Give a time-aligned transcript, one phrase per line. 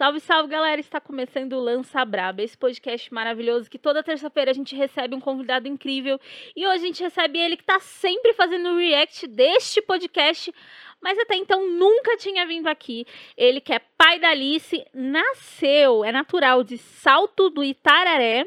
[0.00, 0.80] Salve, salve, galera!
[0.80, 5.20] Está começando o Lança Braba, esse podcast maravilhoso que toda terça-feira a gente recebe um
[5.20, 6.18] convidado incrível.
[6.56, 10.54] E hoje a gente recebe ele que está sempre fazendo o react deste podcast,
[11.02, 13.06] mas até então nunca tinha vindo aqui.
[13.36, 18.46] Ele que é pai da Alice, nasceu, é natural, de Salto do Itararé.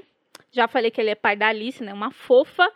[0.52, 1.94] Já falei que ele é pai da Alice, né?
[1.94, 2.68] Uma fofa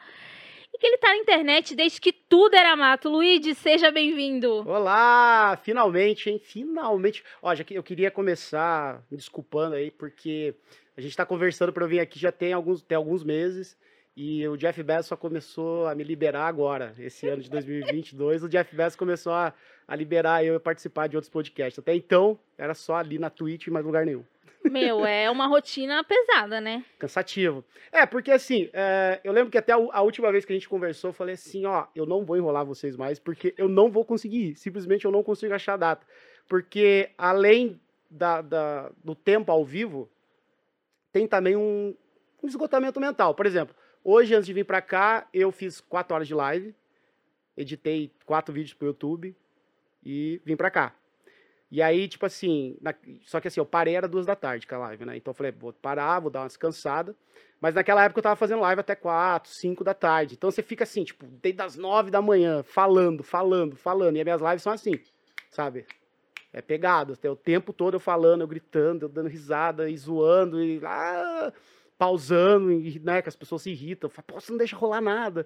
[0.77, 3.09] e que ele tá na internet desde que tudo era mato.
[3.09, 4.63] Luigi, seja bem-vindo.
[4.69, 6.39] Olá, finalmente, hein?
[6.39, 7.23] Finalmente.
[7.41, 10.53] Ó, já que eu queria começar me desculpando aí, porque
[10.95, 13.75] a gente tá conversando para eu vir aqui já tem alguns, tem alguns meses.
[14.15, 18.43] E o Jeff Bezos só começou a me liberar agora, esse ano de 2022.
[18.43, 19.53] o Jeff Bezos começou a,
[19.87, 21.79] a liberar eu participar de outros podcasts.
[21.79, 24.23] Até então, era só ali na Twitch e mais lugar nenhum.
[24.63, 26.83] Meu, é uma rotina pesada, né?
[26.99, 27.63] Cansativo.
[27.91, 30.69] É, porque assim, é, eu lembro que até a, a, última vez que a gente
[30.69, 34.03] conversou, eu falei assim, ó, eu não vou enrolar vocês mais, porque eu não vou
[34.03, 34.55] conseguir ir.
[34.55, 36.05] Simplesmente eu não consigo achar a data.
[36.47, 37.79] Porque além
[38.09, 40.09] da, da do tempo ao vivo,
[41.11, 41.95] tem também um,
[42.41, 43.33] um esgotamento mental.
[43.33, 46.75] Por exemplo, hoje, antes de vir para cá, eu fiz quatro horas de live,
[47.55, 49.35] editei quatro vídeos pro YouTube
[50.03, 50.95] e vim para cá.
[51.69, 52.93] E aí, tipo assim, na...
[53.25, 55.17] só que assim, eu parei era duas da tarde com a live, né?
[55.17, 57.15] Então eu falei, vou parar, vou dar uma descansada.
[57.59, 60.35] Mas naquela época eu tava fazendo live até quatro, cinco da tarde.
[60.35, 64.15] Então você fica assim, tipo, desde as nove da manhã, falando, falando, falando.
[64.15, 64.99] E as minhas lives são assim,
[65.49, 65.85] sabe?
[66.53, 67.17] É pegado.
[67.25, 71.51] O tempo todo eu falando, eu gritando, eu dando risada e zoando e ah,
[71.97, 73.21] pausando, e, né?
[73.21, 74.09] Que as pessoas se irritam.
[74.09, 75.45] Falo, Pô, você não deixa rolar nada.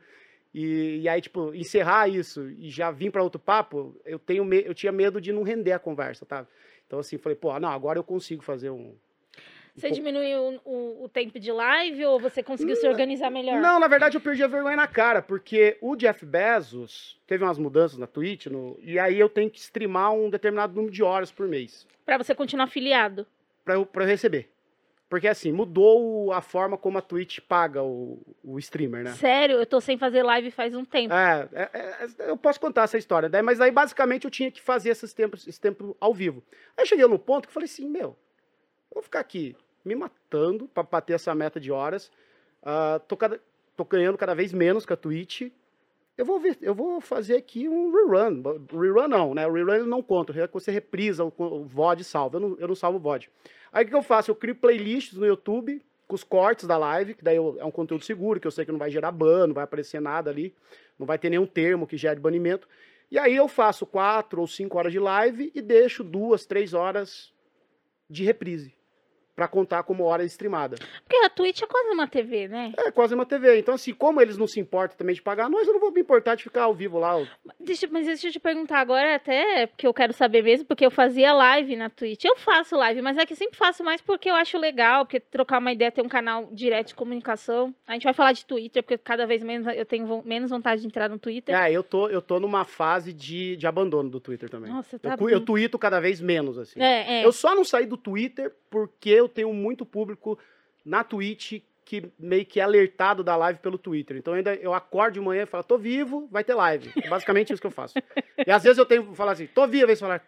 [0.53, 4.61] E, e, aí, tipo, encerrar isso e já vir para outro papo, eu, tenho me,
[4.65, 6.45] eu tinha medo de não render a conversa, tá?
[6.85, 8.93] Então, assim, falei, pô, não, agora eu consigo fazer um.
[9.73, 13.61] Você um diminuiu o, o, tempo de live ou você conseguiu se organizar melhor?
[13.61, 17.57] Não, na verdade eu perdi a vergonha na cara, porque o Jeff Bezos teve umas
[17.57, 21.31] mudanças na Twitch, no, e aí eu tenho que streamar um determinado número de horas
[21.31, 21.87] por mês.
[22.05, 23.25] Para você continuar afiliado?
[23.63, 24.50] Para eu, pra eu receber.
[25.11, 29.11] Porque assim, mudou a forma como a Twitch paga o, o streamer, né?
[29.11, 29.57] Sério?
[29.57, 31.13] Eu tô sem fazer live faz um tempo.
[31.13, 33.41] É, é, é eu posso contar essa história, né?
[33.41, 36.41] Mas aí basicamente eu tinha que fazer esses tempos, esse tempo ao vivo.
[36.77, 38.15] Aí cheguei no ponto que eu falei assim, meu,
[38.89, 42.09] eu vou ficar aqui me matando para bater essa meta de horas.
[42.63, 43.37] Uh, tô, cada,
[43.75, 45.51] tô ganhando cada vez menos com a Twitch.
[46.17, 48.41] Eu vou, ver, eu vou fazer aqui um rerun.
[48.71, 49.45] Rerun não, né?
[49.45, 50.31] O rerun não conta.
[50.53, 52.37] Você reprisa o, o VOD salva.
[52.37, 53.29] Eu não, eu não salvo o VOD.
[53.71, 54.31] Aí o que eu faço?
[54.31, 58.03] Eu crio playlists no YouTube com os cortes da live, que daí é um conteúdo
[58.03, 60.53] seguro, que eu sei que não vai gerar ban, não vai aparecer nada ali,
[60.99, 62.67] não vai ter nenhum termo que gere banimento.
[63.09, 67.33] E aí eu faço quatro ou cinco horas de live e deixo duas, três horas
[68.09, 68.73] de reprise
[69.35, 70.77] para contar como hora streamada.
[71.03, 72.73] Porque a Twitch é quase uma TV, né?
[72.77, 73.59] É, quase uma TV.
[73.59, 76.01] Então, assim, como eles não se importam também de pagar nós, eu não vou me
[76.01, 77.15] importar de ficar ao vivo lá.
[77.59, 80.91] Deixa, mas deixa eu te perguntar agora, até porque eu quero saber mesmo, porque eu
[80.91, 82.25] fazia live na Twitch.
[82.25, 85.59] Eu faço live, mas é que sempre faço mais porque eu acho legal, porque trocar
[85.59, 87.73] uma ideia, ter um canal direto de comunicação.
[87.87, 90.87] A gente vai falar de Twitter, porque cada vez menos eu tenho menos vontade de
[90.87, 91.55] entrar no Twitter.
[91.55, 94.71] É, eu tô, eu tô numa fase de, de abandono do Twitter também.
[94.71, 96.81] Nossa, tá eu, eu tuito cada vez menos, assim.
[96.81, 97.25] É, é.
[97.25, 100.37] Eu só não saí do Twitter porque eu tenho muito público
[100.85, 104.17] na Twitch que meio que é alertado da live pelo Twitter.
[104.17, 106.91] Então ainda eu acordo de manhã e falo, tô vivo, vai ter live.
[107.01, 107.95] É basicamente isso que eu faço.
[108.45, 110.21] E às vezes eu tenho que falar assim, tô vivo, aí você fala,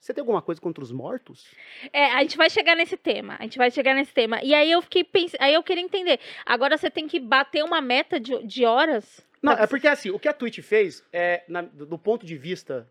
[0.00, 1.46] você tem alguma coisa contra os mortos?
[1.92, 3.36] É, a gente vai chegar nesse tema.
[3.38, 4.42] A gente vai chegar nesse tema.
[4.42, 6.18] E aí eu fiquei pensando, aí eu queria entender.
[6.46, 9.20] Agora você tem que bater uma meta de, de horas?
[9.42, 12.88] Não, é porque assim, o que a Twitch fez, é, na, do ponto de vista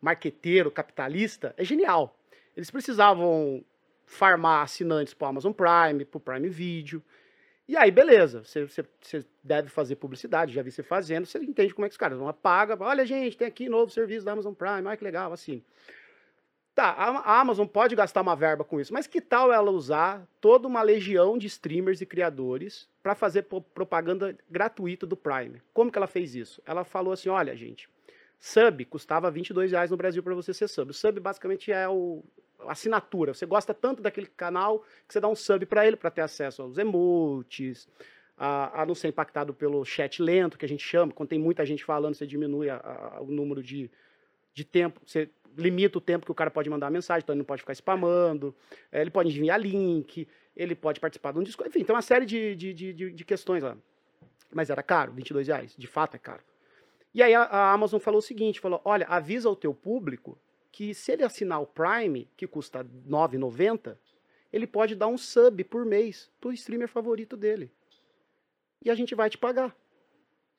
[0.00, 2.16] marqueteiro, capitalista, é genial.
[2.56, 3.64] Eles precisavam
[4.08, 7.02] farmar assinantes para Amazon Prime, para o Prime Video.
[7.68, 8.66] E aí, beleza, você,
[9.44, 12.32] deve fazer publicidade, já vi você fazendo, você entende como é que os caras vão
[12.32, 15.62] paga, olha gente, tem aqui novo serviço da Amazon Prime, olha que legal, assim.
[16.74, 20.66] Tá, a Amazon pode gastar uma verba com isso, mas que tal ela usar toda
[20.66, 25.60] uma legião de streamers e criadores para fazer propaganda gratuita do Prime?
[25.74, 26.62] Como que ela fez isso?
[26.64, 27.90] Ela falou assim, olha gente,
[28.38, 30.92] sub custava 22 reais no Brasil para você ser sub.
[30.92, 32.24] O sub basicamente é o,
[32.66, 33.34] assinatura.
[33.34, 36.62] Você gosta tanto daquele canal que você dá um sub para ele para ter acesso
[36.62, 37.88] aos emotes,
[38.36, 41.12] a, a, não ser impactado pelo chat lento, que a gente chama.
[41.12, 43.90] Quando tem muita gente falando, você diminui a, a, o número de,
[44.54, 45.00] de tempo.
[45.04, 47.72] Você limita o tempo que o cara pode mandar mensagem, então ele não pode ficar
[47.72, 48.54] spamando.
[48.92, 50.26] É, ele pode enviar link,
[50.56, 51.66] ele pode participar de um disco.
[51.66, 53.76] Enfim, tem uma série de, de, de, de questões lá.
[54.52, 55.74] Mas era caro, 22 reais.
[55.76, 56.42] De fato é caro.
[57.12, 60.38] E aí a, a Amazon falou o seguinte, falou, olha, avisa o teu público
[60.78, 63.96] que se ele assinar o Prime, que custa R$ 9,90,
[64.52, 67.68] ele pode dar um sub por mês pro streamer favorito dele.
[68.84, 69.76] E a gente vai te pagar.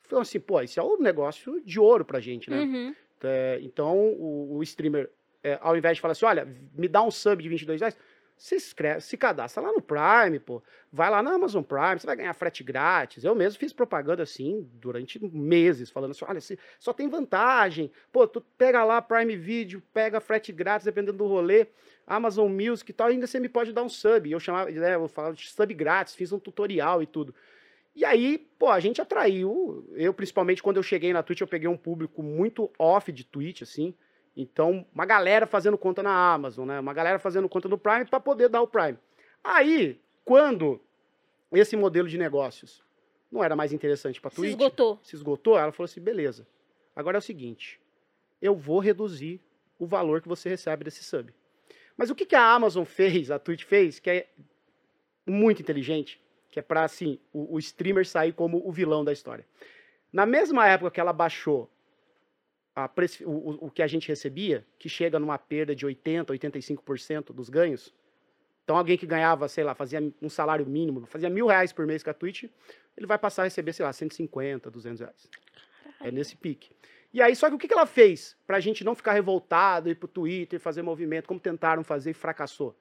[0.05, 2.59] Então, assim, pô, isso é um negócio de ouro pra gente, né?
[2.59, 2.95] Uhum.
[3.23, 5.09] É, então, o, o streamer,
[5.41, 6.45] é, ao invés de falar assim, olha,
[6.75, 7.97] me dá um sub de 22 reais,
[8.39, 10.63] se inscreve, se cadastra lá no Prime, pô.
[10.93, 13.25] Vai lá na Amazon Prime, você vai ganhar frete grátis.
[13.25, 16.39] Eu mesmo fiz propaganda assim durante meses, falando assim: olha,
[16.79, 17.91] só tem vantagem.
[18.13, 21.67] Pô, tu pega lá Prime Video, pega frete grátis, dependendo do rolê,
[22.07, 24.31] Amazon Music e tal, ainda você me pode dar um sub.
[24.31, 27.35] Eu chamava, né, eu falava de sub grátis, fiz um tutorial e tudo.
[27.93, 29.85] E aí, pô, a gente atraiu.
[29.91, 33.63] Eu, principalmente, quando eu cheguei na Twitch, eu peguei um público muito off de Twitch,
[33.63, 33.93] assim.
[34.41, 36.79] Então, uma galera fazendo conta na Amazon, né?
[36.79, 38.97] Uma galera fazendo conta no Prime para poder dar o Prime.
[39.43, 40.79] Aí, quando
[41.51, 42.81] esse modelo de negócios
[43.29, 44.97] não era mais interessante para Twitch, se esgotou.
[45.03, 46.47] Se esgotou, ela falou assim: beleza.
[46.95, 47.81] Agora é o seguinte,
[48.41, 49.41] eu vou reduzir
[49.77, 51.33] o valor que você recebe desse sub.
[51.97, 54.29] Mas o que, que a Amazon fez, a Twitch fez, que é
[55.27, 56.17] muito inteligente,
[56.49, 59.45] que é para assim o, o streamer sair como o vilão da história.
[60.13, 61.69] Na mesma época que ela baixou
[63.25, 67.93] o, o, que a gente recebia, que chega numa perda de 80%, 85% dos ganhos.
[68.63, 72.03] Então, alguém que ganhava, sei lá, fazia um salário mínimo, fazia mil reais por mês
[72.03, 72.43] com a Twitch,
[72.95, 75.29] ele vai passar a receber, sei lá, 150, 200 reais.
[75.99, 76.71] É nesse pique.
[77.11, 79.89] E aí, só que o que, que ela fez para a gente não ficar revoltado,
[79.89, 82.75] ir pro Twitter, fazer movimento, como tentaram fazer e fracassou?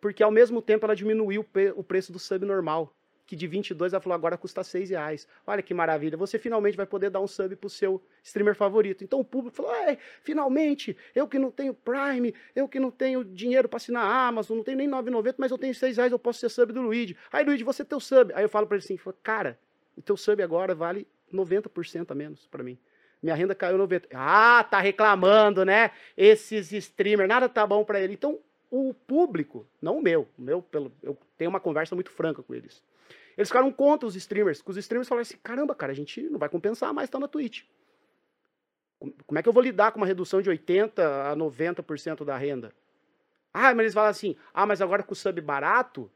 [0.00, 1.44] Porque ao mesmo tempo ela diminuiu
[1.76, 2.94] o preço do sub normal
[3.26, 5.26] que de 22 ela falou agora custa 6 reais.
[5.46, 9.02] Olha que maravilha, você finalmente vai poder dar um sub pro seu streamer favorito.
[9.02, 13.24] Então o público falou, é, finalmente, eu que não tenho Prime, eu que não tenho
[13.24, 16.40] dinheiro para assinar Amazon, não tenho nem 9,90, mas eu tenho 6 reais, eu posso
[16.40, 17.16] ser sub do Luigi.
[17.32, 18.32] Aí Luigi, você tem o sub.
[18.34, 19.58] Aí eu falo para ele assim, cara,
[19.96, 22.78] o teu sub agora vale 90% a menos para mim.
[23.22, 24.08] Minha renda caiu 90.
[24.12, 25.92] Ah, tá reclamando, né?
[26.14, 28.12] Esses streamers, nada tá bom para ele.
[28.12, 28.38] Então,
[28.70, 32.54] o público, não o meu, o meu, pelo, eu tenho uma conversa muito franca com
[32.54, 32.82] eles.
[33.36, 36.38] Eles ficaram contra os streamers, que os streamers falaram assim: caramba, cara, a gente não
[36.38, 37.64] vai compensar mais estar na Twitch.
[39.26, 42.72] Como é que eu vou lidar com uma redução de 80% a 90% da renda?
[43.52, 46.10] Ah, mas eles falam assim: ah, mas agora com o sub barato,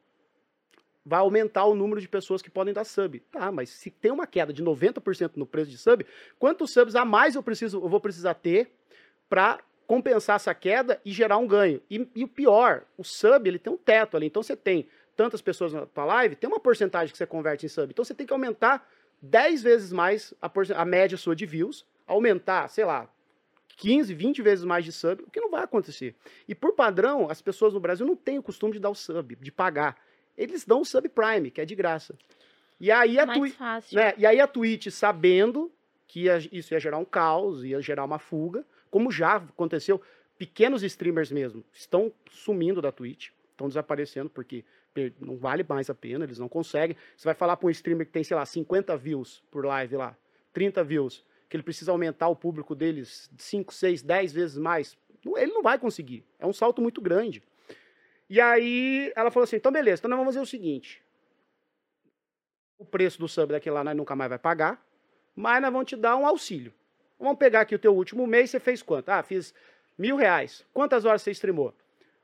[1.05, 3.21] vai aumentar o número de pessoas que podem dar sub.
[3.33, 6.05] Tá, mas se tem uma queda de 90% no preço de sub,
[6.39, 8.71] quantos subs a mais eu, preciso, eu vou precisar ter
[9.29, 11.81] para compensar essa queda e gerar um ganho?
[11.91, 14.27] E, e, o pior, o sub ele tem um teto ali.
[14.27, 14.87] Então você tem
[15.19, 17.91] tantas pessoas na tua live, tem uma porcentagem que você converte em sub.
[17.91, 18.89] Então você tem que aumentar
[19.21, 23.13] 10 vezes mais a, a média sua de views, aumentar, sei lá,
[23.79, 26.15] 15, 20 vezes mais de sub, o que não vai acontecer.
[26.47, 29.35] E por padrão, as pessoas no Brasil não têm o costume de dar o sub,
[29.35, 30.01] de pagar.
[30.37, 32.17] Eles dão o sub Prime, que é de graça.
[32.79, 33.97] E aí a, Mais fácil.
[33.97, 35.73] Né, e aí a Twitch, sabendo
[36.07, 40.01] que ia, isso ia gerar um caos, ia gerar uma fuga, como já aconteceu,
[40.39, 44.65] pequenos streamers mesmo estão sumindo da Twitch, estão desaparecendo porque
[45.21, 46.97] não vale mais a pena, eles não conseguem.
[47.17, 50.17] Você vai falar para um streamer que tem, sei lá, 50 views por live lá,
[50.53, 54.97] 30 views, que ele precisa aumentar o público deles 5, 6, 10 vezes mais.
[55.37, 56.25] Ele não vai conseguir.
[56.39, 57.43] É um salto muito grande.
[58.29, 61.03] E aí ela falou assim: então beleza, então nós vamos fazer o seguinte.
[62.79, 64.85] O preço do sub daquele lá nós nunca mais vai pagar,
[65.35, 66.73] mas nós vamos te dar um auxílio.
[67.19, 69.09] Vamos pegar aqui o teu último mês, você fez quanto?
[69.09, 69.53] Ah, fiz
[69.97, 70.65] mil reais.
[70.73, 71.75] Quantas horas você streamou?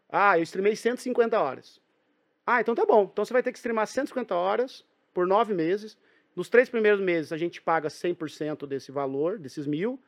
[0.08, 1.80] Ah, eu streamei 150 horas.
[2.46, 3.08] Ah, então tá bom.
[3.10, 5.96] Então você vai ter que streamar 150 horas por nove meses.
[6.36, 10.00] Nos três primeiros meses a gente paga 100% desse valor, desses mil.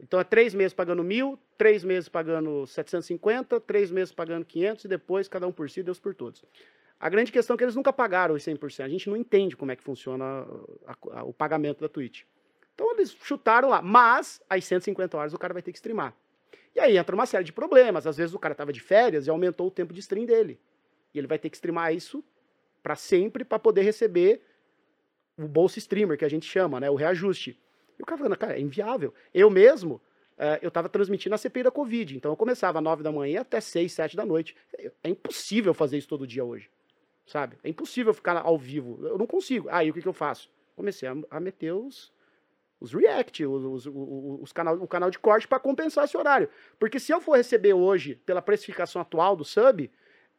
[0.00, 4.88] Então é três meses pagando mil, três meses pagando 750, três meses pagando 500 e
[4.88, 6.44] depois cada um por si, Deus por todos.
[6.98, 8.84] A grande questão é que eles nunca pagaram os 100%.
[8.84, 10.46] A gente não entende como é que funciona
[10.86, 12.22] a, a, o pagamento da Twitch.
[12.74, 13.82] Então eles chutaram lá.
[13.82, 16.14] Mas, às 150 horas, o cara vai ter que streamar.
[16.74, 18.06] E aí entra uma série de problemas.
[18.06, 20.60] Às vezes o cara estava de férias e aumentou o tempo de stream dele.
[21.14, 22.24] E ele vai ter que streamar isso
[22.82, 24.42] para sempre para poder receber
[25.38, 26.90] o bolso streamer, que a gente chama, né?
[26.90, 27.58] O reajuste.
[27.98, 29.14] E o cara falando, cara, é inviável.
[29.32, 29.94] Eu mesmo,
[30.38, 32.16] uh, eu estava transmitindo a CPI da Covid.
[32.16, 34.56] Então eu começava às 9 da manhã até 6, 7 da noite.
[35.02, 36.70] É impossível fazer isso todo dia hoje.
[37.26, 37.56] Sabe?
[37.62, 38.98] É impossível ficar ao vivo.
[39.06, 39.68] Eu não consigo.
[39.70, 40.50] Aí o que, que eu faço?
[40.74, 42.12] Comecei a, a meter os,
[42.80, 43.92] os react, os, os,
[44.42, 46.48] os canal, o canal de corte para compensar esse horário.
[46.78, 49.90] Porque se eu for receber hoje, pela precificação atual do sub,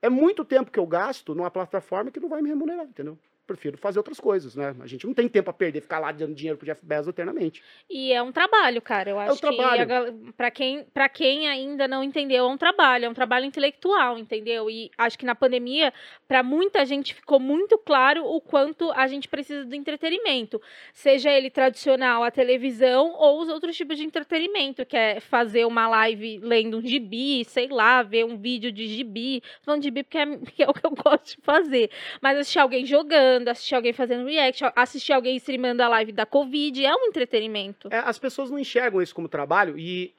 [0.03, 3.17] é muito tempo que eu gasto numa plataforma que não vai me remunerar, entendeu?
[3.45, 4.75] Prefiro fazer outras coisas, né?
[4.79, 7.61] A gente não tem tempo a perder, ficar lá dando dinheiro pro Jeff Bezos eternamente.
[7.89, 9.09] E é um trabalho, cara.
[9.09, 9.87] Eu acho é um trabalho.
[9.87, 14.17] que para quem, pra quem ainda não entendeu, é um trabalho, é um trabalho intelectual,
[14.17, 14.69] entendeu?
[14.69, 15.93] E acho que na pandemia,
[16.27, 20.61] para muita gente ficou muito claro o quanto a gente precisa do entretenimento,
[20.93, 25.87] seja ele tradicional, a televisão ou os outros tipos de entretenimento, que é fazer uma
[25.87, 30.17] live lendo um gibi, sei lá, ver um vídeo de gibi, falando de gibi porque
[30.17, 33.93] é, porque é o que eu gosto de fazer, mas assistir alguém jogando assistir alguém
[33.93, 37.87] fazendo react, assistir alguém streamando a live da Covid, é um entretenimento.
[37.91, 40.13] É, as pessoas não enxergam isso como trabalho e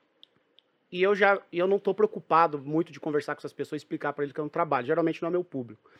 [0.92, 4.24] e eu já eu não estou preocupado muito de conversar com essas pessoas explicar para
[4.24, 4.86] eles que eu não trabalho.
[4.86, 5.90] Geralmente não é meu público.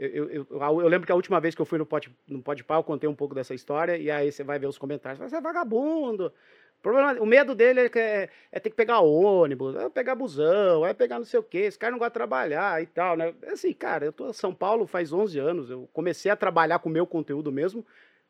[0.00, 2.42] Eu, eu, eu, eu, lembro que a última vez que eu fui no Pode, no
[2.42, 5.36] Pau, eu contei um pouco dessa história, e aí você vai ver os comentários, você
[5.36, 6.32] é vagabundo.
[6.80, 10.86] O, problema, o medo dele é, é, é, ter que pegar ônibus, é pegar busão,
[10.86, 13.34] é pegar não sei o quê, esse cara não gosta de trabalhar e tal, né?
[13.52, 16.88] Assim, cara, eu tô em São Paulo faz 11 anos, eu comecei a trabalhar com
[16.88, 17.84] o meu conteúdo mesmo,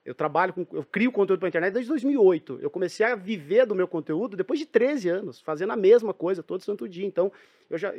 [0.04, 2.58] eu trabalho com, eu crio conteúdo para internet desde 2008.
[2.60, 6.42] Eu comecei a viver do meu conteúdo depois de 13 anos, fazendo a mesma coisa
[6.42, 7.06] todo santo dia.
[7.06, 7.30] Então,
[7.68, 7.92] eu já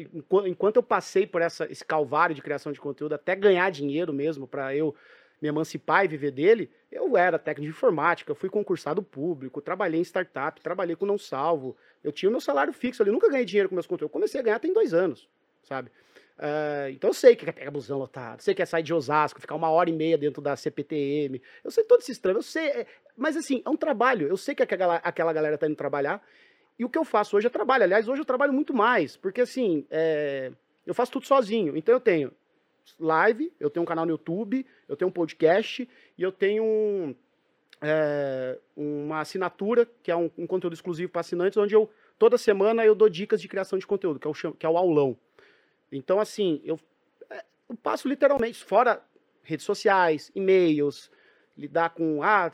[0.46, 4.46] enquanto eu passei por essa, esse calvário de criação de conteúdo até ganhar dinheiro mesmo
[4.46, 4.94] para eu
[5.42, 10.04] me emancipar e viver dele, eu era técnico de informática, fui concursado público, trabalhei em
[10.04, 11.76] startup, trabalhei com não salvo.
[12.04, 14.12] Eu tinha o meu salário fixo ali, nunca ganhei dinheiro com meus conteúdos.
[14.12, 15.28] Eu comecei a ganhar tem dois anos,
[15.64, 15.90] sabe?
[16.38, 19.40] Uh, então eu sei que é pegar busão lotado, sei que é sair de Osasco,
[19.40, 22.68] ficar uma hora e meia dentro da CPTM, eu sei todo esse trâmito, eu sei,
[22.68, 26.20] é, mas assim, é um trabalho, eu sei que aquela, aquela galera tá indo trabalhar,
[26.80, 29.42] e o que eu faço hoje é trabalho, aliás, hoje eu trabalho muito mais, porque
[29.42, 30.52] assim, é,
[30.84, 32.32] eu faço tudo sozinho, então eu tenho
[33.00, 37.16] live, eu tenho um canal no YouTube, eu tenho um podcast, e eu tenho um,
[37.82, 42.86] é, uma assinatura, que é um, um conteúdo exclusivo para assinantes, onde eu, toda semana
[42.86, 45.18] eu dou dicas de criação de conteúdo, que é o, que é o aulão.
[45.92, 46.80] Então, assim, eu,
[47.30, 49.04] é, eu passo literalmente, fora
[49.44, 51.12] redes sociais, e-mails,
[51.58, 52.52] lidar com, ah,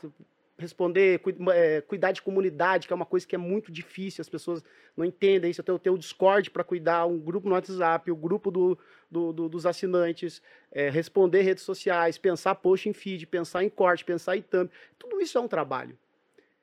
[0.58, 1.20] responder,
[1.54, 4.62] é, cuidar de comunidade, que é uma coisa que é muito difícil, as pessoas
[4.96, 5.60] não entendem isso.
[5.60, 8.76] Eu tenho, tenho o Discord para cuidar, um grupo no WhatsApp, o grupo do,
[9.10, 14.04] do, do dos assinantes, é, responder redes sociais, pensar post em feed, pensar em corte,
[14.04, 14.68] pensar em thumb.
[14.98, 15.96] Tudo isso é um trabalho.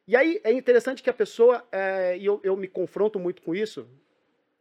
[0.07, 3.55] E aí é interessante que a pessoa, é, e eu, eu me confronto muito com
[3.55, 3.87] isso,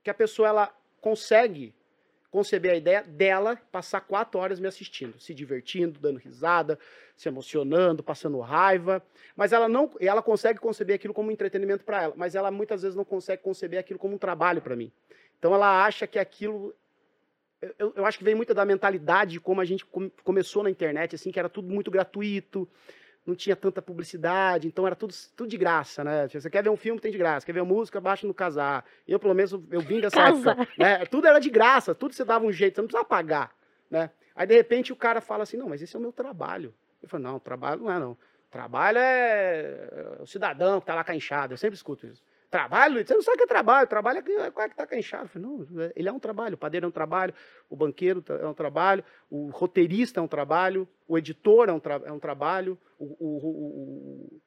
[0.03, 1.75] que a pessoa ela consegue
[2.35, 6.76] conceber a ideia dela passar quatro horas me assistindo, se divertindo, dando risada,
[7.17, 9.00] se emocionando, passando raiva,
[9.37, 12.83] mas ela não, ela consegue conceber aquilo como um entretenimento para ela, mas ela muitas
[12.83, 14.91] vezes não consegue conceber aquilo como um trabalho para mim.
[15.38, 16.75] Então ela acha que aquilo
[17.79, 19.87] eu, eu, acho que vem muito da mentalidade de como a gente
[20.25, 22.69] começou na internet, assim, que era tudo muito gratuito,
[23.26, 26.28] não tinha tanta publicidade, então era tudo, tudo de graça, né?
[26.28, 27.47] Você quer ver um filme, tem de graça.
[27.47, 28.85] Quer ver música, baixa no casar.
[29.09, 30.59] Eu, pelo menos, eu vim dessa Casar.
[30.61, 30.73] época.
[30.76, 31.07] Né?
[31.07, 33.54] Tudo era de graça, tudo você dava um jeito, você não precisava pagar,
[33.90, 34.11] né?
[34.37, 36.75] Aí, de repente, o cara fala assim, não, mas esse é o meu trabalho.
[37.02, 38.16] Eu falo, não, trabalho não é, não.
[38.50, 41.54] Trabalho é o cidadão que tá lá com a enxada.
[41.54, 42.23] Eu sempre escuto isso.
[42.51, 43.05] Trabalho?
[43.05, 43.89] Você não sabe o que é trabalho.
[43.89, 45.29] Trabalho é que é está canchado.
[45.29, 46.55] Falei, não, ele é um trabalho.
[46.55, 47.35] O padeiro é um trabalho,
[47.69, 52.01] o banqueiro é um trabalho, o roteirista é um trabalho, o editor é um, tra
[52.05, 54.41] é um trabalho, o, o, o,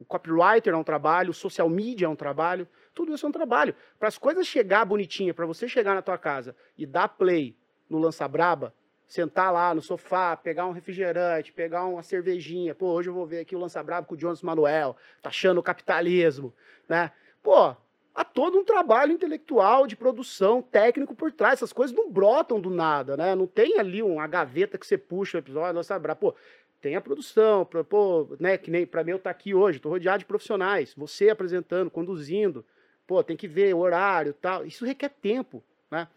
[0.00, 2.68] o, copywriter é um trabalho, o social media é um trabalho.
[2.94, 3.74] Tudo isso é um trabalho.
[3.98, 7.56] Para as coisas chegar bonitinha, para você chegar na tua casa e dar play
[7.88, 8.74] no Lança Braba,
[9.06, 12.74] sentar lá no sofá, pegar um refrigerante, pegar uma cervejinha.
[12.74, 15.62] Pô, hoje eu vou ver aqui o Lança Braba com o Jones Manuel, taxando o
[15.62, 16.52] capitalismo,
[16.88, 17.12] né?
[17.46, 17.76] Pô,
[18.12, 21.60] há todo um trabalho intelectual de produção, técnico por trás.
[21.60, 23.36] Essas coisas não brotam do nada, né?
[23.36, 26.34] Não tem ali uma gaveta que você puxa o episódio, nossa, pô,
[26.80, 29.90] tem a produção, pra, pô, né, que nem para mim eu tá aqui hoje, tô
[29.90, 32.66] rodeado de profissionais, você apresentando, conduzindo,
[33.06, 34.66] pô, tem que ver o horário, tal.
[34.66, 36.08] Isso requer tempo, né?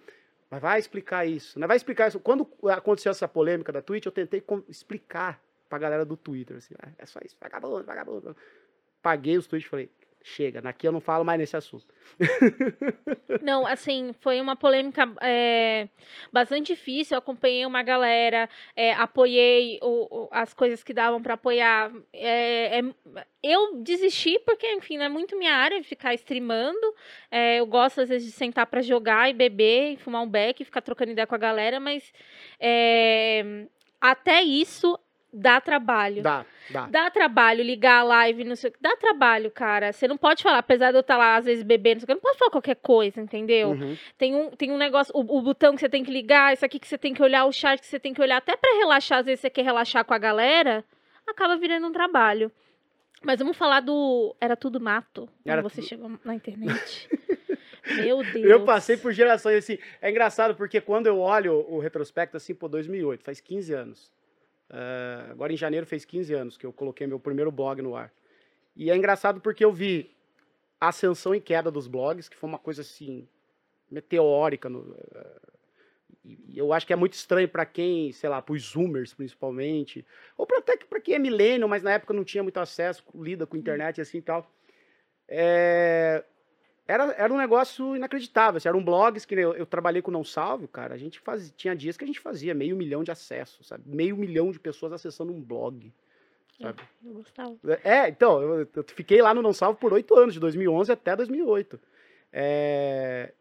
[0.50, 1.68] Mas vai explicar isso, né?
[1.68, 2.20] Vai explicar isso.
[2.20, 6.90] Quando aconteceu essa polêmica da Twitch, eu tentei explicar pra galera do Twitter, assim, ah,
[6.98, 8.36] é só isso, vagabundo, vagabundo.
[9.00, 9.92] Paguei os tweets e falei,
[10.24, 11.86] chega, daqui eu não falo mais nesse assunto.
[13.42, 15.88] Não, assim, foi uma polêmica é,
[16.32, 17.16] bastante difícil.
[17.16, 21.92] Eu acompanhei uma galera, é, apoiei o, o, as coisas que davam para apoiar.
[22.14, 22.82] É,
[23.42, 26.94] eu desisti porque, enfim, não é muito minha área de ficar streamando.
[27.58, 30.66] Eu gosto, às vezes, de sentar para jogar e beber, e fumar um beck e
[30.66, 32.12] ficar trocando ideia com a galera, mas
[34.02, 35.00] até isso
[35.32, 36.24] Dá trabalho.
[36.24, 36.88] Dá, dá.
[36.88, 38.80] Dá trabalho ligar a live, não sei o que.
[38.82, 39.94] Dá trabalho, cara.
[39.94, 42.38] Você não pode falar, apesar de eu estar lá, às vezes, bebendo, não, não pode
[42.38, 43.70] falar qualquer coisa, entendeu?
[43.70, 43.96] Uhum.
[44.18, 46.80] Tem, um, tem um negócio, o, o, botão que você tem que ligar, isso aqui
[46.80, 49.20] que você tem que olhar, o chat que você tem que olhar, até para relaxar,
[49.20, 50.84] às vezes você quer relaxar com a galera,
[51.28, 52.52] acaba virando um trabalho.
[53.22, 54.36] Mas vamos falar do.
[54.40, 55.30] Era tudo mato.
[55.44, 55.90] Quando você tudo...
[55.90, 57.10] chegou na internet.
[57.96, 58.46] Meu Deus.
[58.46, 59.78] Eu passei por gerações assim.
[60.02, 64.12] É engraçado porque quando eu olho o retrospecto assim, pô, 2008, faz 15 anos.
[64.70, 68.14] Uh, agora em janeiro fez 15 anos que eu coloquei meu primeiro blog no ar.
[68.76, 70.16] E é engraçado porque eu vi
[70.80, 73.28] a ascensão e queda dos blogs, que foi uma coisa assim
[73.90, 74.70] meteórica.
[74.70, 75.50] No, uh,
[76.54, 80.06] eu acho que é muito estranho para quem, sei lá, para os zoomers principalmente,
[80.38, 83.48] ou pra, até para quem é milênio, mas na época não tinha muito acesso, lida
[83.48, 84.50] com internet e assim e tal.
[85.28, 86.24] É,
[86.90, 88.58] era, era um negócio inacreditável.
[88.58, 90.96] Assim, eram blogs que eu, eu, trabalhei com Não Salve, cara.
[90.96, 93.84] A gente fazia, tinha dias que a gente fazia meio milhão de acessos, sabe?
[93.86, 95.94] Meio milhão de pessoas acessando um blog.
[96.60, 96.82] É, sabe?
[97.06, 97.56] Eu gostava.
[97.84, 101.16] É, então, eu, eu fiquei lá no Não Salve por oito anos, de 2011 até
[101.16, 101.80] 2008.
[102.34, 103.34] É,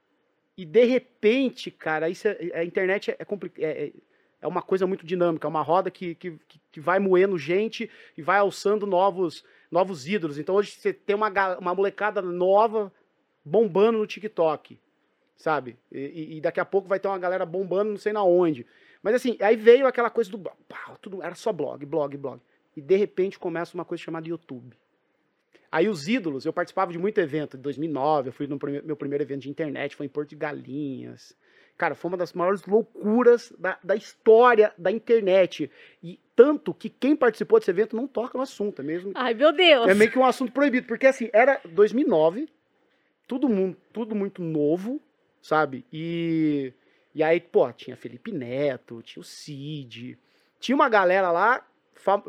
[0.54, 3.64] e de repente, cara, isso é, a internet é, complicado.
[3.64, 3.92] É,
[4.42, 6.38] é uma coisa muito dinâmica, é uma roda que, que,
[6.70, 10.38] que vai moendo gente e vai alçando novos, novos ídolos.
[10.38, 11.28] Então hoje você tem uma,
[11.58, 12.92] uma molecada nova
[13.48, 14.78] bombando no TikTok,
[15.36, 15.76] sabe?
[15.90, 18.66] E, e, daqui a pouco vai ter uma galera bombando não sei na onde.
[19.02, 20.38] Mas assim, aí veio aquela coisa do.
[20.38, 22.40] Pá, tudo, era só blog, blog, blog.
[22.76, 24.76] E de repente começa uma coisa chamada YouTube.
[25.70, 29.22] Aí os ídolos, eu participava de muito evento, em 2009, eu fui no meu primeiro
[29.22, 31.36] evento de internet, foi em Porto de Galinhas.
[31.76, 35.70] Cara, foi uma das maiores loucuras da, da história da internet.
[36.02, 39.12] E tanto que quem participou desse evento não toca no assunto, é mesmo.
[39.14, 39.86] Ai, meu Deus!
[39.86, 42.48] É meio que um assunto proibido, porque assim, era 2009,
[43.28, 45.00] tudo, tudo muito novo,
[45.40, 45.84] sabe?
[45.92, 46.72] E,
[47.14, 50.18] e aí, pô, tinha Felipe Neto, tinha o Cid,
[50.58, 51.64] tinha uma galera lá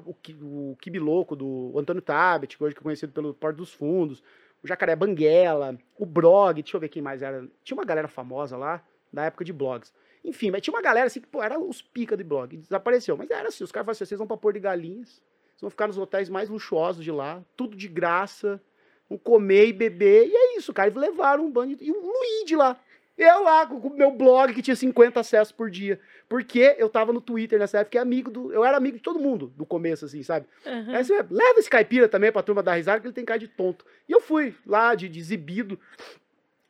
[0.06, 4.22] o, o Kibiloco, do Antônio Tabet, hoje que é conhecido pelo Porto dos Fundos,
[4.64, 7.48] o Jacaré Banguela, o Blog, deixa eu ver quem mais era.
[7.64, 9.94] Tinha uma galera famosa lá, da época de blogs.
[10.24, 13.16] Enfim, mas tinha uma galera assim que, pô, era os pica de blog, desapareceu.
[13.16, 15.70] Mas era assim, os caras falaram assim, vocês vão pra Pôr de Galinhas, vocês vão
[15.70, 18.62] ficar nos hotéis mais luxuosos de lá, tudo de graça,
[19.10, 20.90] vão comer e beber, e é isso, cara.
[20.90, 22.80] E levaram um bando, e um Luigi lá.
[23.18, 26.00] Eu lá, com o meu blog que tinha 50 acessos por dia.
[26.30, 28.54] Porque eu tava no Twitter nessa época, que é amigo do.
[28.54, 30.48] Eu era amigo de todo mundo do começo, assim, sabe?
[30.66, 30.96] Uhum.
[30.96, 33.50] Aí você leva esse caipira também pra turma dar risada, que ele tem cara de
[33.50, 33.86] tonto.
[34.08, 35.78] E eu fui lá, de, de exibido.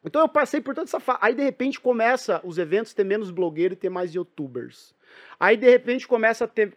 [0.04, 1.20] Então eu passei por toda essa fase.
[1.22, 4.96] Aí de repente começa os eventos ter menos blogueiro e ter mais youtubers.
[5.40, 6.74] Aí de repente começa a ter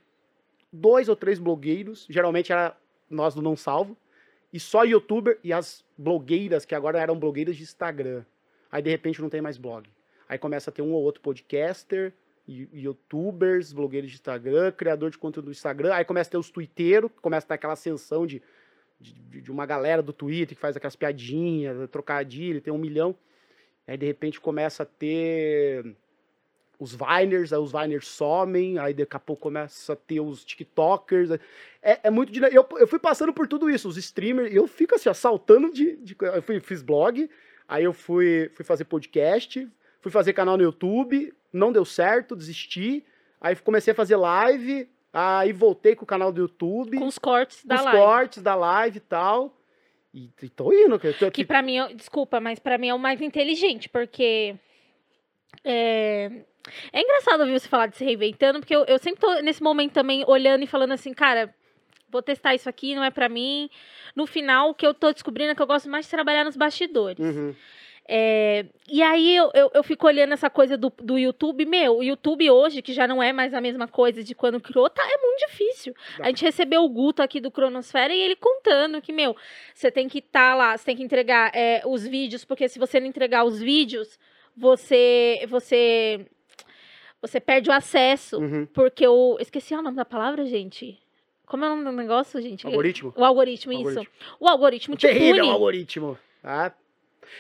[0.71, 2.77] dois ou três blogueiros, geralmente era
[3.09, 3.97] nós do Não Salvo,
[4.53, 8.25] e só youtuber e as blogueiras, que agora eram blogueiras de Instagram.
[8.71, 9.89] Aí de repente não tem mais blog.
[10.29, 12.13] Aí começa a ter um ou outro podcaster,
[12.47, 15.95] youtubers, blogueiros de Instagram, criador de conteúdo do Instagram.
[15.95, 18.43] Aí começa a ter os twitteiros, começa a ter aquela ascensão de,
[19.01, 23.15] de, de, uma galera do Twitter que faz aquelas piadinhas, trocadilho, tem um milhão.
[23.87, 25.95] Aí de repente começa a ter
[26.83, 31.31] os Viners, aí os Viners somem, aí daqui a pouco começa a ter os TikTokers.
[31.83, 32.57] É, é muito dinâmico.
[32.57, 35.97] Eu, eu fui passando por tudo isso, os streamers, eu fico assim, ó, saltando de.
[35.97, 37.29] de eu fui, fiz blog,
[37.73, 39.67] Aí eu fui, fui fazer podcast,
[39.99, 43.03] fui fazer canal no YouTube, não deu certo, desisti.
[43.41, 46.99] Aí comecei a fazer live, aí voltei com o canal do YouTube.
[46.99, 47.99] Com os cortes da com live.
[47.99, 49.57] os cortes da live e tal.
[50.13, 50.99] E, e tô indo.
[50.99, 54.55] Que, tô, que pra mim, desculpa, mas pra mim é o mais inteligente, porque.
[55.65, 56.45] É,
[56.93, 59.93] é engraçado ouvir você falar de se reinventando, porque eu, eu sempre tô nesse momento
[59.93, 61.55] também olhando e falando assim, cara,
[62.09, 63.69] vou testar isso aqui, não é para mim.
[64.15, 66.57] No final, o que eu tô descobrindo é que eu gosto mais de trabalhar nos
[66.57, 67.19] bastidores.
[67.19, 67.55] Uhum.
[68.09, 72.03] É, e aí eu, eu, eu, fico olhando essa coisa do, do YouTube, meu, o
[72.03, 75.19] YouTube hoje, que já não é mais a mesma coisa de quando criou, tá, é
[75.19, 75.95] muito difícil.
[76.19, 79.37] A gente recebeu o Guto aqui do Cronosfera e ele contando que, meu,
[79.73, 82.79] você tem que estar tá lá, você tem que entregar é, os vídeos, porque se
[82.79, 84.19] você não entregar os vídeos,
[84.57, 86.27] você você
[87.23, 88.67] você perde o acesso, uhum.
[88.67, 90.99] porque o esqueci o nome da palavra, gente.
[91.47, 92.67] Como é o nome do negócio, gente?
[92.67, 93.15] Algoritmo.
[93.17, 93.89] O algoritmo, isso.
[93.89, 94.15] Algoritmo.
[94.41, 95.49] O algoritmo te Terrível pune.
[95.49, 96.19] o algoritmo.
[96.43, 96.73] Ah.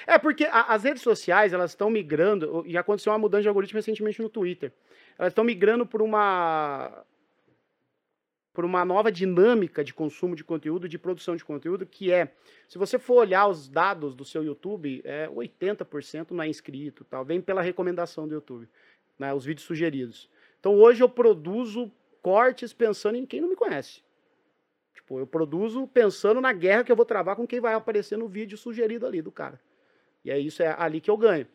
[0.07, 3.79] É porque a, as redes sociais, elas estão migrando, e aconteceu uma mudança de algoritmo
[3.79, 4.73] recentemente no Twitter.
[5.19, 7.05] Elas estão migrando por uma
[8.53, 12.35] por uma nova dinâmica de consumo de conteúdo, de produção de conteúdo, que é,
[12.69, 17.25] se você for olhar os dados do seu YouTube, é 80% não é inscrito, tal,
[17.25, 18.69] vem pela recomendação do YouTube,
[19.23, 20.29] né, os vídeos sugeridos.
[20.59, 24.03] Então hoje eu produzo cortes pensando em quem não me conhece.
[24.95, 28.29] Tipo, eu produzo pensando na guerra que eu vou travar com quem vai aparecer no
[28.29, 29.61] vídeo sugerido ali do cara.
[30.25, 31.47] E é isso, é ali que eu ganho.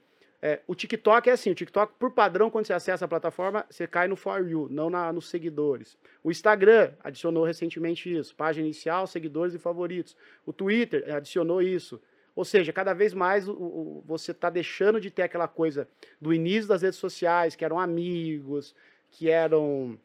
[0.41, 3.87] É, o TikTok é assim, o TikTok, por padrão, quando você acessa a plataforma, você
[3.87, 5.97] cai no For You, não na, nos seguidores.
[6.23, 10.15] O Instagram adicionou recentemente isso, página inicial, seguidores e favoritos.
[10.45, 11.99] O Twitter adicionou isso.
[12.37, 15.87] Ou seja, cada vez mais o, o, você está deixando de ter aquela coisa
[16.21, 18.75] do início das redes sociais, que eram amigos,
[19.09, 19.97] que eram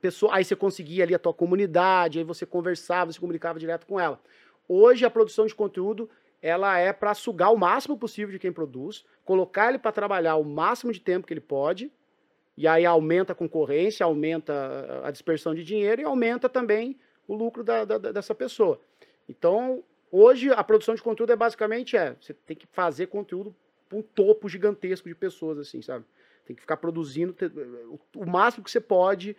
[0.00, 4.00] pessoa, aí você conseguia ali a tua comunidade, aí você conversava, você comunicava direto com
[4.00, 4.20] ela.
[4.66, 6.10] Hoje a produção de conteúdo
[6.42, 10.44] ela é para sugar o máximo possível de quem produz, colocar ele para trabalhar o
[10.44, 11.92] máximo de tempo que ele pode,
[12.56, 16.98] e aí aumenta a concorrência, aumenta a dispersão de dinheiro e aumenta também
[17.28, 18.80] o lucro da, da, dessa pessoa.
[19.28, 23.54] Então, hoje a produção de conteúdo é basicamente é, você tem que fazer conteúdo
[23.88, 26.04] para um topo gigantesco de pessoas, assim, sabe?
[26.44, 27.34] Tem que ficar produzindo
[28.14, 29.36] o máximo que você pode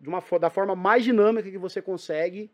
[0.00, 2.50] de uma, da forma mais dinâmica que você consegue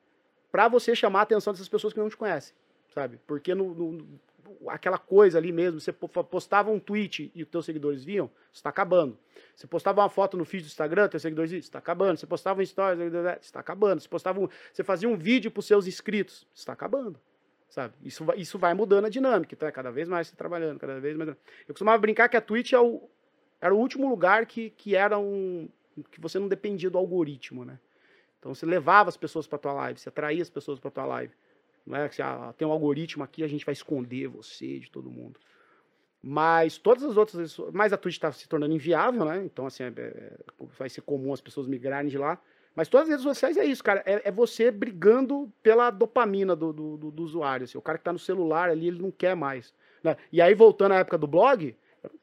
[0.50, 2.54] para você chamar a atenção dessas pessoas que não te conhecem,
[2.92, 3.18] sabe?
[3.26, 4.20] Porque no, no,
[4.68, 9.16] aquela coisa ali mesmo, você postava um tweet e os teus seguidores viam, está acabando.
[9.54, 12.18] Você postava uma foto no feed do Instagram, teus seguidores viam, está acabando.
[12.18, 12.98] Você postava um story,
[13.40, 14.00] está acabando.
[14.00, 17.20] Você postava um, você fazia um vídeo para os seus inscritos, está acabando.
[17.70, 17.94] Sabe?
[18.02, 21.00] Isso, vai- isso vai mudando a dinâmica, então é cada vez mais você trabalhando, cada
[21.00, 21.30] vez mais.
[21.30, 21.36] Eu
[21.68, 23.08] costumava brincar que a Twitch é o,
[23.60, 25.68] era o último lugar que, que era um.
[26.10, 27.78] que você não dependia do algoritmo, né?
[28.38, 31.32] Então você levava as pessoas para tua live, você atraía as pessoas para tua live.
[31.86, 34.90] Não é que você, ah, tem um algoritmo aqui, a gente vai esconder você de
[34.90, 35.38] todo mundo.
[36.22, 37.56] Mas todas as outras.
[37.72, 39.42] Mas a Twitch está se tornando inviável, né?
[39.44, 40.38] Então, assim, é- é-
[40.78, 42.38] vai ser comum as pessoas migrarem de lá.
[42.80, 44.02] Mas todas as redes sociais é isso, cara.
[44.06, 47.64] É, é você brigando pela dopamina do, do, do- do usuário.
[47.64, 47.76] assim.
[47.76, 49.74] O cara que tá no celular ali, ele não quer mais.
[50.02, 50.16] né?
[50.32, 51.76] E aí, voltando à época do blog,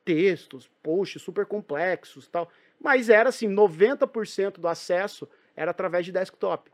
[0.04, 2.50] textos, posts super complexos e tal.
[2.82, 6.72] Mas era assim, 90% do acesso era através de desktop.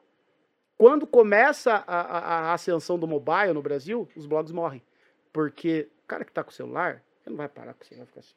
[0.77, 4.81] Quando começa a, a- a ascensão do mobile no Brasil, os blogs morrem.
[5.33, 8.05] Porque o cara que tá com o celular, ele não vai parar com você, vai
[8.05, 8.35] ficar assim.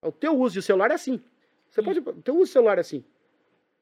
[0.00, 1.22] O teu uso de celular é assim.
[1.68, 1.98] Você pode.
[2.00, 3.04] O teu uso de celular é assim.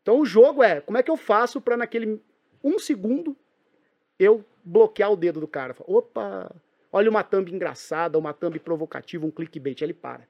[0.02, 2.20] Então o jogo é, como é que eu faço para naquele
[2.62, 3.36] um segundo
[4.18, 5.74] eu bloquear o dedo do cara?
[5.74, 6.50] Fala, Opa,
[6.92, 10.26] olha uma thumb engraçada, uma thumb provocativa, um clickbait, ele para.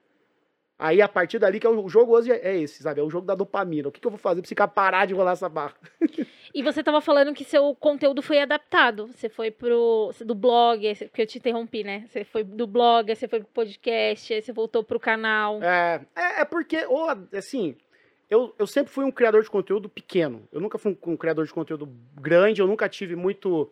[0.81, 2.99] Aí a partir dali que é o jogo hoje é esse, sabe?
[2.99, 3.87] É o jogo da dopamina.
[3.87, 5.75] O que, que eu vou fazer pra esse cara parar de rolar essa barra?
[6.53, 9.07] E você tava falando que seu conteúdo foi adaptado.
[9.07, 12.03] Você foi pro do blog, porque eu te interrompi, né?
[12.09, 15.63] Você foi do blog, você foi pro podcast, aí você voltou pro canal.
[15.63, 17.77] É, é, é porque, ou, assim,
[18.31, 20.47] eu, eu sempre fui um criador de conteúdo pequeno.
[20.53, 23.69] Eu nunca fui um, criador de conteúdo grande, eu nunca tive muito,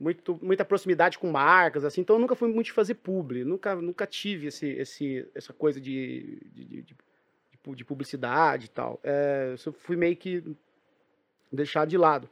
[0.00, 3.44] muito, muita proximidade com marcas, assim, então eu nunca fui muito de fazer publi.
[3.44, 6.96] Nunca, nunca tive esse, esse, essa coisa de, de, de, de-
[7.52, 8.98] de pu- de publicidade e tal.
[9.04, 10.42] É, eu fui meio que
[11.52, 12.30] deixar de lado.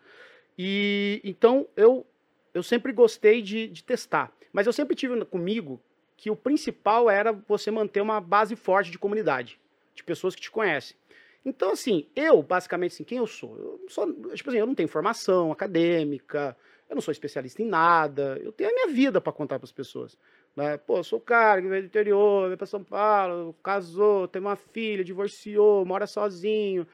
[0.58, 2.06] E então eu,
[2.54, 4.32] eu sempre gostei de, de testar.
[4.50, 5.78] Mas eu sempre tive comigo
[6.16, 9.60] que o principal era você manter uma base forte de comunidade,
[9.94, 10.96] de pessoas que te conhecem.
[11.44, 13.56] Então, assim, eu, basicamente, assim, quem eu sou?
[13.56, 16.56] Eu sou, tipo assim, eu não tenho formação acadêmica,
[16.88, 19.72] eu não sou especialista em nada, eu tenho a minha vida para contar para as
[19.72, 20.18] pessoas.
[20.54, 20.76] Né?
[20.76, 24.56] Pô, sou o cara que veio do interior, veio para São Paulo, casou, tem uma
[24.56, 26.86] filha, divorciou, mora sozinho,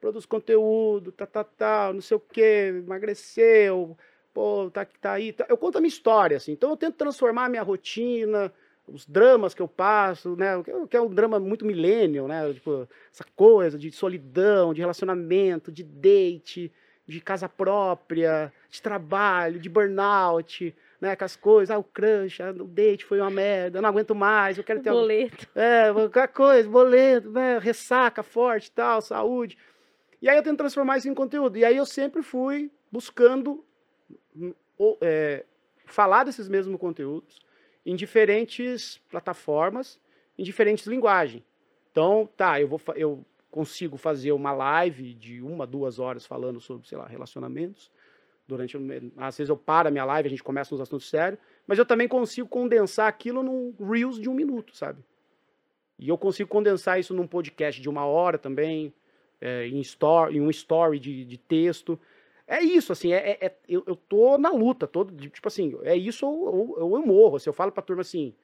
[0.00, 3.96] produz conteúdo, tá, tá, tá, não sei o quê, emagreceu,
[4.34, 5.32] pô, tá, tá aí.
[5.32, 6.52] tá- Eu conto a minha história, assim.
[6.52, 8.52] Então eu tento transformar a minha rotina,
[8.86, 10.62] os dramas que eu passo, né?
[10.62, 12.52] Que é- que é um drama muito millennial, né?
[12.52, 16.70] Tipo, essa coisa de solidão, de relacionamento, de date,
[17.06, 21.10] de casa própria, de trabalho, de burnout, né?
[21.12, 24.56] Aquelas coisas, ah, o crush, ah, o date foi uma merda, eu não aguento mais,
[24.58, 24.88] eu quero ter...
[24.90, 25.46] algum- Boleto.
[25.54, 27.58] é, qualquer coisa, boleto, né?
[27.58, 29.56] Ressaca forte tal, saúde.
[30.22, 31.58] E aí eu tento transformar isso em conteúdo.
[31.58, 33.62] E aí eu sempre fui buscando
[34.34, 34.54] hum,
[35.02, 35.44] é,
[35.86, 37.38] falar desses mesmos conteúdos
[37.84, 40.00] em diferentes plataformas,
[40.38, 41.42] em diferentes linguagens.
[41.90, 46.88] Então, tá, eu, vou, eu consigo fazer uma live de uma, duas horas falando sobre,
[46.88, 47.90] sei lá, relacionamentos.
[48.46, 48.76] Durante,
[49.16, 51.86] às vezes eu paro a minha live, a gente começa uns assuntos sérios, mas eu
[51.86, 55.02] também consigo condensar aquilo num Reels de um minuto, sabe?
[55.98, 58.92] E eu consigo condensar isso num podcast de uma hora também,
[59.40, 61.98] é, em, story, em um story de, de texto.
[62.46, 65.96] É isso, assim, é, é- é- eu, eu tô na luta, todo, tipo assim, é
[65.96, 67.36] isso ou, ou- ou eu morro.
[67.36, 68.34] Assim, eu falo pra turma assim,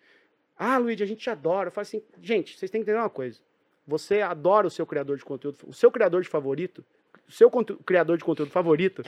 [0.56, 1.68] ah, Luiz, a gente te adora.
[1.68, 3.38] Eu falo assim, gente, vocês têm que entender uma coisa.
[3.86, 6.84] Você adora o seu criador de conteúdo, o seu criador de favorito,
[7.28, 7.50] o seu
[7.84, 9.02] criador de conteúdo favorito,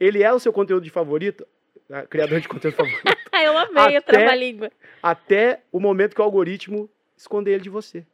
[0.00, 1.46] ele é o seu conteúdo de favorito,
[1.90, 4.70] ah, criador de conteúdo favorito, Ah, eu amei o Até- trava-língua.
[5.02, 8.04] até o momento que o algoritmo esconder ele de você.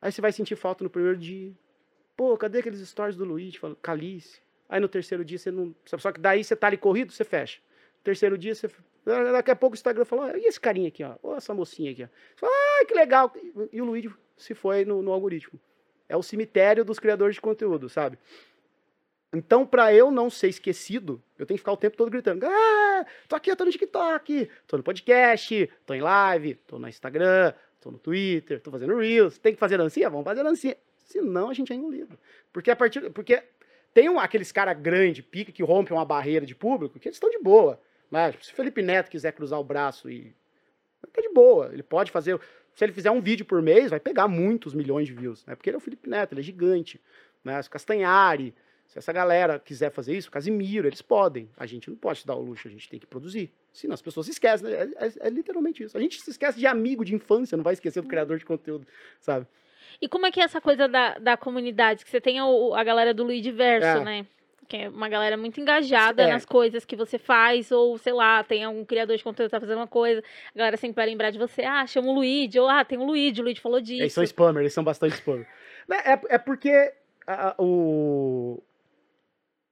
[0.00, 1.52] Aí você vai sentir falta no primeiro dia.
[2.16, 3.58] Pô, cadê aqueles stories do Luiz?
[3.82, 4.40] Calice.
[4.68, 5.74] Aí no terceiro dia você não.
[5.84, 7.60] Só que daí você tá ali corrido, você fecha.
[7.98, 8.70] No terceiro dia você.
[9.04, 11.16] Daqui a pouco o Instagram falou: "Ah, e esse carinha aqui, ó?
[11.22, 12.46] Ó, essa mocinha aqui, ó.
[12.46, 13.32] Ah, que legal.
[13.72, 15.60] E o Luiz se foi no, no algoritmo.
[16.08, 18.18] É o cemitério dos criadores de conteúdo, sabe?
[19.32, 23.06] Então, pra eu não ser esquecido, eu tenho que ficar o tempo todo gritando: Ah,
[23.28, 27.52] tô aqui, eu tô no TikTok, tô no podcast, tô em live, tô no Instagram,
[27.80, 29.38] tô no Twitter, tô fazendo Reels.
[29.38, 30.08] Tem que fazer dancinha?
[30.08, 30.76] Vamos fazer dancinha.
[30.96, 32.18] Senão a gente é engolido.
[32.52, 33.10] Porque a partir.
[33.10, 33.42] Porque
[33.94, 37.30] tem um, aqueles cara grande, pica, que rompe uma barreira de público, que eles estão
[37.30, 37.80] de boa.
[38.10, 38.32] Né?
[38.32, 40.34] Tipo, se o Felipe Neto quiser cruzar o braço e.
[41.12, 41.70] Tá de boa.
[41.72, 42.38] Ele pode fazer.
[42.74, 45.46] Se ele fizer um vídeo por mês, vai pegar muitos milhões de views.
[45.46, 45.54] Né?
[45.54, 47.00] Porque ele é o Felipe Neto, ele é gigante.
[47.44, 47.62] Né?
[47.62, 48.52] Se o Castanhari,
[48.88, 51.48] se essa galera quiser fazer isso, Casimiro, eles podem.
[51.56, 53.52] A gente não pode se dar o luxo, a gente tem que produzir.
[53.72, 54.68] Senão as pessoas se esquecem.
[54.68, 54.92] né?
[54.96, 55.96] É, é- é literalmente isso.
[55.96, 58.86] A gente se esquece de amigo de infância, não vai esquecer do criador de conteúdo,
[59.20, 59.46] sabe?
[60.00, 62.04] E como é que é essa coisa da, da comunidade?
[62.04, 64.04] Que você tem o- a galera do Luigi Verso, É.
[64.04, 64.26] né?
[64.68, 66.28] Que é uma galera muito engajada É.
[66.32, 69.60] nas coisas que você faz, ou sei lá, tem algum criador de conteúdo que tá
[69.60, 70.22] fazendo uma coisa,
[70.54, 73.04] a galera sempre vai lembrar de você, ah, chama o Luigi, ou ah, tem o
[73.04, 74.02] Luigi, o Luigi falou disso.
[74.02, 75.46] Eles são spammer, eles são bastante spammer.
[75.86, 76.94] Né, É, é porque
[77.26, 78.62] a- a- o.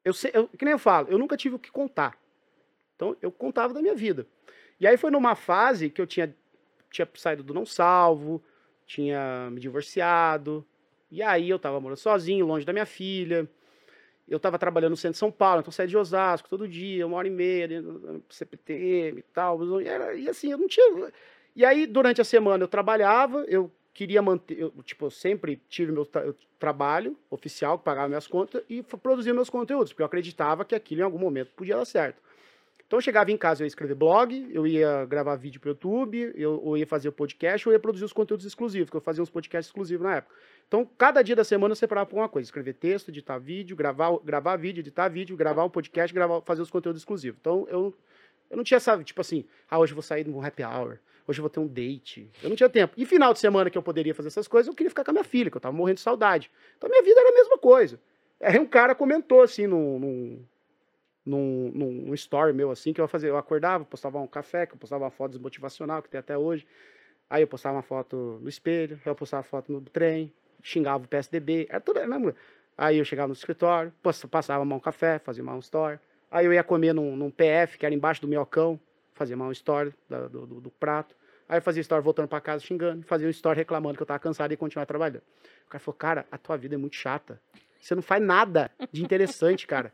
[0.05, 2.19] Eu sei, eu- que nem eu falo, eu nunca tive o que contar.
[2.97, 4.27] Então eu contava da minha vida.
[4.79, 6.35] E aí foi numa fase que eu tinha,
[6.91, 8.43] tinha saído do não salvo,
[8.93, 10.65] tinha me divorciado,
[11.11, 13.49] e aí eu tava morando sozinho, longe da minha filha.
[14.29, 17.17] Eu tava trabalhando no centro de São Paulo, então saía de Osasco todo dia, uma
[17.17, 17.69] hora e meia,
[18.29, 19.81] CPTM e tal.
[19.81, 21.11] E, era, e assim, eu não tinha.
[21.57, 25.93] E aí, durante a semana, eu trabalhava, eu queria manter, eu, tipo, eu sempre tive
[25.93, 30.65] meu tra trabalho oficial, que pagava minhas contas, e produzia meus conteúdos, porque eu acreditava
[30.65, 32.23] que aquilo em algum momento podia dar certo.
[32.93, 35.71] Então eu chegava em casa, eu ia escrever blog, eu ia gravar vídeo para o
[35.71, 39.01] YouTube, eu, eu ia fazer o podcast, eu ia produzir os conteúdos exclusivos, que eu
[39.01, 40.35] fazia uns podcasts exclusivos na época.
[40.69, 44.19] Então, cada dia da semana eu separava por uma coisa: escrever texto, editar vídeo, gravar,
[44.23, 47.39] gravar vídeo, editar vídeo, gravar um podcast, gravar, fazer os conteúdos exclusivos.
[47.41, 47.95] Então, eu,
[48.51, 51.41] eu não tinha, sabe, tipo assim, ah, hoje eu vou sair num happy hour, hoje
[51.41, 52.31] eu vou ter um date.
[52.43, 52.93] Eu não tinha tempo.
[52.99, 55.15] E final de semana que eu poderia fazer essas coisas, eu queria ficar com a
[55.15, 56.51] minha filha, que eu tava morrendo de saudade.
[56.77, 57.99] Então, minha vida era a mesma coisa.
[58.39, 60.45] Aí um cara comentou assim num, num
[61.25, 64.79] num, num, story meu assim, que eu fazia, eu acordava, postava um café, que eu
[64.79, 66.67] postava uma foto desmotivacional, que tem até hoje.
[67.31, 70.33] Aí eu postava uma foto no espelho, eu postava foto no trem,
[70.63, 72.35] xingava o PSDB, era tudo, né,
[72.77, 73.93] Aí eu chegava no escritório,
[74.31, 75.99] passava um café, fazia uma story.
[76.31, 78.81] Aí eu ia comer num, num PF, que era embaixo do minhocão,
[79.13, 81.15] fazia uma story do, do, do, prato.
[81.49, 84.19] Aí eu fazia story voltando para casa xingando, fazia uma story reclamando que eu tava
[84.19, 85.23] cansado e continuar trabalhando.
[85.67, 87.41] O cara falou, cara, a tua vida é muito chata.
[87.79, 89.93] Você não faz nada de interessante, cara.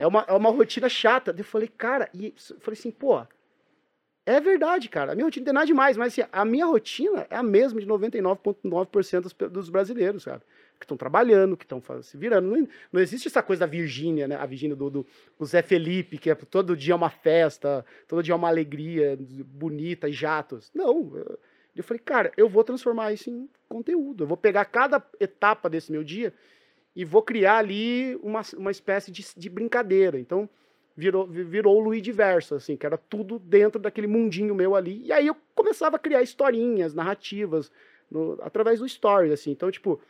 [0.00, 1.34] É uma, é uma rotina chata.
[1.36, 3.22] Eu falei, cara, e falei assim, pô,
[4.24, 5.12] é verdade, cara.
[5.12, 7.78] A minha rotina não tem nada demais, mas assim, a minha rotina é a mesma
[7.78, 10.42] de 99,9% dos, dos brasileiros, sabe?
[10.78, 12.48] Que estão trabalhando, que estão se virando.
[12.48, 14.36] Não, não, existe essa coisa da Virgínia, né?
[14.36, 15.06] A Virgínia do, do,
[15.38, 20.12] do, Zé Felipe, que é todo dia uma festa, todo dia uma alegria bonita e
[20.14, 20.70] jatos.
[20.74, 21.14] Não.
[21.14, 21.38] Eu,
[21.76, 24.24] eu falei, cara, eu vou transformar isso em conteúdo.
[24.24, 26.32] Eu vou pegar cada etapa desse meu dia
[26.94, 30.18] e vou criar ali uma, uma espécie de, de brincadeira.
[30.18, 30.48] Então,
[30.96, 35.02] virou, virou o Luiz Diverso, assim, que era tudo dentro daquele mundinho meu ali.
[35.04, 37.70] E aí eu começava a criar historinhas, narrativas,
[38.10, 39.50] no, através do story, assim.
[39.50, 40.00] Então, tipo,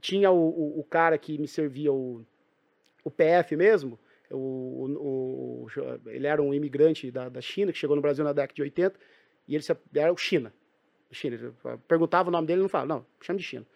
[0.00, 2.24] tinha o, o, o cara que me servia o,
[3.04, 3.98] o PF mesmo,
[4.30, 5.66] o, o,
[6.06, 8.98] ele era um imigrante da, da China, que chegou no Brasil na década de 80,
[9.46, 10.52] e ele era o China.
[11.10, 11.54] China.
[11.86, 13.66] Perguntava o nome dele, ele não falava, não, chama de China.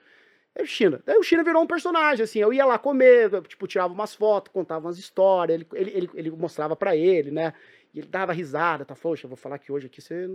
[0.55, 1.03] É o China.
[1.07, 2.39] Daí o China virou um personagem, assim.
[2.39, 6.31] Eu ia lá comer, tipo, tirava umas fotos, contava umas histórias, ele, ele, ele, ele
[6.31, 7.55] mostrava para ele, né?
[7.95, 8.95] E ele dava risada, tá?
[8.95, 10.29] Poxa, eu vou falar que hoje aqui você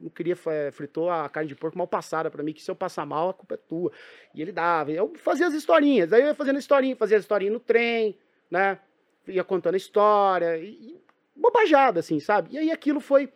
[0.00, 0.36] não queria,
[0.72, 3.34] fritou a carne de porco mal passada para mim, que se eu passar mal, a
[3.34, 3.90] culpa é tua.
[4.34, 4.90] E ele dava.
[4.90, 6.10] Eu fazia as historinhas.
[6.10, 8.18] Daí eu ia fazendo historinha, fazia as historinhas no trem,
[8.50, 8.78] né?
[9.26, 10.58] Ia contando a história.
[10.58, 11.02] E, e
[11.34, 12.50] bobajada, assim, sabe?
[12.52, 13.32] E aí aquilo foi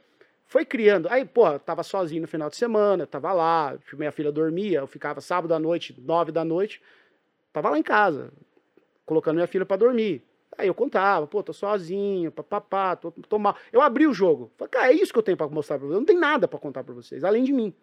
[0.47, 1.09] foi criando.
[1.11, 5.21] Aí, pô, tava sozinho no final de semana, tava lá, minha filha dormia, eu ficava
[5.21, 6.81] sábado à noite, nove da noite,
[7.53, 8.33] tava lá em casa,
[9.05, 10.23] colocando minha filha para dormir.
[10.59, 13.57] Aí eu contava, pô, tô sozinho, papapá, tô, tô mal.
[13.71, 14.51] Eu abri o jogo.
[14.57, 15.99] Falei, cara, é isso que eu tenho para mostrar para vocês.
[15.99, 17.75] Não tem nada para contar para vocês, além de mim.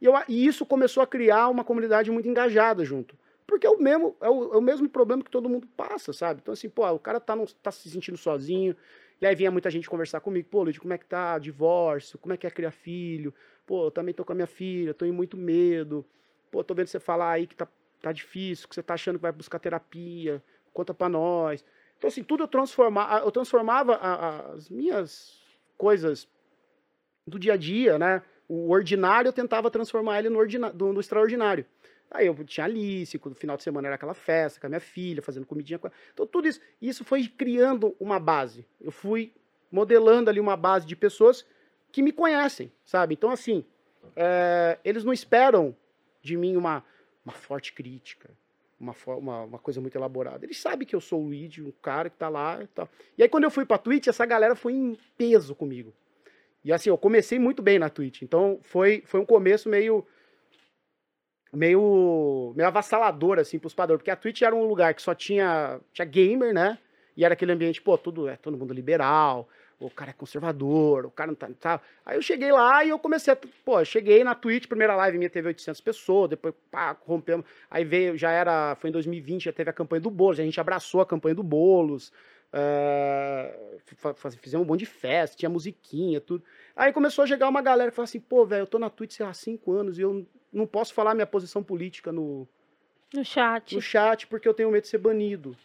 [0.00, 3.16] E, eu, e, isso começou a criar uma comunidade muito engajada junto.
[3.44, 6.40] Porque é o mesmo, é o, é o mesmo problema que todo mundo passa, sabe?
[6.42, 8.76] Então, assim, pô, o cara tá, no, tá se sentindo sozinho,
[9.22, 11.38] e aí vinha muita gente conversar comigo, pô, Luiz, como é que tá?
[11.38, 13.32] Divórcio, como é que é criar filho?
[13.64, 16.04] Pô, eu também tô com a minha filha, tô em muito medo.
[16.50, 17.68] Pô, tô vendo você falar aí que tá,
[18.00, 20.42] tá difícil, que você tá achando que vai buscar terapia,
[20.74, 21.64] conta pra nós.
[21.96, 23.94] Então, assim, tudo eu transformava, eu transformava
[24.54, 25.40] as minhas
[25.78, 26.28] coisas
[27.24, 28.22] do dia a dia, né?
[28.48, 31.64] O ordinário eu tentava transformar ele no, no extraordinário.
[32.14, 35.22] Aí eu tinha Alice, no final de semana era aquela festa com a minha filha,
[35.22, 35.78] fazendo comidinha.
[35.78, 36.60] Com Então, tudo isso.
[36.80, 38.66] Isso foi criando uma base.
[38.80, 39.32] Eu fui
[39.70, 41.46] modelando ali uma base de pessoas
[41.90, 43.14] que me conhecem, sabe?
[43.14, 43.64] Então, assim,
[44.14, 45.74] é, eles não esperam
[46.20, 46.84] de mim uma,
[47.24, 48.30] uma forte crítica,
[48.78, 50.44] uma, uma, uma, coisa muito elaborada.
[50.44, 52.88] Eles sabem que eu sou o Luigi, um cara que tá lá e tal.
[53.16, 55.92] E aí, quando eu fui pra Twitch, essa galera foi em peso comigo.
[56.64, 58.22] E assim, eu comecei muito bem na Twitch.
[58.22, 60.06] Então, foi, foi um começo meio
[61.52, 63.98] meio, meio avassalador, assim, pros padrões.
[63.98, 66.78] Porque a Twitch era um lugar que só tinha, tinha gamer, né?
[67.16, 69.46] E era aquele ambiente, pô, tudo, é todo mundo liberal,
[69.78, 71.80] o cara é conservador, o cara não tá, tá.
[72.06, 75.28] Aí eu cheguei lá e eu comecei a, pô, cheguei na Twitch, primeira live minha
[75.28, 77.44] teve 800 pessoas, depois, pá, rompemos.
[77.70, 80.60] Aí veio, já era, foi em 2020, já teve a campanha do Boulos, a gente
[80.60, 82.12] abraçou a campanha do Boulos,
[82.52, 83.78] uh,
[84.40, 86.42] fizemos um monte de festa, tinha musiquinha, tudo.
[86.74, 89.12] Aí começou a chegar uma galera que falou assim, pô, velho, eu tô na Twitch,
[89.12, 92.46] sei lá, 5 anos e eu não posso falar minha posição política no,
[93.12, 93.74] no chat.
[93.74, 95.56] No chat, porque eu tenho medo de ser banido.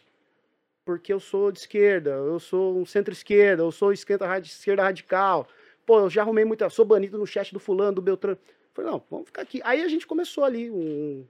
[0.84, 5.46] Porque eu sou de esquerda, eu sou um centro-esquerda, eu sou esquerda, esquerda radical.
[5.84, 6.70] Pô, eu já arrumei muita.
[6.70, 8.38] Sou banido no chat do fulano, do Beltrano.
[8.72, 9.60] Falei, não, vamos ficar aqui.
[9.64, 11.26] Aí a gente começou ali um,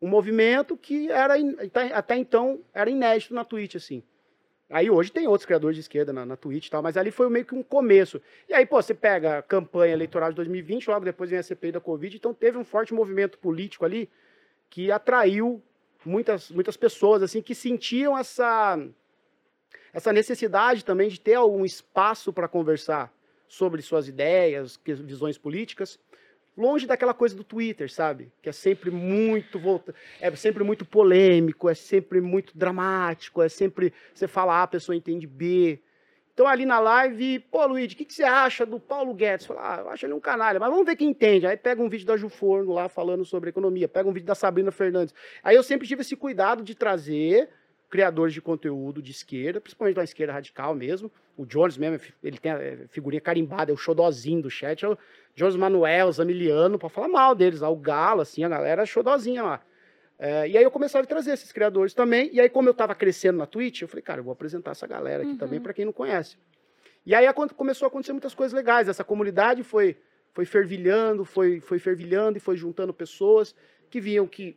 [0.00, 1.34] um movimento que era
[1.94, 4.02] até então era inédito na Twitch, assim.
[4.68, 7.28] Aí hoje tem outros criadores de esquerda na, na Twitch e tal, mas ali foi
[7.30, 8.20] meio que um começo.
[8.48, 11.72] E aí, pô, você pega a campanha eleitoral de 2020, logo depois vem a CPI
[11.72, 14.10] da Covid, então teve um forte movimento político ali
[14.68, 15.62] que atraiu
[16.04, 18.76] muitas, muitas pessoas, assim, que sentiam essa,
[19.92, 23.12] essa necessidade também de ter algum espaço para conversar
[23.46, 26.00] sobre suas ideias, visões políticas
[26.56, 28.32] longe daquela coisa do Twitter, sabe?
[28.40, 33.92] Que é sempre muito volta, é sempre muito polêmico, é sempre muito dramático, é sempre
[34.14, 35.80] você fala A, a pessoa entende B.
[36.32, 39.46] Então ali na live, pô, Luiz, o que, que, você acha do Paulo Guedes?
[39.46, 41.46] Fala, ah, eu acho ele um canalha, mas vamos ver quem entende.
[41.46, 44.34] Aí pega um vídeo da Ju Forno lá falando sobre economia, pega um vídeo da
[44.34, 45.14] Sabrina Fernandes.
[45.42, 47.48] Aí eu sempre tive esse cuidado de trazer
[47.88, 51.10] criadores de conteúdo de esquerda, principalmente da esquerda radical mesmo.
[51.36, 54.98] O Jones mesmo, ele tem a figurinha carimbada, é o xodozinho do chat, é o
[55.34, 59.62] Jones Manuel, Zamiliano, para falar mal deles, o Galo, assim, a galera é xodozinha lá.
[60.18, 62.94] É, e aí eu comecei a trazer esses criadores também, e aí como eu estava
[62.94, 65.38] crescendo na Twitch, eu falei, cara, eu vou apresentar essa galera aqui uhum.
[65.38, 66.38] também para quem não conhece.
[67.04, 69.96] E aí começou a acontecer muitas coisas legais, essa comunidade foi,
[70.32, 73.54] foi fervilhando, foi, foi fervilhando e foi juntando pessoas
[73.90, 74.56] que viam que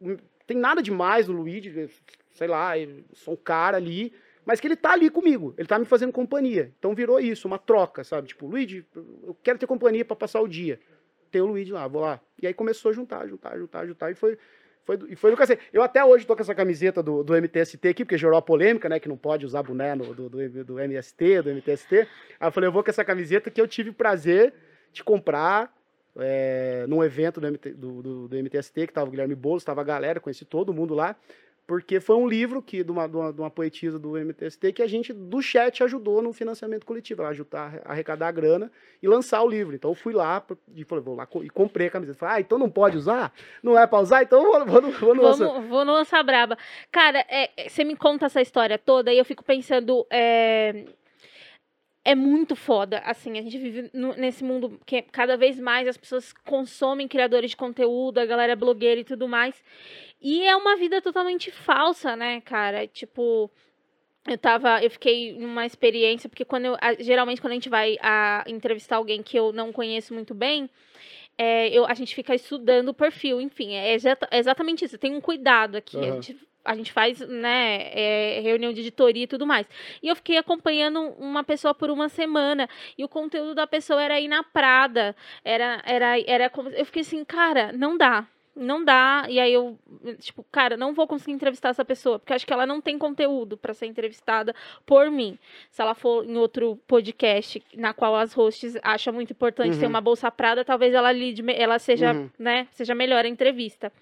[0.00, 1.90] hum, tem nada demais no Luigi,
[2.32, 2.72] sei lá,
[3.12, 4.12] sou um cara ali,
[4.44, 6.72] mas que ele tá ali comigo, ele tá me fazendo companhia.
[6.78, 8.28] Então virou isso, uma troca, sabe?
[8.28, 10.80] Tipo, Luigi, eu quero ter companhia para passar o dia.
[11.30, 12.20] Tem o Luigi lá, vou lá.
[12.40, 14.36] E aí começou a juntar, juntar, juntar, juntar, e foi
[14.84, 15.62] foi, e foi do cacete.
[15.72, 18.88] Eu até hoje tô com essa camiseta do, do MTST aqui, porque gerou a polêmica,
[18.88, 18.98] né?
[18.98, 21.98] Que não pode usar boné no, do, do, do MST, do MTST.
[22.40, 24.52] Aí eu falei, eu vou com essa camiseta que eu tive o prazer
[24.92, 25.72] de comprar
[26.16, 29.80] é, num evento do, MT, do, do, do, MTST, que tava o Guilherme Boulos, tava
[29.80, 31.16] a galera, conheci todo mundo lá
[31.66, 34.82] porque foi um livro que de uma, de uma, de uma poetisa do MTST que
[34.82, 38.70] a gente, do chat, ajudou no financiamento coletivo, ajudar a arrecadar a grana
[39.02, 39.74] e lançar o livro.
[39.74, 40.44] Então eu fui lá
[40.74, 42.18] e falei, vou lá e comprei a camiseta.
[42.18, 43.32] Falei, ah, então não pode usar?
[43.62, 44.22] Não é para usar?
[44.22, 46.58] Então vou, vou, vou no Vamos, Vou no Lança Braba.
[46.90, 50.06] Cara, é, é, você me conta essa história toda e eu fico pensando...
[50.10, 50.84] É
[52.04, 52.98] é muito foda.
[53.04, 57.50] Assim, a gente vive no, nesse mundo que cada vez mais as pessoas consomem criadores
[57.50, 59.62] de conteúdo, a galera é blogueira e tudo mais.
[60.20, 62.86] E é uma vida totalmente falsa, né, cara?
[62.86, 63.50] Tipo,
[64.26, 68.44] eu tava, eu fiquei numa experiência, porque quando eu, geralmente quando a gente vai a,
[68.46, 70.68] entrevistar alguém que eu não conheço muito bem,
[71.36, 73.96] é, eu, a gente fica estudando o perfil, enfim, é,
[74.32, 76.02] exatamente isso, tem um cuidado aqui, uhum.
[76.02, 79.66] a, gente, a gente faz, né, é, reunião de editoria e tudo mais.
[80.02, 84.20] E eu fiquei acompanhando uma pessoa por uma semana, e o conteúdo da pessoa era
[84.20, 89.24] ir na Prada, era, era, era como, eu fiquei assim, cara, não dá, não dá.
[89.28, 89.78] E aí eu,
[90.18, 93.56] tipo, cara, não vou conseguir entrevistar essa pessoa, porque acho que ela não tem conteúdo
[93.56, 95.38] para ser entrevistada por mim.
[95.70, 99.80] Se ela for em outro podcast na qual as hosts acham muito importante uhum.
[99.80, 102.30] ter uma bolsa prada, talvez ela lide, ela seja, uhum.
[102.38, 103.92] né, seja melhor a entrevista.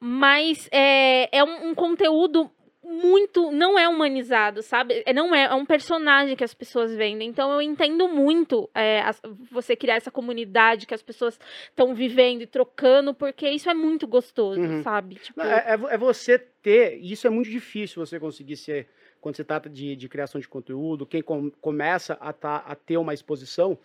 [0.00, 2.50] Mas é, é um, um conteúdo
[2.86, 3.50] muito.
[3.50, 5.02] Não é humanizado, sabe?
[5.04, 7.28] É, não é, é um personagem que as pessoas vendem.
[7.28, 9.20] Então eu entendo muito é, as,
[9.50, 14.06] você criar essa comunidade que as pessoas estão vivendo e trocando, porque isso é muito
[14.06, 14.82] gostoso, uhum.
[14.82, 15.16] sabe?
[15.16, 15.42] Tipo...
[15.42, 16.98] É, é, é, você ter.
[17.02, 18.88] Isso é muito difícil você conseguir ser.
[19.20, 22.96] Quando se trata de, de criação de conteúdo, quem com, começa a, tá, a ter
[22.96, 23.76] uma exposição,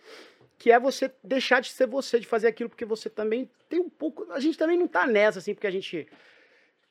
[0.62, 3.90] que é você deixar de ser você, de fazer aquilo, porque você também tem um
[3.90, 4.30] pouco.
[4.30, 6.06] A gente também não tá nessa, assim, porque a gente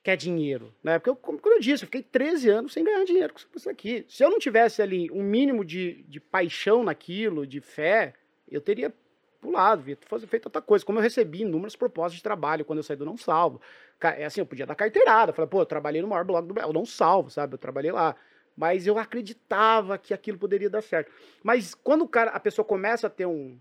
[0.03, 0.99] quer dinheiro, né?
[0.99, 4.05] Porque, eu, como eu disse, eu fiquei 13 anos sem ganhar dinheiro com isso aqui.
[4.09, 8.13] Se eu não tivesse ali um mínimo de, de paixão naquilo, de fé,
[8.49, 8.93] eu teria
[9.39, 10.83] pulado, fazer feito outra coisa.
[10.83, 13.61] Como eu recebi inúmeras propostas de trabalho quando eu saí do Não Salvo.
[14.01, 15.31] É assim, eu podia dar carteirada.
[15.31, 17.53] Falei, pô, eu trabalhei no maior blog do Brasil, eu Não Salvo, sabe?
[17.53, 18.17] Eu trabalhei lá.
[18.55, 21.11] Mas eu acreditava que aquilo poderia dar certo.
[21.43, 23.57] Mas quando o cara, a pessoa começa a ter um,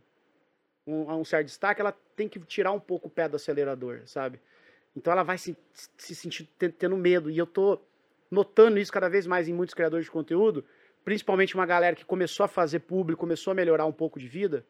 [0.87, 4.41] um, um certo destaque, ela tem que tirar um pouco o pé do acelerador, sabe?
[4.97, 5.57] Então ela vai se,
[5.97, 6.49] se sentir
[6.79, 7.31] tendo medo.
[7.31, 7.81] E eu tô
[8.31, 10.65] notando isso cada vez mais em muitos criadores de conteúdo,
[11.05, 14.65] principalmente uma galera que começou a fazer público, começou a melhorar um pouco de vida,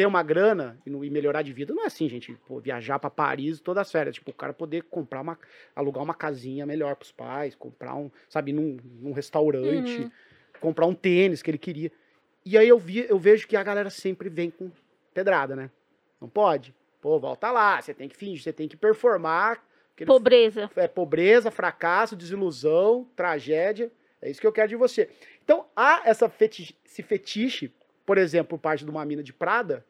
[0.00, 1.74] ter uma grana e, melhorar de vida.
[1.74, 4.14] Não é assim, gente, pô, viajar para Paris todas as férias.
[4.14, 5.38] Tipo, o cara poder comprar uma,
[5.76, 10.10] alugar uma casinha melhor pros pais, comprar um, sabe, num, num restaurante, uhum.
[10.58, 11.92] comprar um tênis que ele queria.
[12.46, 14.70] E aí eu, vi, eu vejo que a galera sempre vem com
[15.12, 15.70] pedrada, né?
[16.18, 16.74] Não pode.
[17.02, 19.62] Pô, volta lá, você tem que fingir, você tem que performar.
[20.06, 20.70] Pobreza.
[20.76, 23.92] É pobreza, fracasso, desilusão, tragédia.
[24.22, 25.10] É isso que eu quero de você.
[25.44, 27.70] Então, há essa fetiche, esse fetiche,
[28.06, 29.84] por exemplo, por parte de uma mina de Prada,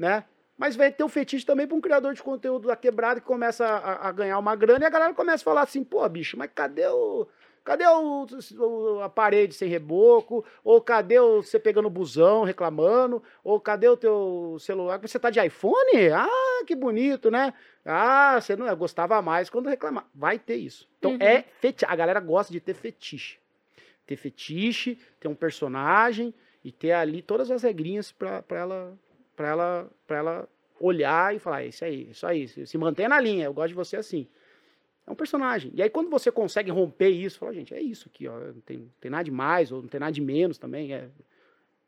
[0.00, 0.24] né?
[0.56, 3.66] Mas vai ter o fetiche também para um criador de conteúdo da quebrada que começa
[3.66, 6.50] a, a, ganhar uma grana e a galera começa a falar assim, pô, bicho, mas
[6.54, 7.26] cadê o,
[7.62, 8.26] Cadê o,
[8.58, 10.44] o, a parede sem reboco?
[10.64, 13.22] Ou cadê o, você pegando o busão reclamando?
[13.44, 14.98] Ou cadê o teu celular?
[14.98, 16.08] Você tá de iPhone?
[16.12, 17.52] Ah, que bonito, né?
[17.84, 20.06] Ah, você não gostava mais quando reclamar.
[20.14, 20.88] Vai ter isso.
[20.98, 21.18] Então uhum.
[21.20, 21.86] é fetiche.
[21.86, 23.38] A galera gosta de ter fetiche.
[24.06, 26.34] ter fetiche, ter um personagem
[26.64, 28.98] e ter ali todas as regrinhas para ela,
[29.40, 33.08] pra ela, pra ela olhar e falar: é isso aí, é isso aí, se mantenha
[33.08, 34.28] na linha, eu gosto de você assim.
[35.06, 35.72] É um personagem.
[35.74, 38.38] E aí, quando você consegue romper isso, fala, gente, é isso aqui, ó.
[38.38, 40.92] Não tem, não tem nada de mais, ou não tem nada de menos também.
[40.92, 41.08] É...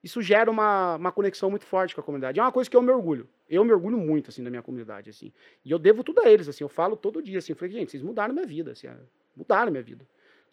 [0.02, 2.40] Isso gera uma, uma conexão muito forte com a comunidade.
[2.40, 3.28] É uma coisa que eu me orgulho.
[3.48, 5.30] Eu me orgulho muito, assim, da minha comunidade, assim.
[5.62, 6.64] E eu devo tudo a eles, assim.
[6.64, 7.52] Eu falo todo dia, assim.
[7.52, 8.86] Eu falei, gente, vocês mudaram minha vida, assim.
[8.86, 8.96] É,
[9.36, 10.04] mudaram minha vida.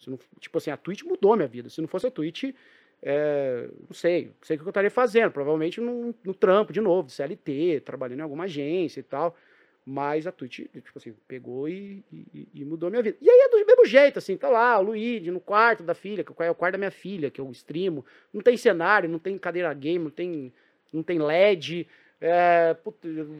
[0.06, 1.70] Não, tipo assim, a Twitch mudou minha vida.
[1.70, 2.54] Se não fosse a Twitch,
[3.02, 5.30] é, não sei, não sei o que eu estaria fazendo.
[5.30, 9.36] Provavelmente no, no trampo, de novo, de CLT, trabalhando em alguma agência e tal.
[9.84, 13.16] Mas a Twitch, tipo assim, pegou e, e, e, mudou a minha vida.
[13.20, 16.22] E aí é do mesmo jeito, assim, tá lá, o Luigi, no quarto da filha,
[16.22, 18.04] que é o quarto da minha filha, que eu streamo.
[18.32, 20.52] Não tem cenário, não tem cadeira game, não tem,
[20.92, 21.88] não tem LED.
[22.20, 22.76] É,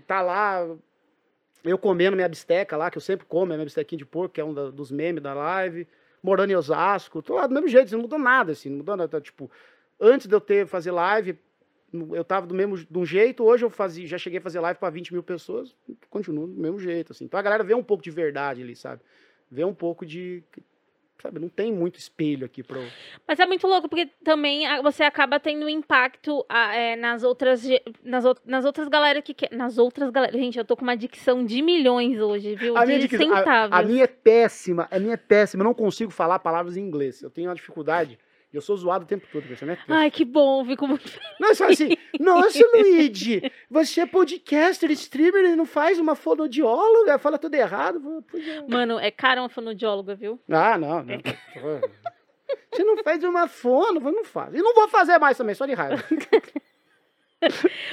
[0.06, 0.66] tá lá,
[1.62, 4.44] eu comendo minha bisteca lá, que eu sempre como, minha bistequinha de porco, que é
[4.44, 5.86] um da, dos memes da live.
[6.22, 9.20] Morando em Osasco, tô lá do mesmo jeito, não mudou nada, assim, não mudou nada.
[9.20, 9.50] Tipo,
[9.98, 11.38] antes de eu ter fazer live,
[12.12, 14.78] eu tava do mesmo de um jeito, hoje eu fazia, já cheguei a fazer live
[14.78, 15.74] para 20 mil pessoas,
[16.08, 17.24] continuo do mesmo jeito, assim.
[17.24, 19.02] Então a galera vê um pouco de verdade ali, sabe?
[19.50, 20.42] Vê um pouco de.
[21.20, 22.80] Sabe, não tem muito espelho aqui pro.
[23.28, 27.62] Mas é muito louco, porque também você acaba tendo impacto é, nas outras.
[28.02, 29.34] Nas, nas outras galera que.
[29.54, 30.32] Nas outras galera.
[30.32, 32.76] Gente, eu tô com uma dicção de milhões hoje, viu?
[32.76, 35.62] A de minha, dicção, a, a minha é péssima, a minha é péssima.
[35.62, 37.22] Eu não consigo falar palavras em inglês.
[37.22, 38.18] Eu tenho uma dificuldade.
[38.53, 39.78] E eu sou zoado o tempo todo, né?
[39.86, 43.40] Ai, que bom, fico muito Não, só assim, nossa, Luigi,
[43.70, 47.18] você é podcaster, streamer não faz uma fonodióloga?
[47.18, 48.24] Fala tudo errado.
[48.34, 48.62] É.
[48.68, 50.40] Mano, é cara uma fonodióloga, viu?
[50.51, 51.14] Ah, não, não.
[51.14, 51.20] É.
[52.72, 54.55] Você não faz uma fono, não faz.
[54.55, 56.03] E não vou fazer mais também, só de raiva.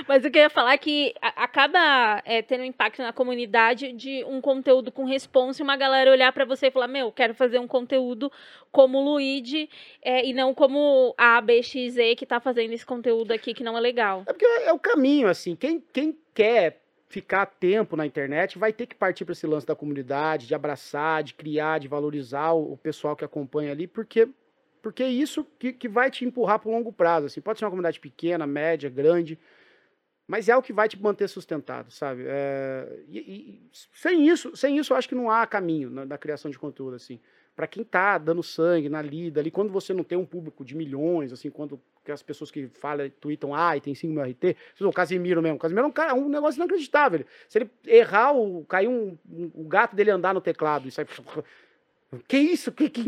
[0.07, 4.91] Mas eu queria falar é que acaba é, tendo impacto na comunidade de um conteúdo
[4.91, 8.31] com responsa e uma galera olhar para você e falar: Meu, quero fazer um conteúdo
[8.71, 9.69] como o Luigi
[10.01, 13.81] é, e não como a ABXZ que tá fazendo esse conteúdo aqui que não é
[13.81, 14.23] legal.
[14.27, 15.55] É porque é o caminho, assim.
[15.55, 19.75] Quem, quem quer ficar tempo na internet vai ter que partir para esse lance da
[19.75, 24.27] comunidade, de abraçar, de criar, de valorizar o, o pessoal que acompanha ali, porque
[24.87, 27.25] porque é isso que, que vai te empurrar para o longo prazo.
[27.25, 27.41] Assim.
[27.41, 29.37] Pode ser uma comunidade pequena, média, grande,
[30.25, 32.23] mas é o que vai te manter sustentado, sabe?
[32.25, 36.17] É, e, e, sem isso, sem isso, eu acho que não há caminho na, na
[36.17, 37.19] criação de conteúdo, assim.
[37.53, 40.73] Para quem tá dando sangue na lida ali, quando você não tem um público de
[40.73, 41.77] milhões, assim, quando
[42.09, 45.85] as pessoas que falam, tweetam, ah, tem 5 mil RT, o Casimiro mesmo, o Casimiro
[45.85, 47.25] é um, cara, um negócio inacreditável.
[47.49, 51.05] Se ele errar, o, cair um, um, o gato dele andar no teclado e sai
[52.27, 52.71] que isso?
[52.71, 53.03] Que, que,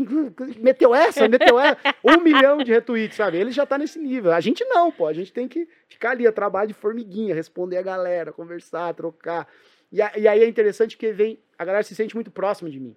[0.58, 1.26] meteu essa?
[1.26, 1.78] Meteu essa?
[2.04, 3.38] Um milhão de retweets, sabe?
[3.38, 4.32] Ele já tá nesse nível.
[4.32, 5.06] A gente não, pô.
[5.06, 9.48] A gente tem que ficar ali, a trabalho de formiguinha, responder a galera, conversar, trocar.
[9.90, 12.78] E, a, e aí é interessante que vem, a galera se sente muito próxima de
[12.78, 12.94] mim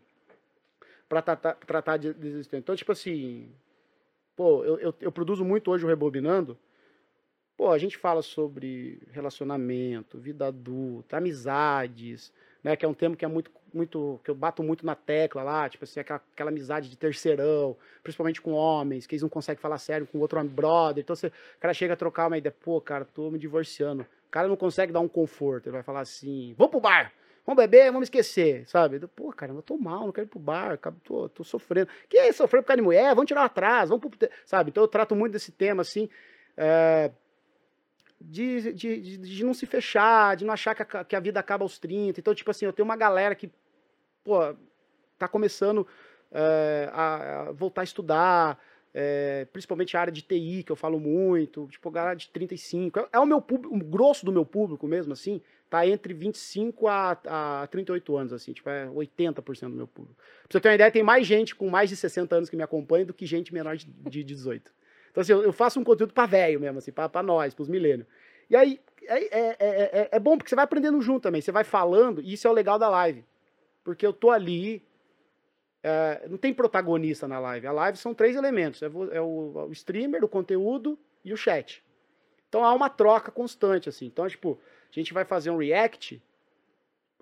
[1.08, 2.58] para tratar, tratar de desistência.
[2.58, 3.50] Então, tipo assim,
[4.36, 6.58] pô, eu, eu, eu produzo muito hoje o Rebobinando.
[7.56, 12.34] Pô, a gente fala sobre relacionamento, vida adulta, amizades,
[12.64, 12.76] né?
[12.76, 15.68] Que é um tema que é muito, muito, que eu bato muito na tecla lá,
[15.68, 19.78] tipo assim, aquela, aquela amizade de terceirão, principalmente com homens, que eles não conseguem falar
[19.78, 21.04] sério com outro brother.
[21.04, 24.04] Então você, o cara chega a trocar uma ideia, pô, cara, tô me divorciando.
[24.04, 27.12] O cara não consegue dar um conforto, ele vai falar assim, vamos pro bar,
[27.46, 29.00] vamos beber, vamos esquecer, sabe?
[29.16, 31.90] Pô, cara, eu tô mal, não quero ir pro bar, tô, tô sofrendo.
[32.10, 33.10] Que é sofrer por causa de mulher?
[33.14, 34.30] Vamos tirar atrás, vamos pro...
[34.46, 34.72] Sabe?
[34.72, 36.10] Então eu trato muito desse tema, assim,
[36.58, 37.12] é,
[38.24, 41.40] de, de, de, de, não se fechar, de não achar que a, que a, vida
[41.40, 42.20] acaba aos 30.
[42.20, 43.52] Então, tipo assim, eu tenho uma galera que,
[44.24, 44.56] pô,
[45.18, 45.86] tá começando
[46.32, 48.60] é, a, a, voltar a estudar,
[48.94, 53.00] é, principalmente a área de TI, que eu falo muito, tipo, galera de 35.
[53.00, 56.88] É, é o meu público, o grosso do meu público mesmo, assim, tá entre 25
[56.88, 57.18] a,
[57.64, 60.16] a 38 anos, assim, tipo, é 80% do meu público.
[60.16, 62.64] Pra você ter uma ideia, tem mais gente com mais de 60 anos que me
[62.64, 64.72] acompanha do que gente menor de, de 18.
[65.14, 68.08] Então, assim, eu, faço um conteúdo para velho mesmo, assim, para nós, para os milênios.
[68.50, 71.64] E aí, é, é, é, é, bom porque você vai aprendendo junto também, você vai
[71.64, 73.24] falando, e isso é o legal da live.
[73.84, 74.84] Porque eu tô ali,
[75.84, 77.68] é, não tem protagonista na live.
[77.68, 81.84] A live são três elementos: é, o, é o, streamer, o conteúdo e o chat.
[82.50, 84.08] Então há uma troca constante, assim.
[84.08, 84.60] Então, tipo,
[84.90, 86.20] a gente vai fazer um react,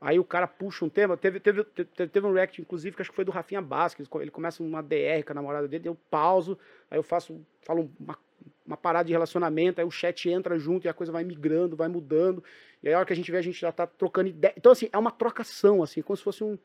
[0.01, 1.15] Aí o cara puxa um tema.
[1.15, 4.09] Teve, teve, teve, teve um react, inclusive, que acho que foi do Rafinha Basques.
[4.19, 6.57] Ele começa uma DR com a namorada dele, eu pauso,
[6.89, 8.17] aí eu faço, falo uma,
[8.65, 11.87] uma parada de relacionamento, aí o chat entra junto e a coisa vai migrando, vai
[11.87, 12.43] mudando.
[12.81, 14.55] E aí a hora que a gente vê, a gente já tá trocando ideia.
[14.57, 16.57] Então, assim, é uma trocação, assim, como se fosse um,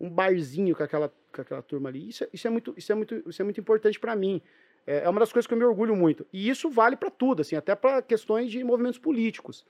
[0.00, 2.08] um barzinho com aquela, com aquela turma ali.
[2.08, 4.40] Isso, é, isso, é, muito, isso, é, muito, isso é muito importante para mim.
[4.86, 6.26] É, é uma das coisas que eu me orgulho muito.
[6.32, 9.66] E isso vale para tudo, assim, até para questões de movimentos políticos.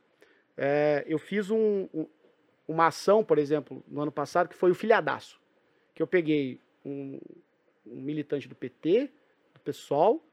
[0.57, 2.07] É, eu fiz um, um
[2.71, 5.41] uma ação, por exemplo, no ano passado, que foi o filhadaço.
[5.93, 7.19] Que eu peguei um,
[7.85, 9.11] um militante do PT,
[9.53, 10.25] do PSOL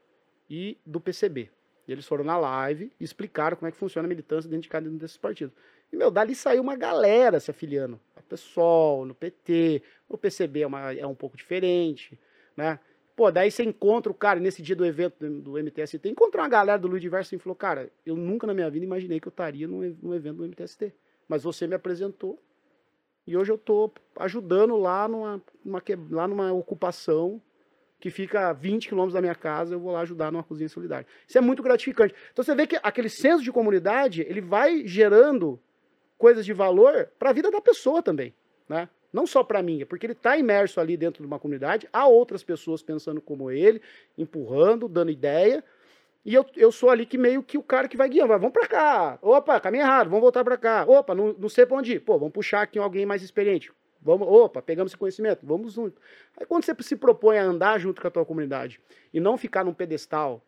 [0.48, 1.50] e do PCB.
[1.86, 4.68] E eles foram na live e explicaram como é que funciona a militância dentro de
[4.68, 5.52] cada um desses partidos.
[5.92, 7.98] E, meu, dali saiu uma galera se afiliando.
[8.14, 12.18] A PSOL, no PT, o PCB é, uma, é um pouco diferente,
[12.56, 12.78] né?
[13.16, 16.78] Pô, daí você encontra o cara, nesse dia do evento do MTST, encontrou uma galera
[16.78, 19.66] do Luiz Diverso e falou, cara, eu nunca na minha vida imaginei que eu estaria
[19.66, 20.94] num evento do MTST.
[21.28, 22.42] Mas você me apresentou
[23.28, 27.42] e hoje eu estou ajudando lá numa, numa, lá numa ocupação
[28.00, 31.06] que fica a 20 quilômetros da minha casa, eu vou lá ajudar numa cozinha solidária.
[31.26, 32.14] Isso é muito gratificante.
[32.32, 35.60] Então você vê que aquele senso de comunidade, ele vai gerando
[36.16, 38.32] coisas de valor para a vida da pessoa também,
[38.66, 38.88] né?
[39.12, 42.06] Não só para mim, é porque ele está imerso ali dentro de uma comunidade, há
[42.06, 43.82] outras pessoas pensando como ele,
[44.16, 45.62] empurrando, dando ideia,
[46.24, 48.52] e eu, eu sou ali que meio que o cara que vai guiando, vai, vamos
[48.52, 51.92] para cá, opa, caminho errado, vamos voltar para cá, opa, não, não sei para onde
[51.94, 56.00] ir, pô, vamos puxar aqui alguém mais experiente, Vamos, opa, pegamos esse conhecimento, vamos junto.
[56.36, 58.80] Aí quando você se propõe a andar junto com a tua comunidade
[59.12, 60.42] e não ficar num pedestal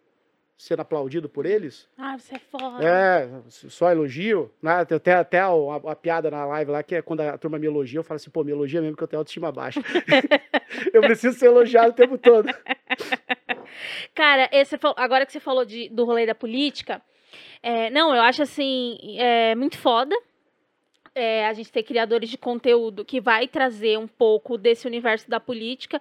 [0.60, 1.88] sendo aplaudido por eles.
[1.96, 2.84] Ah, você é foda.
[2.84, 4.52] É, só elogio.
[4.60, 4.84] Né?
[4.84, 7.58] Tem até, até a, a, a, piada na live lá, que é quando a turma
[7.58, 9.80] me elogia, eu falo assim, pô, me elogia mesmo que eu tenho autoestima baixa.
[10.92, 12.46] eu preciso ser elogiado o tempo todo.
[14.14, 17.00] Cara, esse, agora que você falou de, do rolê da política,
[17.62, 20.14] é, não, eu acho assim, é, muito foda
[21.14, 25.40] é, a gente ter criadores de conteúdo que vai trazer um pouco desse universo da
[25.40, 26.00] política.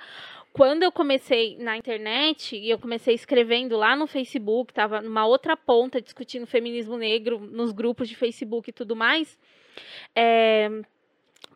[0.51, 5.55] Quando eu comecei na internet, e eu comecei escrevendo lá no Facebook, estava numa outra
[5.55, 9.37] ponta discutindo feminismo negro nos grupos de Facebook e tudo mais.
[10.15, 10.69] É,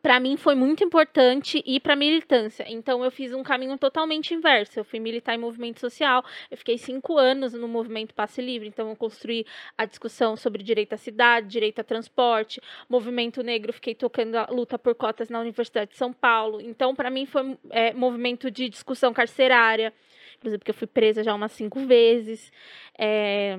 [0.03, 2.65] para mim foi muito importante ir para militância.
[2.67, 4.77] Então eu fiz um caminho totalmente inverso.
[4.77, 6.21] Eu fui militar em movimento social.
[6.51, 8.67] Eu fiquei cinco anos no movimento Passe Livre.
[8.67, 9.45] Então eu construí
[9.77, 13.71] a discussão sobre direito à cidade, direito a transporte, movimento negro.
[13.71, 16.59] Fiquei tocando a luta por cotas na Universidade de São Paulo.
[16.59, 19.93] Então para mim foi é, movimento de discussão carcerária.
[20.35, 22.51] Inclusive porque eu fui presa já umas cinco vezes.
[22.99, 23.57] É,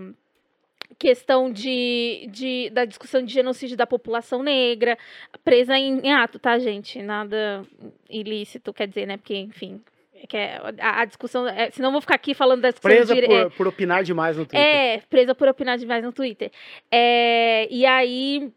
[0.98, 4.96] questão de, de, da discussão de genocídio da população negra,
[5.44, 7.02] presa em, em, ato, tá, gente?
[7.02, 7.64] Nada
[8.08, 9.16] ilícito, quer dizer, né?
[9.16, 9.80] Porque, enfim.
[10.14, 11.46] É que é, a, a, discussão.
[11.46, 12.96] É, senão eu vou ficar aqui falando da discussão.
[12.96, 14.66] Presa de, por, é, por opinar demais no Twitter.
[14.66, 16.50] É, presa por opinar demais no Twitter.
[16.90, 18.50] É, e aí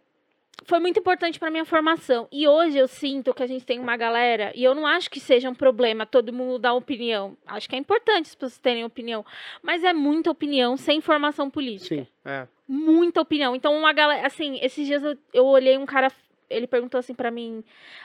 [0.68, 2.28] foi muito importante para minha formação.
[2.30, 5.20] E hoje eu sinto que a gente tem uma galera, e eu não acho que
[5.20, 7.38] seja um problema todo mundo dar opinião.
[7.48, 9.26] Acho que é importante as pessoas terem opinião.
[9.64, 11.96] Mas é muita opinião sem formação política.
[11.96, 12.48] Sim, é.
[12.68, 13.56] Muita opinião.
[13.56, 14.28] Então, uma galera.
[14.28, 16.12] Assim, esses dias eu, eu olhei um cara.
[16.50, 17.64] Ele perguntou assim para mim: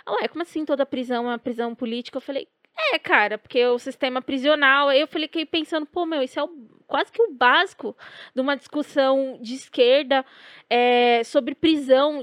[0.09, 2.19] Ué, como assim toda prisão é uma prisão política?
[2.19, 2.47] Eu falei:
[2.93, 4.89] É, cara, porque o sistema prisional.
[4.89, 6.49] Aí eu fiquei pensando: pô, meu, isso é o
[6.87, 7.97] quase que o básico
[8.35, 10.25] de uma discussão de esquerda
[10.69, 12.23] é, sobre prisão.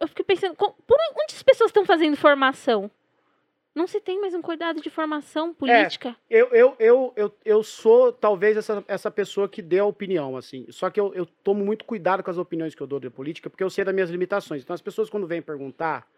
[0.00, 2.90] Eu fiquei pensando, por onde as pessoas estão fazendo formação?
[3.76, 6.16] Não se tem mais um cuidado de formação política?
[6.30, 10.34] É, eu, eu, eu, eu, eu sou talvez essa, essa pessoa que dê a opinião,
[10.34, 10.64] assim.
[10.70, 13.50] Só que eu, eu tomo muito cuidado com as opiniões que eu dou de política,
[13.50, 14.62] porque eu sei das minhas limitações.
[14.62, 16.08] Então as pessoas, quando vêm perguntar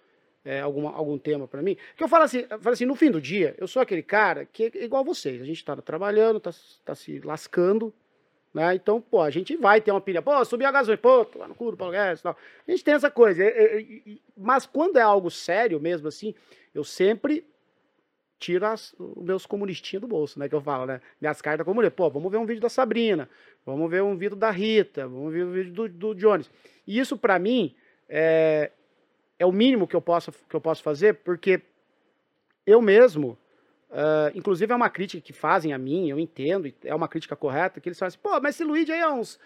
[0.44, 3.10] é, alguma, algum tema para mim, que eu falo assim, eu falo assim, no fim
[3.10, 5.40] do dia, eu sou aquele cara que é igual vocês.
[5.40, 6.50] A gente está trabalhando, está
[6.84, 7.92] tá se lascando,
[8.52, 8.74] né?
[8.74, 10.22] Então, pô, a gente vai ter uma opinião.
[10.22, 12.36] Pô, subir a gasolina, pô, lá no clube do Paulo Guedes tal.
[12.66, 13.42] A gente tem essa coisa.
[14.36, 16.34] Mas quando é algo sério mesmo, assim,
[16.74, 17.44] eu sempre
[18.38, 20.48] tiro as, os meus comunistinhos do bolso, né?
[20.48, 21.00] Que eu falo, né?
[21.20, 21.96] Minhas cartas comunistas.
[21.96, 23.28] Pô, vamos ver um vídeo da Sabrina,
[23.66, 26.50] vamos ver um vídeo da Rita, vamos ver um vídeo do, do Jones.
[26.86, 27.74] E isso, para mim,
[28.08, 28.70] é,
[29.38, 31.62] é o mínimo que eu posso, que eu posso fazer, porque
[32.66, 33.38] eu mesmo,
[33.90, 37.80] uh, inclusive é uma crítica que fazem a mim, eu entendo, é uma crítica correta,
[37.80, 39.38] que eles falam assim, pô, mas esse Luigi aí há uns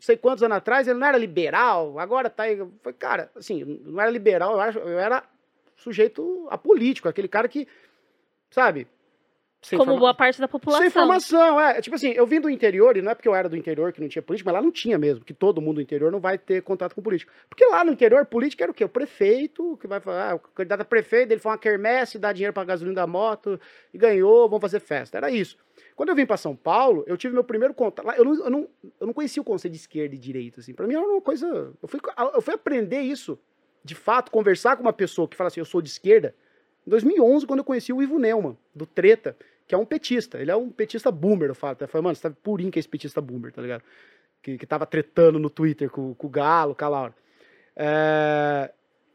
[0.00, 2.58] não sei quantos anos atrás, ele não era liberal, agora tá aí.
[2.98, 5.22] Cara, assim, não era liberal, eu, eu era
[5.76, 7.68] sujeito apolítico, aquele cara que
[8.50, 8.86] sabe?
[9.68, 10.00] Como forma...
[10.00, 10.80] boa parte da população.
[10.80, 11.80] Sem informação, é.
[11.82, 14.00] Tipo assim, eu vim do interior, e não é porque eu era do interior que
[14.00, 16.38] não tinha política, mas lá não tinha mesmo, que todo mundo do interior não vai
[16.38, 17.30] ter contato com político.
[17.48, 18.84] Porque lá no interior, política era o quê?
[18.84, 22.32] O prefeito, que vai falar, ah, o candidato a prefeito, ele foi uma quermesse, dá
[22.32, 23.60] dinheiro pra gasolina da moto,
[23.92, 25.18] e ganhou, vamos fazer festa.
[25.18, 25.58] Era isso.
[25.94, 28.08] Quando eu vim para São Paulo, eu tive meu primeiro contato.
[28.16, 30.72] Eu, não, eu, não, eu não conhecia o conceito de esquerda e direita, assim.
[30.72, 31.74] Pra mim era uma coisa.
[31.82, 32.00] Eu fui,
[32.34, 33.38] eu fui aprender isso,
[33.84, 36.34] de fato, conversar com uma pessoa que fala assim, eu sou de esquerda
[36.86, 39.36] em 2011, quando eu conheci o Ivo Neumann, do Treta,
[39.70, 40.40] que é um petista.
[40.40, 41.76] Ele é um petista boomer, eu falo.
[41.78, 43.84] Eu falei, mano, você tá purinho que é esse petista boomer, tá ligado?
[44.42, 47.14] Que, que tava tretando no Twitter com, com o Galo, com a Laura.
[47.76, 48.72] É...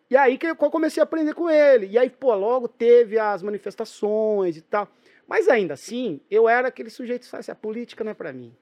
[0.10, 1.88] E aí que eu comecei a aprender com ele.
[1.88, 4.88] E aí, pô, logo teve as manifestações e tal.
[5.28, 8.56] Mas ainda assim, eu era aquele sujeito que assim, a política não é para mim.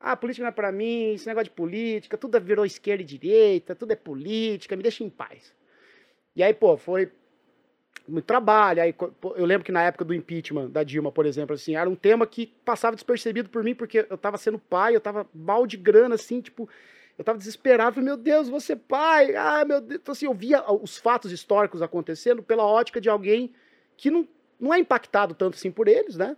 [0.00, 3.06] Ah, a política não é para mim, esse negócio de política, tudo virou esquerda e
[3.06, 5.54] direita, tudo é política, me deixa em paz.
[6.34, 7.12] E aí, pô, foi
[8.08, 8.82] muito trabalho.
[8.82, 8.94] Aí,
[9.36, 12.26] eu lembro que na época do impeachment da Dilma, por exemplo, assim, era um tema
[12.26, 16.14] que passava despercebido por mim, porque eu tava sendo pai, eu tava mal de grana,
[16.14, 16.68] assim, tipo,
[17.16, 20.00] eu tava desesperado, falei, meu Deus, você pai, ai meu Deus.
[20.00, 23.52] Então, assim, eu via os fatos históricos acontecendo pela ótica de alguém
[23.96, 24.26] que não,
[24.58, 26.36] não é impactado tanto assim por eles, né?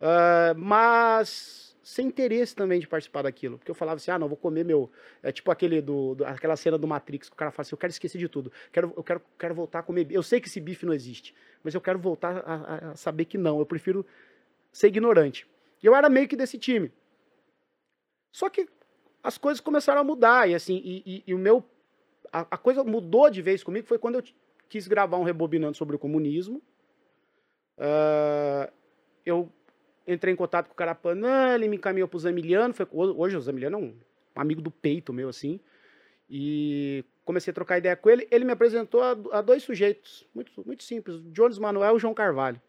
[0.00, 3.58] Uh, mas sem interesse também de participar daquilo.
[3.58, 4.90] Porque eu falava assim, ah, não, vou comer meu.
[5.22, 7.78] É tipo aquele do, do, aquela cena do Matrix que o cara fala assim, eu
[7.78, 8.52] quero esquecer de tudo.
[8.72, 10.06] Quero, eu quero, quero voltar a comer.
[10.10, 13.36] Eu sei que esse bife não existe, mas eu quero voltar a, a saber que
[13.36, 13.58] não.
[13.58, 14.06] Eu prefiro
[14.72, 15.46] ser ignorante.
[15.82, 16.92] E eu era meio que desse time.
[18.30, 18.68] Só que
[19.22, 20.48] as coisas começaram a mudar.
[20.48, 21.64] E assim, e, e, e o meu.
[22.32, 24.24] A, a, coisa mudou de vez comigo foi quando eu
[24.68, 26.62] quis gravar um rebobinando sobre o comunismo.
[27.76, 28.72] Uh,
[29.26, 29.52] eu
[30.06, 33.76] entrei em contato com o Carapanã, ele me encaminhou pro Zamiliano, foi, hoje o Zamiliano
[33.76, 33.94] é um
[34.34, 35.60] amigo do peito meu, assim,
[36.28, 40.50] e comecei a trocar ideia com ele, ele me apresentou a, a dois sujeitos, muito,
[40.66, 42.60] muito simples, Jones Manuel e João Carvalho.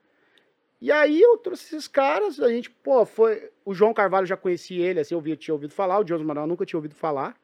[0.82, 4.86] E aí eu trouxe esses caras, a gente, pô, foi, o João Carvalho já conhecia
[4.86, 7.40] ele, assim, eu via, tinha ouvido falar, o Jones Manuel nunca tinha ouvido falar,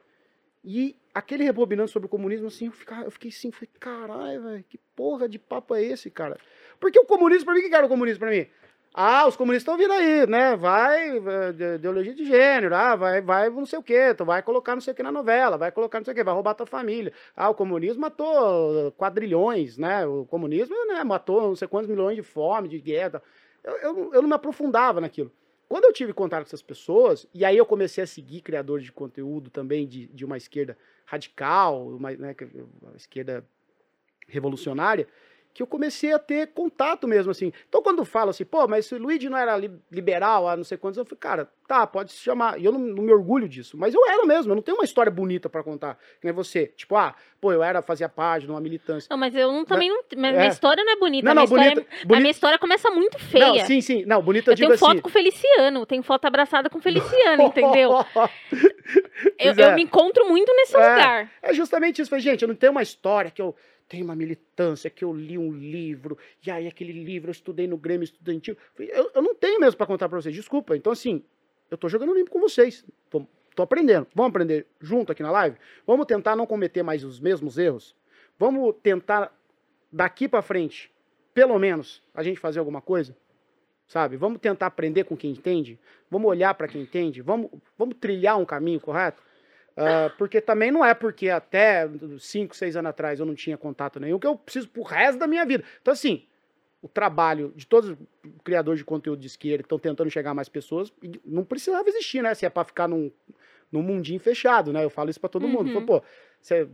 [0.64, 4.66] e aquele rebobinando sobre o comunismo, assim, eu, fiquei, eu fiquei assim, falei, caralho, velho,
[4.68, 6.38] que porra de papo é esse, cara?
[6.80, 8.46] Porque o comunismo, pra mim, o que era o comunismo pra mim?
[8.94, 10.56] Ah, os comunistas estão vindo aí, né?
[10.56, 11.18] Vai,
[11.76, 14.96] ideologia de gênero, ah, vai, vai não sei o quê, vai colocar não sei o
[14.96, 17.14] que na novela, vai colocar não sei o quê, vai roubar tua família.
[17.36, 20.06] Ah, o comunismo matou quadrilhões, né?
[20.08, 23.22] O comunismo né, matou não sei quantos milhões de fome, de guerra.
[23.64, 25.32] Eu, eu, eu não me aprofundava naquilo.
[25.68, 28.92] Quando eu tive contato com essas pessoas, e aí eu comecei a seguir criadores de
[28.92, 30.76] conteúdo também de, de uma esquerda
[31.06, 32.36] radical, uma, né,
[32.82, 33.46] uma esquerda
[34.28, 35.08] revolucionária,
[35.54, 37.52] que eu comecei a ter contato mesmo, assim.
[37.68, 39.58] Então, quando falo assim, pô, mas se o Luigi não era
[39.92, 42.60] liberal há não sei quantos, eu falei, cara, tá, pode se chamar.
[42.60, 44.86] E eu não, não me orgulho disso, mas eu era mesmo, eu não tenho uma
[44.86, 46.68] história bonita para contar, que nem você.
[46.76, 49.08] Tipo, ah, pô, eu era, fazia parte de uma militância.
[49.10, 50.02] Não, mas eu não, também não.
[50.16, 50.48] Minha é.
[50.48, 51.28] história não é bonita.
[51.28, 53.48] Não, não, a, minha bonita, história, bonita, a minha história começa muito feia.
[53.48, 54.06] Não, sim, sim.
[54.06, 55.02] Não, bonita eu, eu digo tenho foto assim.
[55.02, 57.92] com o Feliciano, tenho foto abraçada com o Feliciano, entendeu?
[59.38, 59.72] eu, é.
[59.72, 61.32] eu, me encontro muito nesse é, lugar.
[61.42, 62.10] É justamente isso.
[62.10, 63.56] Falei, gente, eu não tenho uma história que eu
[63.90, 66.16] tem uma militância que eu li um livro,
[66.46, 68.56] e aí aquele livro eu estudei no Grêmio Estudantil.
[68.78, 70.78] Eu, eu não tenho mesmo para contar para vocês, desculpa.
[70.78, 71.24] Então, assim,
[71.72, 72.86] eu tô jogando limpo com vocês.
[73.10, 73.26] Tô,
[73.56, 74.06] tô aprendendo.
[74.14, 75.58] Vamos aprender junto aqui na live?
[75.88, 77.96] Vamos tentar não cometer mais os mesmos erros?
[78.38, 79.36] Vamos tentar,
[79.92, 80.92] daqui para frente,
[81.34, 83.18] pelo menos, a gente fazer alguma coisa?
[83.88, 84.18] Sabe?
[84.18, 85.80] Vamos tentar aprender com quem entende?
[86.12, 87.24] Vamos olhar para quem entende?
[87.24, 89.24] Vamos, vamos trilhar um caminho correto?
[89.78, 91.88] Uh, porque também não é porque até
[92.20, 95.28] 5, 6 anos atrás eu não tinha contato nenhum que eu preciso pro resto da
[95.28, 95.64] minha vida.
[95.82, 96.26] Então, assim,
[96.82, 97.98] o trabalho de todos os
[98.44, 100.92] criadores de conteúdo de esquerda que estão tentando chegar a mais pessoas,
[101.26, 102.34] não precisava existir, né?
[102.34, 103.12] Se é para ficar num,
[103.72, 104.84] num mundinho fechado, né?
[104.84, 105.52] Eu falo isso para todo uhum.
[105.52, 105.74] mundo.
[105.74, 106.04] Falo, pô,
[106.42, 106.68] se,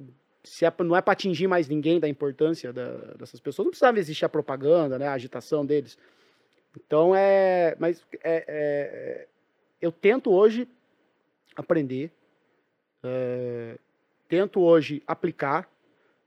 [0.44, 4.00] se é, não é para atingir mais ninguém da importância da, dessas pessoas, não precisava
[4.00, 5.08] existir a propaganda, né?
[5.08, 5.98] A agitação deles.
[6.78, 7.76] Então, é.
[7.80, 9.28] Mas é, é
[9.82, 10.68] eu tento hoje
[11.56, 12.12] aprender
[13.08, 13.78] é,
[14.28, 15.70] tento hoje aplicar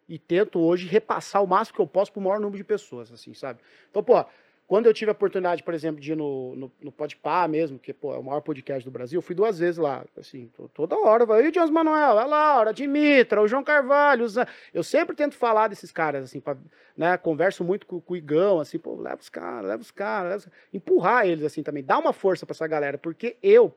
[0.08, 3.12] e tento hoje repassar o máximo que eu posso para o maior número de pessoas,
[3.12, 3.60] assim, sabe?
[3.90, 4.24] Então, pô,
[4.68, 7.94] quando eu tive a oportunidade, por exemplo, de ir no, no, no Podpah mesmo, que
[7.94, 11.24] pô, é o maior podcast do Brasil, eu fui duas vezes lá, assim, toda hora,
[11.24, 14.36] vai, e o Jones Manuel, a Laura, a Dimitra, o João Carvalho, os...
[14.74, 16.54] eu sempre tento falar desses caras, assim, pra,
[16.94, 20.46] né, converso muito com, com, o Igão, assim, pô, leva os caras, leva os caras,
[20.70, 23.74] empurrar eles, assim, também, dá uma força para essa galera, porque eu,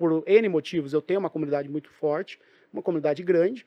[0.00, 2.40] por N motivos, eu tenho uma comunidade muito forte,
[2.72, 3.66] uma comunidade grande.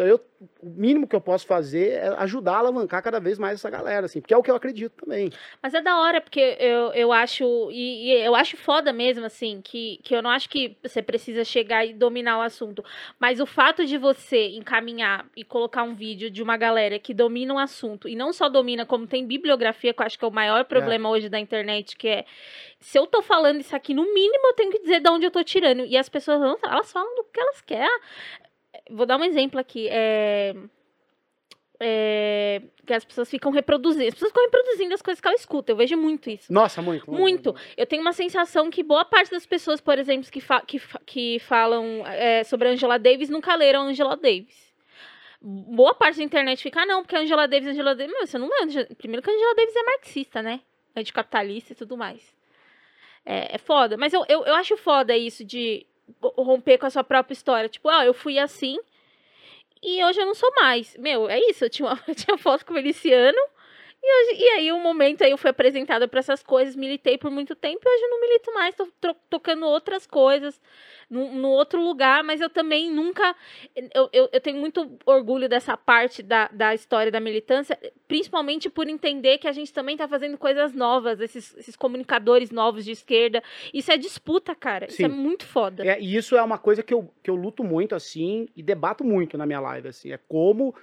[0.00, 0.18] Então, eu,
[0.62, 4.06] o mínimo que eu posso fazer é ajudar a alavancar cada vez mais essa galera,
[4.06, 5.30] assim, porque é o que eu acredito também.
[5.62, 9.60] Mas é da hora, porque eu, eu acho, e, e, eu acho foda mesmo, assim,
[9.62, 12.82] que, que eu não acho que você precisa chegar e dominar o assunto,
[13.18, 17.52] mas o fato de você encaminhar e colocar um vídeo de uma galera que domina
[17.52, 20.32] um assunto, e não só domina, como tem bibliografia, que eu acho que é o
[20.32, 21.12] maior problema é.
[21.12, 22.24] hoje da internet, que é,
[22.78, 25.30] se eu tô falando isso aqui, no mínimo eu tenho que dizer de onde eu
[25.30, 28.00] tô tirando, e as pessoas não, elas falam do que elas querem,
[28.90, 29.88] Vou dar um exemplo aqui.
[29.90, 30.54] É,
[31.82, 34.06] é, que as pessoas ficam reproduzindo.
[34.06, 35.72] As pessoas ficam reproduzindo as coisas que ela escuta.
[35.72, 36.52] Eu vejo muito isso.
[36.52, 37.10] Nossa, muito.
[37.10, 37.52] Muito.
[37.52, 37.54] muito.
[37.76, 41.38] Eu tenho uma sensação que boa parte das pessoas, por exemplo, que, fa que, que
[41.40, 44.70] falam é, sobre a Angela Davis nunca leram Angela Davis.
[45.40, 48.12] Boa parte da internet fica, ah, não, porque a Angela Davis, Angela Davis.
[48.12, 48.84] Meu, você não lê.
[48.96, 50.60] Primeiro que a Angela Davis é marxista, né?
[50.94, 52.34] Anticapitalista e tudo mais.
[53.24, 53.96] É, é foda.
[53.96, 55.86] Mas eu, eu, eu acho foda isso de
[56.22, 57.68] romper com a sua própria história.
[57.68, 58.78] Tipo, ah, eu fui assim
[59.82, 60.96] e hoje eu não sou mais.
[60.98, 61.64] Meu, é isso.
[61.64, 63.38] Eu tinha, uma, eu tinha foto com o Feliciano
[64.02, 67.30] E, hoje, e aí, um momento aí eu fui apresentada para essas coisas, militei por
[67.30, 70.58] muito tempo, e hoje eu não milito mais, tô, tocando outras coisas,
[71.10, 73.34] no, no, outro lugar, mas eu também nunca.
[73.92, 77.78] Eu, eu, eu, tenho muito orgulho dessa parte da, da história da militância,
[78.08, 82.84] principalmente por entender que a gente também está fazendo coisas novas, esses, esses comunicadores novos
[82.84, 83.42] de esquerda.
[83.74, 84.88] Isso é disputa, cara.
[84.88, 84.94] Sim.
[84.94, 85.84] Isso é muito foda.
[85.84, 89.04] É, e isso é uma coisa que eu, que eu luto muito, assim, e debato
[89.04, 90.12] muito na minha live, assim.
[90.12, 90.74] É como.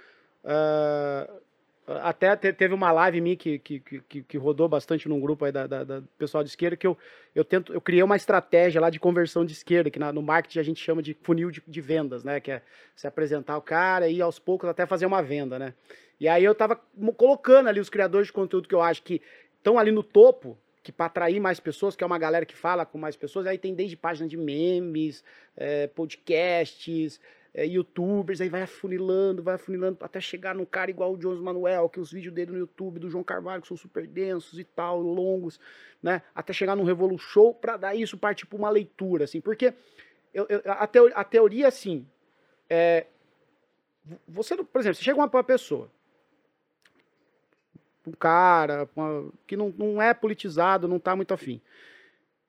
[0.44, 1.47] Uh
[1.88, 5.66] até teve uma live minha que, que, que, que rodou bastante num grupo aí da,
[5.66, 6.98] da, da, pessoal de esquerda, que eu,
[7.34, 10.60] eu tento, eu criei uma estratégia lá de conversão de esquerda, que na, no marketing
[10.60, 12.42] a gente chama de funil de, de, vendas, né?
[12.42, 12.62] Que é
[12.94, 15.74] se apresentar o cara e aos poucos até fazer uma venda, né?
[16.20, 16.78] E aí eu tava
[17.16, 19.22] colocando ali os criadores de conteúdo que eu acho que
[19.58, 22.86] estão ali no topo, que para atrair mais pessoas, que é uma galera que fala
[22.86, 25.24] com mais pessoas, aí tem desde páginas de memes,
[25.56, 27.20] é, podcasts,
[27.58, 31.90] é, youtubers, aí vai afunilando, vai afunilando até chegar num cara igual o Jones Manuel,
[31.90, 35.02] que os vídeos dele no YouTube do João Carvalho que são super densos e tal,
[35.02, 35.60] longos,
[36.02, 36.22] né?
[36.36, 39.74] Até chegar num Revolu Show para dar isso partir para uma leitura, assim, porque
[40.32, 42.06] eu, eu, a, teo, a teoria, assim,
[42.70, 43.08] é,
[44.28, 45.90] você, por exemplo, você chega uma pessoa,
[48.06, 51.60] um cara uma, que não, não é politizado, não tá muito afim.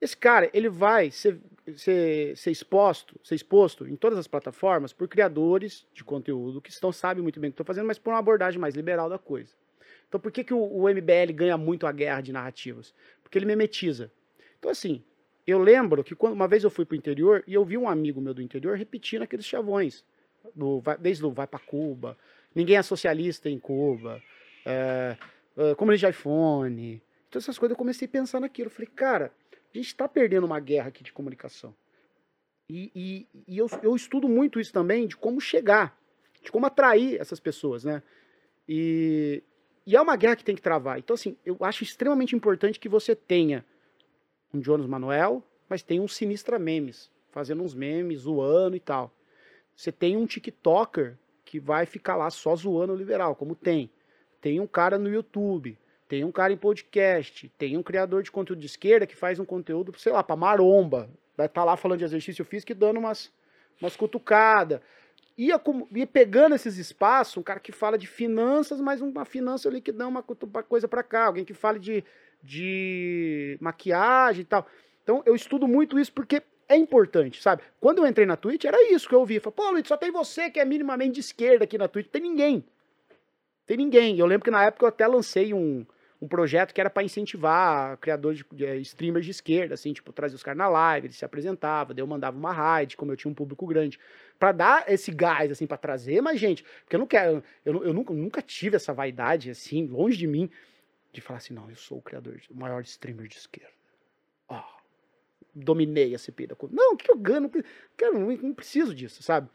[0.01, 1.37] Esse cara, ele vai ser,
[1.75, 6.91] ser, ser, exposto, ser exposto em todas as plataformas por criadores de conteúdo que estão,
[6.91, 9.53] sabem muito bem o que estão fazendo, mas por uma abordagem mais liberal da coisa.
[10.07, 12.93] Então, por que, que o, o MBL ganha muito a guerra de narrativas?
[13.21, 14.11] Porque ele memetiza.
[14.57, 15.03] Então, assim,
[15.45, 17.87] eu lembro que quando, uma vez eu fui para o interior e eu vi um
[17.87, 20.03] amigo meu do interior repetindo aqueles chavões,
[20.55, 22.17] do, desde o vai para Cuba,
[22.55, 24.21] ninguém é socialista em Cuba,
[24.65, 25.17] é,
[25.57, 28.67] é, comunista de iPhone, todas essas coisas eu comecei a pensar naquilo.
[28.67, 29.31] Eu falei, cara,
[29.73, 31.75] a gente está perdendo uma guerra aqui de comunicação.
[32.69, 35.97] E, e, e eu, eu, estudo muito isso também, de como chegar,
[36.41, 38.03] de como atrair essas pessoas, né?
[38.67, 39.43] E,
[39.85, 40.99] e é uma guerra que tem que travar.
[40.99, 43.65] Então, assim, eu acho extremamente importante que você tenha
[44.53, 49.11] um Jonas Manuel, mas tenha um Sinistra Memes, fazendo uns memes, zoando e tal.
[49.75, 53.89] Você tem um TikToker que vai ficar lá só zoando o liberal, como tem.
[54.39, 55.77] Tem um cara no YouTube
[56.09, 59.45] tem um cara em podcast, tem um criador de conteúdo de esquerda que faz um
[59.45, 61.07] conteúdo, sei lá, para maromba.
[61.37, 63.31] Vai estar tá lá falando de exercício físico e dando umas,
[63.79, 64.81] umas cutucadas.
[65.37, 65.61] Ia,
[65.95, 69.91] ia pegando esses espaços, um cara que fala de finanças, mas uma finança ali que
[69.91, 72.03] dá uma coisa para cá, alguém que fale de,
[72.41, 74.65] de maquiagem e tal.
[75.03, 77.61] Então eu estudo muito isso porque é importante, sabe?
[77.79, 79.39] Quando eu entrei na Twitch, era isso que eu ouvi.
[79.39, 82.07] Falei, pô, Luiz, só tem você que é minimamente de esquerda aqui na Twitch.
[82.07, 82.65] Tem ninguém.
[83.67, 84.17] Tem ninguém.
[84.17, 85.85] Eu lembro que na época eu até lancei um,
[86.21, 90.35] um projeto que era para incentivar criadores de, eh, streamers de esquerda, assim, tipo, trazer
[90.35, 93.31] os caras na live, eles se apresentavam, daí eu mandava uma raid, como eu tinha
[93.31, 93.97] um público grande,
[94.37, 96.63] para dar esse gás, assim, para trazer mais gente.
[96.83, 100.49] Porque eu não quero, eu, eu nunca, nunca tive essa vaidade, assim, longe de mim,
[101.13, 103.71] de falar assim, não, eu sou o criador, o maior streamer de esquerda.
[104.49, 104.61] Oh,
[105.55, 107.49] dominei a CPI da Não, o que eu ganho?
[108.01, 109.49] Não, não, não preciso disso, sabe?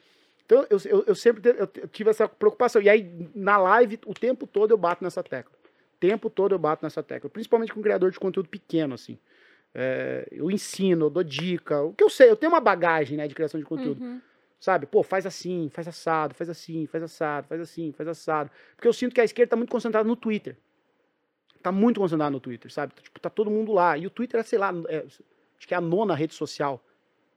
[0.46, 2.80] Então, eu, eu, eu sempre eu tive essa preocupação.
[2.80, 5.54] E aí, na live, o tempo todo eu bato nessa tecla
[6.00, 9.18] tempo todo eu bato nessa tecla, principalmente com criador de conteúdo pequeno, assim.
[9.74, 13.26] É, eu ensino, eu dou dica, o que eu sei, eu tenho uma bagagem, né,
[13.26, 14.02] de criação de conteúdo.
[14.02, 14.20] Uhum.
[14.60, 14.86] Sabe?
[14.86, 18.50] Pô, faz assim, faz assado, faz assim, faz assado, faz assim, faz assado.
[18.76, 20.56] Porque eu sinto que a esquerda tá muito concentrada no Twitter.
[21.62, 22.94] Tá muito concentrada no Twitter, sabe?
[23.02, 23.98] Tipo, tá todo mundo lá.
[23.98, 26.82] E o Twitter é, sei lá, é, acho que é a nona rede social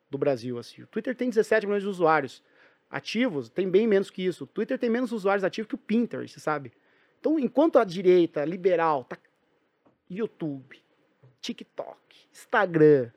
[0.10, 0.84] do Brasil, assim.
[0.84, 2.42] O Twitter tem 17 milhões de usuários
[2.90, 4.46] ativos, tem bem menos que isso.
[4.46, 6.72] O Twitter tem menos usuários ativos que o Pinterest, sabe?
[7.20, 9.18] Então, enquanto a direita liberal tá
[10.10, 10.82] YouTube,
[11.42, 11.98] TikTok,
[12.32, 13.12] Instagram,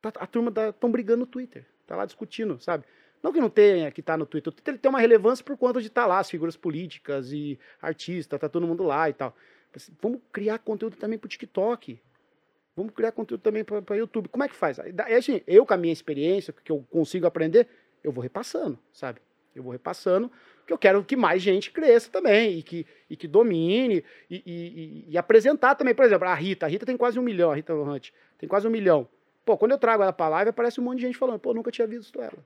[0.00, 2.84] tá, a turma tá, brigando no Twitter, tá lá discutindo, sabe?
[3.22, 5.56] Não que não tenha que tá no Twitter, o Twitter ele tem uma relevância por
[5.56, 9.12] conta de estar tá lá as figuras políticas e artistas, tá todo mundo lá e
[9.12, 9.34] tal.
[10.00, 12.00] Vamos criar conteúdo também para TikTok.
[12.76, 14.28] Vamos criar conteúdo também para YouTube.
[14.28, 14.78] Como é que faz?
[14.78, 17.66] Assim, eu, com a minha experiência, que eu consigo aprender,
[18.04, 19.20] eu vou repassando, sabe?
[19.54, 20.30] Eu vou repassando
[20.68, 25.04] que eu quero que mais gente cresça também e que, e que domine e, e,
[25.08, 25.94] e, apresentar também.
[25.94, 26.66] Por exemplo, a Rita.
[26.66, 29.08] A Rita tem quase um milhão, a Rita Hunt tem quase um milhão.
[29.46, 31.70] Pô, quando eu trago ela pra live, aparece um monte de gente falando, pô, nunca
[31.70, 32.36] tinha visto ela.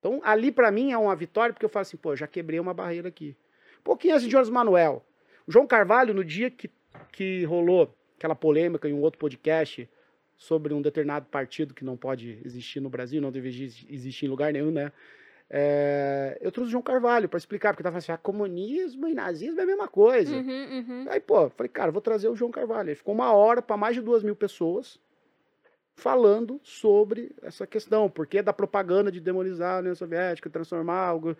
[0.00, 2.74] Então, ali para mim é uma vitória, porque eu falo assim, pô, já quebrei uma
[2.74, 3.36] barreira aqui.
[3.78, 5.04] Um pouquinho antes de Jonas Manuel.
[5.46, 6.68] O João Carvalho, no dia que,
[7.12, 9.88] que rolou aquela polêmica em um outro podcast
[10.36, 14.52] sobre um determinado partido que não pode existir no Brasil, não deve existir em lugar
[14.52, 14.90] nenhum, né?
[15.54, 19.60] É, eu trouxe o João Carvalho para explicar, porque tava assim, ah, comunismo e nazismo
[19.60, 20.34] é a mesma coisa.
[20.34, 21.04] Uhum, uhum.
[21.10, 22.88] Aí, pô, falei, cara, vou trazer o João Carvalho.
[22.88, 24.98] Ele ficou uma hora para mais de duas mil pessoas
[25.94, 31.36] falando sobre essa questão, porque da propaganda de demonizar a União Soviética, transformar algo.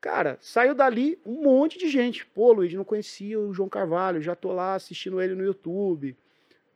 [0.00, 2.26] Cara, saiu dali um monte de gente.
[2.26, 6.16] Pô, Luiz, não conhecia o João Carvalho, já tô lá assistindo ele no YouTube.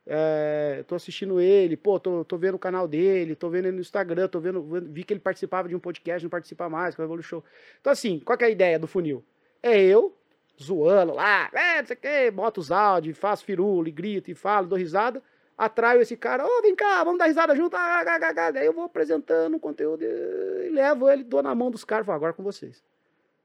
[0.04, 3.80] É, tô assistindo ele, pô, tô, tô vendo o canal dele, tô vendo ele no
[3.80, 7.22] Instagram, tô vendo, vi que ele participava de um podcast, não participa mais, que o
[7.22, 7.44] Show.
[7.80, 9.24] Então, assim, qual é a ideia do funil?
[9.62, 10.12] É eu
[10.60, 14.34] zoando lá, é, não sei o quê, boto os áudios, faço firula, e grito e
[14.34, 15.22] falo, dou risada,
[15.56, 18.66] atraio esse cara, ô, oh, vem cá, vamos dar risada junto, ah, ah, ah, daí
[18.66, 22.32] eu vou apresentando o conteúdo e levo ele, dou na mão dos caras, falo, agora
[22.32, 22.82] com vocês.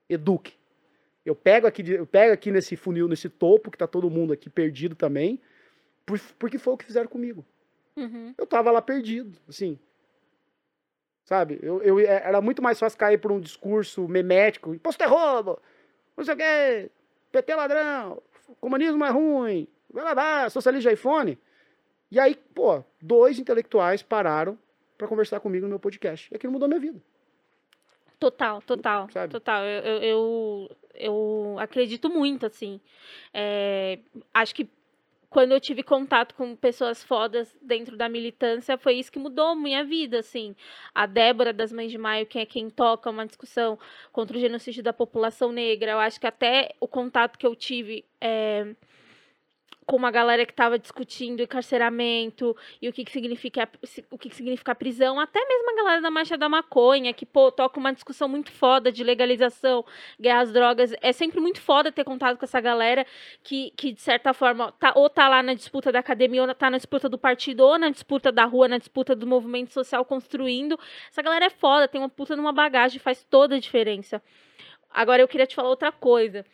[0.09, 0.53] Eduque.
[1.25, 4.49] Eu pego aqui, eu pego aqui nesse funil, nesse topo, que tá todo mundo aqui
[4.49, 5.39] perdido também,
[6.39, 7.45] porque foi o que fizeram comigo.
[7.95, 8.33] Uhum.
[8.37, 9.77] Eu tava lá perdido, assim.
[11.25, 11.59] Sabe?
[11.61, 14.73] Eu, eu, é, era muito mais fácil cair por um discurso memético.
[14.73, 15.59] Imposto é roubo,
[16.15, 16.91] não sei o quê,
[17.31, 18.21] PT é ladrão,
[18.61, 21.37] comunismo é ruim, vai lá, vai, socialista iPhone.
[22.09, 24.57] E aí, pô, dois intelectuais pararam
[24.97, 26.31] para conversar comigo no meu podcast.
[26.31, 27.01] E aquilo mudou minha vida.
[28.19, 29.31] Total, total, Sabe?
[29.31, 29.63] total.
[29.63, 32.81] Eu, eu, eu, eu, acredito muito, assim.
[33.31, 33.99] É,
[34.33, 34.67] acho que
[35.29, 39.83] quando eu tive contato com pessoas fodas dentro da militância, foi isso que mudou minha
[39.83, 40.55] vida, assim.
[40.95, 43.77] A Débora das Mães de Maio, que é quem toca uma discussão
[44.11, 48.05] contra o genocídio da população negra, eu acho que até o contato que eu tive
[48.21, 48.73] é,
[49.87, 53.69] com uma galera que estava discutindo encarceramento e o que, que significa
[54.11, 57.49] o que, que significa prisão, até mesmo a galera da marcha da maconha, que pô,
[57.49, 59.85] toca uma discussão muito foda de legalização,
[60.19, 60.93] guerra às drogas.
[61.01, 63.05] É sempre muito foda ter contato com essa galera
[63.41, 66.69] que, que de certa forma, tá, ou tá lá na disputa da academia, ou tá
[66.69, 70.77] na disputa do partido, ou na disputa da rua, na disputa do movimento social construindo.
[71.09, 74.21] Essa galera é foda, tem uma puta numa bagagem, faz toda a diferença.
[74.89, 76.45] Agora eu queria te falar outra coisa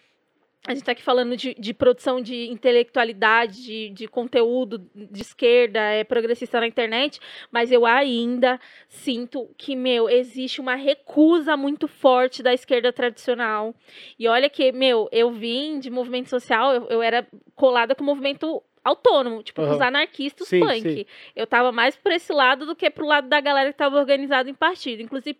[0.65, 5.79] a gente está aqui falando de, de, produção de intelectualidade, de, de, conteúdo de esquerda,
[5.79, 7.19] é progressista na internet,
[7.51, 13.75] mas eu ainda sinto que, meu, existe uma recusa muito forte da esquerda tradicional.
[14.17, 18.07] E olha que, meu, eu vim de movimento social, eu, eu era colada com o
[18.07, 19.71] movimento autônomo, tipo, uhum.
[19.71, 20.81] os anarquistas sim, punk.
[20.81, 21.05] Sim.
[21.35, 24.49] Eu tava mais por esse lado do que pro lado da galera que tava organizada
[24.49, 25.01] em partido.
[25.01, 25.37] Inclusive,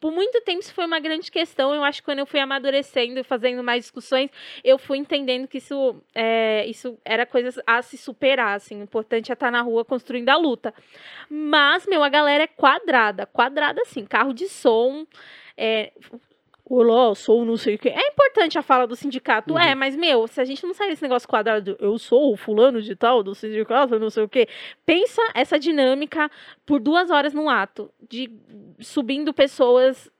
[0.00, 1.74] por muito tempo isso foi uma grande questão.
[1.74, 4.30] Eu acho que quando eu fui amadurecendo fazendo mais discussões,
[4.64, 8.56] eu fui entendendo que isso, é, isso era coisa a se superar.
[8.56, 8.80] Assim.
[8.80, 10.72] O importante é estar na rua construindo a luta.
[11.28, 13.26] Mas, meu, a galera é quadrada.
[13.26, 15.06] Quadrada, assim, carro de som.
[15.56, 15.92] É,
[16.68, 17.88] Olá, sou não sei o que.
[17.88, 19.58] É importante a fala do sindicato, uhum.
[19.60, 22.82] é, mas, meu, se a gente não sair desse negócio quadrado, eu sou o fulano
[22.82, 24.48] de tal do sindicato, não sei o que.
[24.84, 26.28] Pensa essa dinâmica
[26.66, 28.32] por duas horas no ato, de
[28.80, 30.10] subindo pessoas.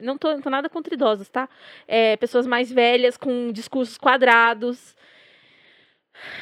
[0.00, 1.48] Não tô, não tô nada contra idosos, tá?
[1.86, 4.96] É, pessoas mais velhas, com discursos quadrados.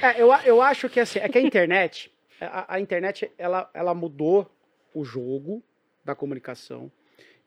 [0.01, 3.93] É, eu, eu acho que assim, é que a internet, a, a internet, ela, ela
[3.93, 4.51] mudou
[4.95, 5.63] o jogo
[6.03, 6.91] da comunicação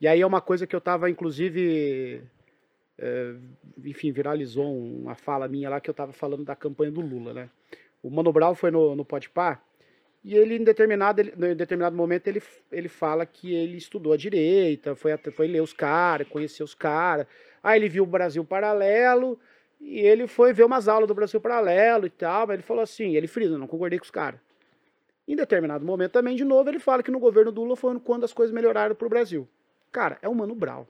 [0.06, 2.22] e aí é uma coisa que eu estava, inclusive,
[2.96, 3.34] é,
[3.84, 7.50] enfim, viralizou uma fala minha lá que eu estava falando da campanha do Lula, né?
[8.04, 9.60] O Mano Brown foi no, no Podpah
[10.24, 12.40] e ele, em determinado, ele, em determinado momento, ele,
[12.72, 17.26] ele fala que ele estudou a direita, foi, foi ler os caras, conhecer os caras.
[17.64, 19.40] Aí ele viu o Brasil Paralelo
[19.82, 22.46] e ele foi ver umas aulas do Brasil Paralelo e tal.
[22.46, 24.40] Mas ele falou assim, ele frisa, não concordei com os caras.
[25.28, 28.24] Em determinado momento também, de novo, ele fala que no governo do Lula foi quando
[28.24, 29.48] as coisas melhoraram para o Brasil.
[29.96, 30.86] Cara, é o Mano Brown.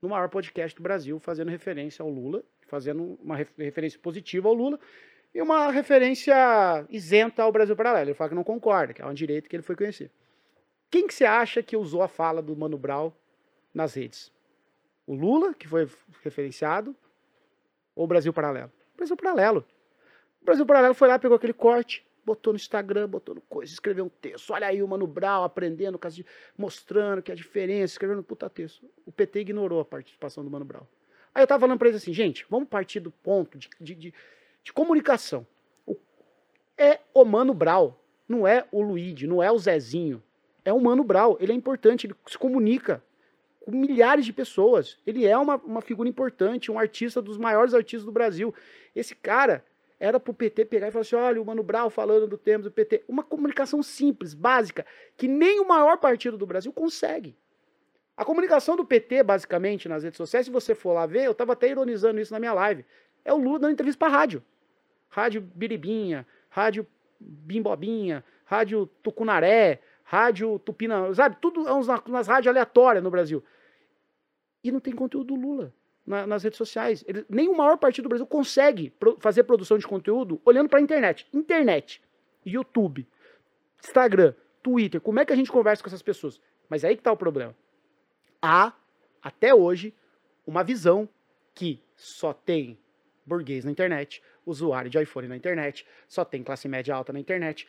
[0.00, 4.80] No maior podcast do Brasil, fazendo referência ao Lula, fazendo uma referência positiva ao Lula
[5.34, 6.34] e uma referência
[6.88, 8.08] isenta ao Brasil Paralelo.
[8.08, 10.10] Ele fala que não concorda, que é um direito que ele foi conhecer.
[10.90, 13.12] Quem que você acha que usou a fala do Mano Brown
[13.74, 14.32] nas redes?
[15.06, 15.86] O Lula, que foi
[16.24, 16.96] referenciado,
[17.94, 18.72] ou o Brasil Paralelo?
[18.94, 19.62] O Brasil Paralelo.
[20.40, 24.06] O Brasil Paralelo foi lá, pegou aquele corte, botou no Instagram, botou no coisa, escreveu
[24.06, 24.52] um texto.
[24.52, 25.98] Olha aí o Mano Brown aprendendo,
[26.58, 28.84] mostrando que a diferença, escrevendo um puta texto.
[29.06, 30.82] O PT ignorou a participação do Mano Brown.
[31.32, 34.14] Aí eu tava falando pra eles assim, gente, vamos partir do ponto de, de, de,
[34.64, 35.46] de comunicação.
[35.86, 35.96] O,
[36.76, 37.94] é o Mano Brown,
[38.28, 40.20] não é o Luigi, não é o Zezinho.
[40.64, 43.00] É o Mano Brown, ele é importante, ele se comunica
[43.60, 44.98] com milhares de pessoas.
[45.06, 48.52] Ele é uma, uma figura importante, um artista dos maiores artistas do Brasil.
[48.94, 49.64] Esse cara,
[49.98, 52.64] era para o PT pegar e falar assim: olha, o Mano Brown falando do tema
[52.64, 53.04] do PT.
[53.08, 54.84] Uma comunicação simples, básica,
[55.16, 57.36] que nem o maior partido do Brasil consegue.
[58.16, 61.52] A comunicação do PT, basicamente, nas redes sociais, se você for lá ver, eu estava
[61.52, 62.84] até ironizando isso na minha live,
[63.24, 64.42] é o Lula dando entrevista para rádio.
[65.08, 66.86] Rádio Biribinha, Rádio
[67.18, 71.36] Bimbobinha, Rádio Tucunaré, Rádio Tupina, sabe?
[71.40, 73.42] Tudo umas, umas rádios aleatórias no Brasil.
[74.62, 75.72] E não tem conteúdo do Lula
[76.06, 77.04] na, nas redes sociais.
[77.06, 80.78] Ele, nem o maior partido do Brasil consegue pro, fazer produção de conteúdo olhando para
[80.78, 81.26] a internet.
[81.32, 82.02] Internet,
[82.44, 83.06] YouTube,
[83.82, 85.00] Instagram, Twitter.
[85.00, 86.40] Como é que a gente conversa com essas pessoas?
[86.68, 87.54] Mas é aí que está o problema.
[88.40, 88.72] Há,
[89.22, 89.94] até hoje,
[90.46, 91.08] uma visão
[91.54, 92.78] que só tem
[93.24, 97.66] burguês na internet, usuário de iPhone na internet, só tem classe média alta na internet.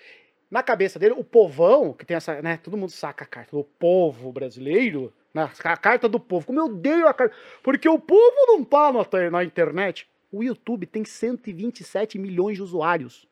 [0.50, 3.64] Na cabeça dele, o povão, que tem essa, né, todo mundo saca a carta do
[3.64, 8.36] povo brasileiro, né, a carta do povo, como eu odeio a carta, porque o povo
[8.48, 10.10] não tá na, na internet.
[10.32, 13.28] O YouTube tem 127 milhões de usuários.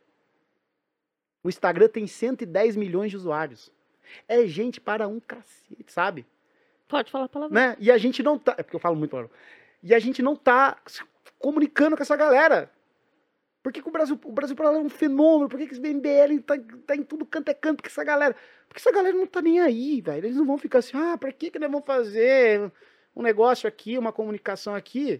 [1.43, 3.71] O Instagram tem 110 milhões de usuários.
[4.27, 6.25] É gente para um cacete, sabe?
[6.87, 7.53] Pode falar palavrão.
[7.53, 7.75] Né?
[7.79, 8.55] E a gente não tá.
[8.57, 9.31] É porque eu falo muito palavrão.
[9.83, 10.77] E a gente não tá
[11.37, 12.71] comunicando com essa galera.
[13.65, 15.49] Por que, que o Brasil, o Brasil para lá é um fenômeno?
[15.49, 16.53] Por que, que esse BMBL tá,
[16.85, 18.35] tá em tudo canto é canto com essa galera?
[18.67, 20.23] Porque essa galera não tá nem aí, velho.
[20.23, 22.71] Eles não vão ficar assim, ah, pra que, que nós vamos fazer
[23.15, 25.19] um negócio aqui, uma comunicação aqui?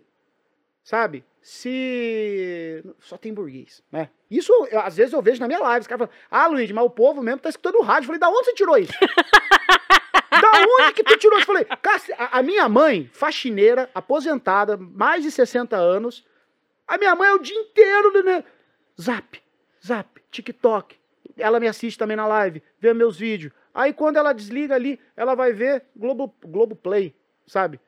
[0.84, 1.26] Sabe?
[1.42, 2.84] Se.
[3.00, 4.12] Só tem burguês, né?
[4.30, 5.82] Isso, eu, às vezes, eu vejo na minha live.
[5.82, 8.04] Os caras falam, ah, Luiz, mas o povo mesmo tá escutando o rádio.
[8.04, 8.94] Eu falei, da onde você tirou isso?
[10.30, 11.40] Da onde que tu tirou?
[11.40, 11.66] Eu falei,
[12.18, 16.26] a, a minha mãe, faxineira, aposentada, mais de 60 anos,
[16.88, 18.44] a minha mãe é o dia inteiro, né?
[19.00, 19.42] Zap,
[19.86, 20.98] zap, TikTok.
[21.38, 23.54] Ela me assiste também na live, vê meus vídeos.
[23.74, 27.14] Aí quando ela desliga ali, ela vai ver Globo, Globo Play,
[27.46, 27.80] sabe?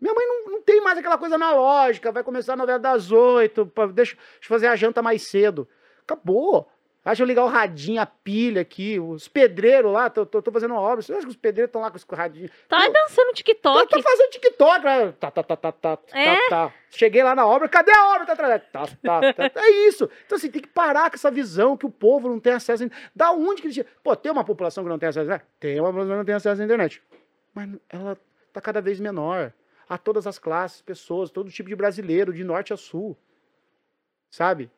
[0.00, 3.64] Minha mãe não, não tem mais aquela coisa analógica, vai começar a novela das oito,
[3.92, 5.68] deixa, deixa eu fazer a janta mais cedo.
[6.02, 6.70] Acabou.
[7.04, 10.72] Deixa eu ligar o radinho, a pilha aqui, os pedreiros lá, tô, tô, tô fazendo
[10.72, 11.00] uma obra.
[11.00, 12.50] Você acha que os pedreiros estão lá com os radinhos?
[12.68, 13.88] Tá eu, dançando TikTok.
[13.88, 14.84] Tá, tá fazendo TikTok.
[14.84, 15.14] Né?
[15.18, 16.34] Tá, tá, tá, tá, tá, é?
[16.34, 16.74] tá, tá.
[16.90, 18.26] Cheguei lá na obra, cadê a obra?
[18.26, 18.62] Tá atrás.
[18.70, 20.10] Tá, tá, tá, É isso.
[20.26, 22.84] Então, assim, tem que parar com essa visão que o povo não tem acesso.
[22.84, 22.88] A...
[23.14, 23.84] Da onde que eles.
[24.02, 25.46] Pô, tem uma população que não tem acesso a internet?
[25.58, 27.02] Tem uma população que não tem acesso à internet.
[27.54, 28.18] Mas ela
[28.52, 29.52] tá cada vez menor.
[29.88, 33.16] A todas as classes, pessoas, todo tipo de brasileiro, de norte a sul.
[34.30, 34.70] Sabe?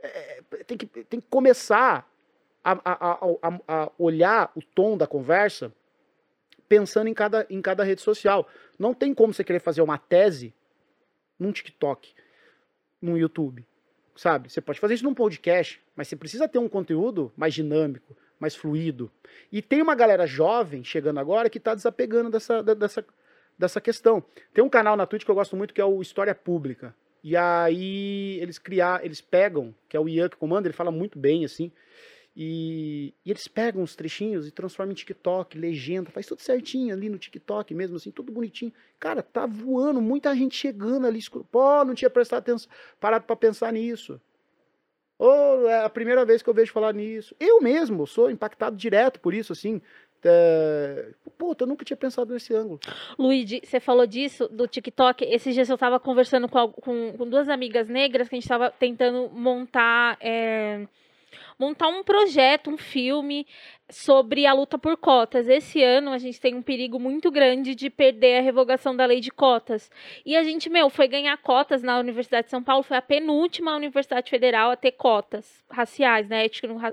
[0.00, 0.35] É, é,
[0.66, 2.08] tem, que, tem que começar
[2.64, 5.72] a, a, a, a, olhar o tom da conversa
[6.68, 8.48] pensando em cada, em cada rede social.
[8.78, 10.52] Não tem como você querer fazer uma tese
[11.38, 12.12] num TikTok,
[13.00, 13.64] num YouTube,
[14.16, 14.50] sabe?
[14.50, 18.56] Você pode fazer isso num podcast, mas você precisa ter um conteúdo mais dinâmico, mais
[18.56, 19.10] fluido.
[19.52, 23.04] E tem uma galera jovem chegando agora que está desapegando dessa, dessa,
[23.58, 24.24] dessa questão.
[24.52, 26.94] Tem um canal na Twitch que eu gosto muito que é o História Pública.
[27.28, 31.18] E aí eles criar, eles pegam, que é o Ian que comanda, ele fala muito
[31.18, 31.72] bem assim.
[32.36, 37.08] E, e, eles pegam os trechinhos e transformam em TikTok, legenda, faz tudo certinho ali
[37.08, 38.72] no TikTok mesmo, assim, tudo bonitinho.
[39.00, 41.18] Cara, tá voando, muita gente chegando ali.
[41.50, 42.70] Pô, não tinha prestado atenção,
[43.00, 44.20] parado para pensar nisso.
[45.18, 47.34] Ou é a primeira vez que eu vejo falar nisso.
[47.40, 49.82] Eu mesmo sou impactado direto por isso, assim.
[50.24, 51.10] É...
[51.38, 52.80] Puta, eu nunca tinha pensado nesse ângulo.
[53.18, 55.24] Luigi, você falou disso, do TikTok.
[55.24, 58.70] Esses dias eu tava conversando com, com, com duas amigas negras que a gente tava
[58.70, 60.16] tentando montar.
[60.20, 60.86] É
[61.58, 63.46] montar um projeto, um filme
[63.88, 65.48] sobre a luta por cotas.
[65.48, 69.20] Esse ano a gente tem um perigo muito grande de perder a revogação da lei
[69.20, 69.90] de cotas.
[70.24, 73.76] E a gente, meu, foi ganhar cotas na Universidade de São Paulo, foi a penúltima
[73.76, 76.46] universidade federal a ter cotas raciais, né,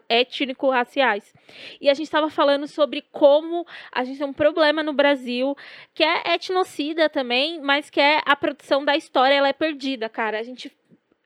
[0.07, 1.33] étnico-raciais.
[1.81, 5.55] E a gente estava falando sobre como a gente tem um problema no Brasil
[5.93, 10.39] que é etnocida também, mas que é a produção da história, ela é perdida, cara.
[10.39, 10.71] A gente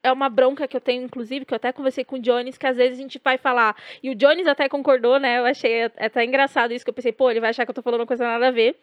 [0.07, 2.65] é uma bronca que eu tenho, inclusive, que eu até conversei com o Jones, que
[2.65, 5.39] às vezes a gente vai falar, e o Jones até concordou, né?
[5.39, 7.81] Eu achei até engraçado isso, que eu pensei, pô, ele vai achar que eu tô
[7.81, 8.77] falando uma coisa nada a ver.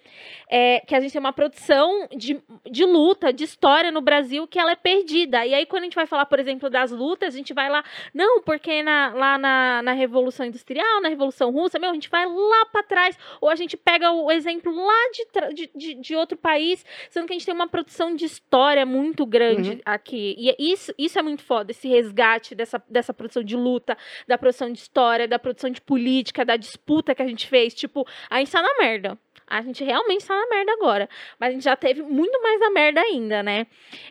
[0.48, 4.58] É, que a gente tem uma produção de, de luta, de história no Brasil, que
[4.58, 5.44] ela é perdida.
[5.46, 7.84] E aí, quando a gente vai falar, por exemplo, das lutas, a gente vai lá,
[8.12, 12.26] não, porque na, lá na, na Revolução Industrial, na Revolução Russa, meu, a gente vai
[12.26, 15.10] lá para trás, ou a gente pega o exemplo lá
[15.52, 19.24] de, de, de, outro país, sendo que a gente tem uma produção de história muito
[19.26, 19.80] grande uhum.
[19.84, 20.34] aqui.
[20.38, 23.96] E isso, isso isso é muito foda, esse resgate dessa, dessa produção de luta,
[24.26, 27.72] da produção de história, da produção de política, da disputa que a gente fez.
[27.72, 29.16] Tipo, a gente tá na merda.
[29.46, 31.08] A gente realmente tá na merda agora.
[31.38, 33.66] Mas a gente já teve muito mais na merda ainda, né?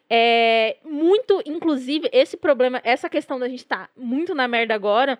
[0.10, 5.20] É, muito, inclusive, esse problema, essa questão da gente tá muito na merda agora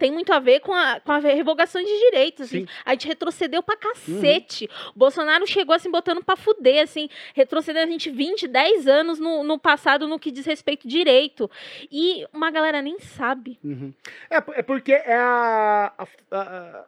[0.00, 2.46] tem muito a ver com a, com a revogação de direitos.
[2.46, 2.66] Assim.
[2.86, 4.64] A gente retrocedeu pra cacete.
[4.64, 4.92] Uhum.
[4.96, 9.44] O Bolsonaro chegou assim, botando pra fuder, assim, retrocedendo a gente 20, 10 anos no,
[9.44, 11.50] no passado no que diz respeito direito.
[11.92, 13.58] E uma galera nem sabe.
[13.62, 13.92] Uhum.
[14.30, 16.86] É, é porque é a, a, a, a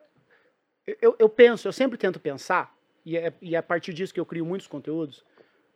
[1.01, 4.19] eu, eu penso, eu sempre tento pensar, e é, e é a partir disso que
[4.19, 5.23] eu crio muitos conteúdos,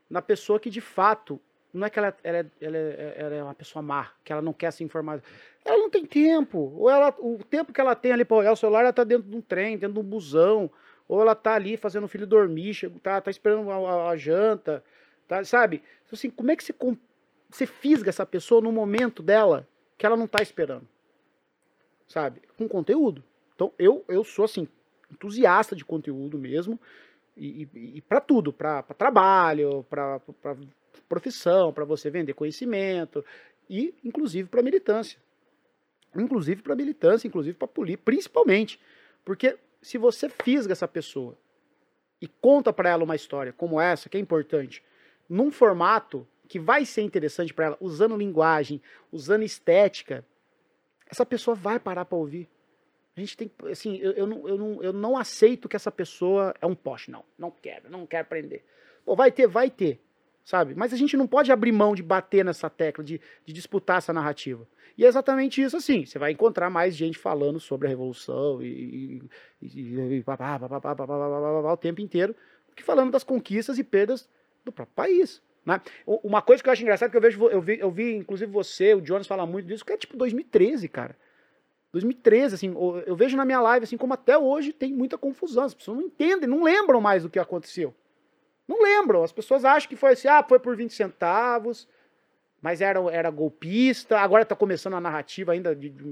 [0.09, 1.41] na pessoa que de fato
[1.77, 4.73] não é que ela, ela, ela, ela, é uma pessoa má, que ela não quer
[4.73, 5.23] se informar.
[5.65, 6.73] Ela não tem tempo.
[6.77, 9.29] Ou ela, o tempo que ela tem ali para olhar o celular, ela está dentro
[9.29, 10.71] de um trem, dentro de um busão.
[11.09, 14.83] Ou ela está ali fazendo o filho dormir, tá, tá esperando a, a, a janta.
[15.29, 15.83] Tá, sabe?
[16.05, 16.75] Então, assim, como é que você,
[17.51, 19.69] você fisga essa pessoa no momento dela
[19.99, 20.87] que ela não está esperando?
[22.07, 22.41] Sabe?
[22.57, 23.23] Com conteúdo.
[23.55, 24.69] Então, eu, eu sou, assim,
[25.11, 26.79] entusiasta de conteúdo mesmo.
[27.37, 30.21] E, e, e para tudo, para trabalho, para
[31.03, 33.25] profissão, para você vender conhecimento
[33.69, 35.19] e inclusive para militância.
[36.15, 38.81] Inclusive para militância, inclusive para política, principalmente.
[39.25, 41.37] Porque se você fisga essa pessoa
[42.21, 44.83] e conta para ela uma história como essa, que é importante,
[45.29, 48.81] num formato que vai ser interessante para ela, usando linguagem,
[49.13, 50.25] usando estética,
[51.09, 52.49] essa pessoa vai parar para ouvir.
[53.17, 56.55] A gente tem, assim, eu, eu, não, eu, não, eu não aceito que essa pessoa
[56.61, 57.25] é um poste, não.
[57.39, 58.65] Não quero, não quero aprender.
[59.05, 60.01] Pô, vai ter, vai ter,
[60.47, 60.77] sabe?
[60.77, 64.13] Mas a gente não pode abrir mão de bater nessa tecla, de, de disputar essa
[64.13, 64.67] narrativa.
[64.97, 66.07] E é exatamente isso, assim.
[66.07, 69.21] Você vai encontrar mais gente falando sobre a revolução e,
[69.61, 72.35] e, e, e o tempo inteiro,
[72.77, 74.29] que falando das conquistas e perdas
[74.65, 75.43] do próprio país.
[75.65, 75.81] Né?
[76.07, 78.95] Uma coisa que eu acho engraçada, que eu vejo, eu vi, eu vi inclusive você,
[78.95, 81.17] o Jonas fala muito disso, que é tipo 2013, cara.
[81.93, 82.75] 2013, assim,
[83.07, 85.65] eu vejo na minha live, assim, como até hoje tem muita confusão.
[85.65, 87.93] As pessoas não entendem, não lembram mais do que aconteceu.
[88.67, 89.23] Não lembram.
[89.23, 91.89] As pessoas acham que foi assim, ah, foi por 20 centavos,
[92.61, 94.19] mas era, era golpista.
[94.19, 96.05] Agora tá começando a narrativa ainda de, de,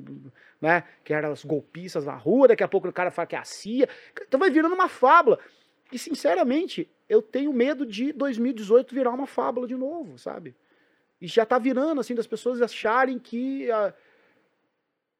[0.60, 2.48] né, que eram os golpistas na rua.
[2.48, 3.88] Daqui a pouco o cara fala que é a CIA.
[4.26, 5.38] Então vai virando uma fábula.
[5.92, 10.54] E, sinceramente, eu tenho medo de 2018 virar uma fábula de novo, sabe?
[11.20, 13.68] E já tá virando, assim, das pessoas acharem que.
[13.70, 13.92] Uh,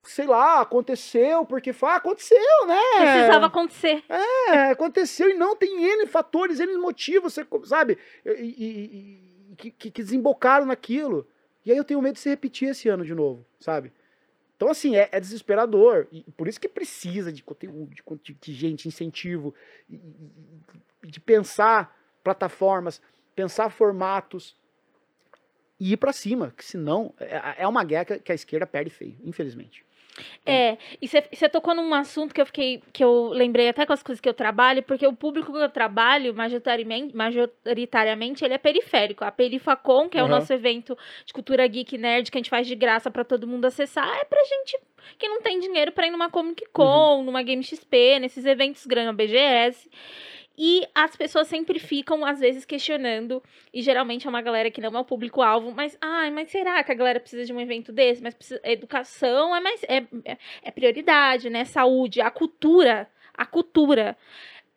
[0.05, 2.81] sei lá, aconteceu, porque ah, aconteceu, né?
[2.97, 4.05] Precisava acontecer.
[4.09, 7.99] É, aconteceu e não tem N fatores, N motivos, sabe?
[8.25, 11.27] E, e, e que, que, desembocaram naquilo.
[11.65, 13.93] E aí eu tenho medo de se repetir esse ano de novo, sabe?
[14.57, 16.07] Então, assim, é, é desesperador.
[16.13, 19.55] E por isso que precisa de conteúdo, de, de gente, incentivo,
[21.03, 23.01] de pensar plataformas,
[23.35, 24.57] pensar formatos
[25.79, 29.17] e ir para cima, que senão é, é uma guerra que a esquerda perde feio,
[29.25, 29.85] infelizmente.
[30.47, 34.03] É, e você tocou num assunto que eu fiquei, que eu lembrei até com as
[34.03, 39.25] coisas que eu trabalho, porque o público que eu trabalho, majoritariamente, majoritariamente ele é periférico.
[39.25, 40.29] A Perifacom, que é uhum.
[40.29, 43.47] o nosso evento de cultura geek nerd que a gente faz de graça para todo
[43.47, 44.79] mundo acessar, é pra gente
[45.19, 47.25] que não tem dinheiro para ir numa Comic Con, uhum.
[47.25, 49.91] numa Game XP, nesses eventos grandes, BGS.
[50.57, 53.43] E as pessoas sempre ficam, às vezes, questionando,
[53.73, 56.93] e geralmente é uma galera que não é o público-alvo, mas, ai, mas será que
[56.93, 58.23] a galera precisa de um evento desse?
[58.23, 61.65] Mas precisa, educação é, mais, é, é, é prioridade, né?
[61.65, 64.17] Saúde, a cultura, a cultura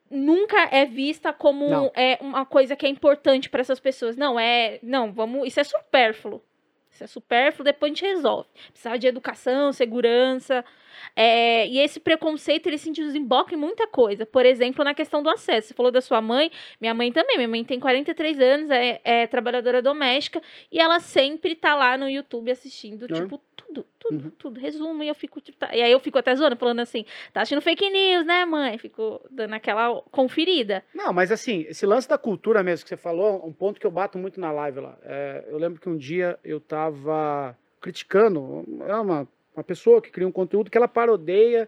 [0.09, 4.17] nunca é vista como é uma coisa que é importante para essas pessoas.
[4.17, 6.41] Não, é, não, vamos, isso é supérfluo.
[6.89, 8.49] Isso é supérfluo, depois a gente resolve.
[8.71, 10.65] Precisava de educação, segurança,
[11.15, 14.25] é, e esse preconceito, ele se desemboca em muita coisa.
[14.25, 15.69] Por exemplo, na questão do acesso.
[15.69, 17.37] Você falou da sua mãe, minha mãe também.
[17.37, 20.41] Minha mãe tem 43 anos, é, é trabalhadora doméstica,
[20.71, 24.31] e ela sempre tá lá no YouTube assistindo, tipo, tudo, tudo, uhum.
[24.37, 24.59] tudo.
[24.59, 25.75] Resumo, e eu fico, tipo, tá...
[25.75, 28.77] E aí eu fico até zoando, falando assim, tá assistindo fake news, né, mãe?
[28.77, 30.83] Fico dando aquela conferida.
[30.93, 33.91] Não, mas assim, esse lance da cultura mesmo que você falou, um ponto que eu
[33.91, 34.97] bato muito na live lá.
[35.03, 39.27] É, eu lembro que um dia eu tava criticando, é uma
[39.57, 41.67] uma pessoa que cria um conteúdo que ela parodeia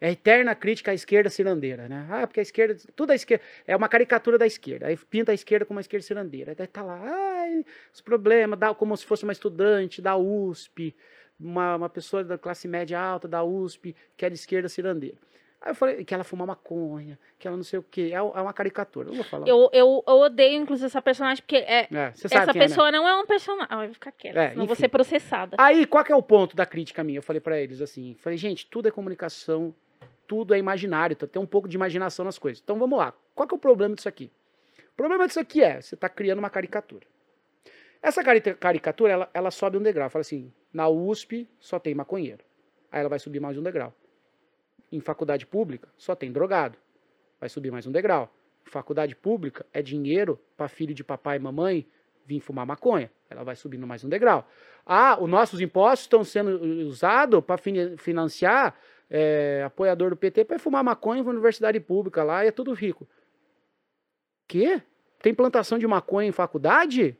[0.00, 2.06] é eterna crítica à esquerda cirandeira, né?
[2.08, 4.86] Ah, porque a esquerda, tudo a esquerda, é uma caricatura da esquerda.
[4.86, 6.56] Aí pinta a esquerda como uma esquerda cirandeira.
[6.56, 10.94] Aí tá lá, ai, os problemas, dá, como se fosse uma estudante da USP,
[11.38, 15.16] uma, uma pessoa da classe média alta da USP, que é de esquerda cirandeira.
[15.60, 18.10] Aí eu falei que ela fuma maconha, que ela não sei o quê.
[18.12, 19.08] É, é uma caricatura.
[19.08, 19.48] Eu vou falar.
[19.48, 22.98] Eu, eu, eu odeio, inclusive, essa personagem, porque é, é essa pessoa é, né?
[22.98, 23.66] não é um personagem.
[23.68, 25.56] Ah, eu vou ficar quieta, é, senão vou ser processada.
[25.58, 27.18] Aí, qual que é o ponto da crítica minha?
[27.18, 29.74] Eu falei para eles assim: falei, gente, tudo é comunicação,
[30.28, 32.62] tudo é imaginário, então tem um pouco de imaginação nas coisas.
[32.62, 33.12] Então vamos lá.
[33.34, 34.30] Qual que é o problema disso aqui?
[34.92, 37.06] O problema disso aqui é: você está criando uma caricatura.
[38.00, 40.08] Essa caricatura, ela, ela sobe um degrau.
[40.08, 42.44] Fala assim: na USP só tem maconheiro.
[42.92, 43.92] Aí ela vai subir mais um degrau.
[44.90, 46.78] Em faculdade pública, só tem drogado.
[47.38, 48.32] Vai subir mais um degrau.
[48.64, 51.86] Faculdade pública é dinheiro para filho de papai e mamãe
[52.26, 53.10] vir fumar maconha.
[53.30, 54.46] Ela vai subindo mais um degrau.
[54.84, 57.58] Ah, os nossos impostos estão sendo usados para
[57.96, 58.74] financiar
[59.10, 63.08] é, apoiador do PT para fumar maconha na universidade pública lá e é tudo rico.
[64.46, 64.82] Quê?
[65.20, 67.16] Tem plantação de maconha em faculdade?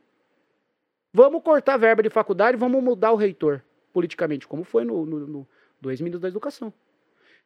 [1.13, 5.19] Vamos cortar a verba de faculdade, vamos mudar o reitor politicamente, como foi no, no,
[5.27, 5.47] no
[5.81, 6.73] do ex-ministro da Educação.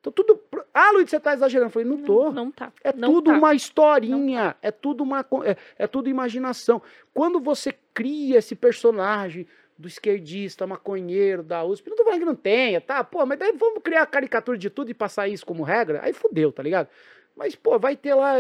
[0.03, 0.37] Então tudo.
[0.73, 1.67] Ah, Luiz, você está exagerando.
[1.67, 2.25] Eu falei, não tô.
[2.25, 2.73] Não, não tá.
[2.83, 3.37] É não tudo tá.
[3.37, 4.51] uma historinha.
[4.51, 4.57] Tá.
[4.61, 5.25] É tudo uma.
[5.45, 6.81] É, é tudo imaginação.
[7.13, 9.47] Quando você cria esse personagem
[9.77, 13.01] do esquerdista, maconheiro, da USP, não tô falando que não tenha, tá?
[13.03, 16.01] Pô, mas daí vamos criar caricatura de tudo e passar isso como regra?
[16.03, 16.89] Aí fudeu, tá ligado?
[17.35, 18.35] Mas, pô, vai ter lá,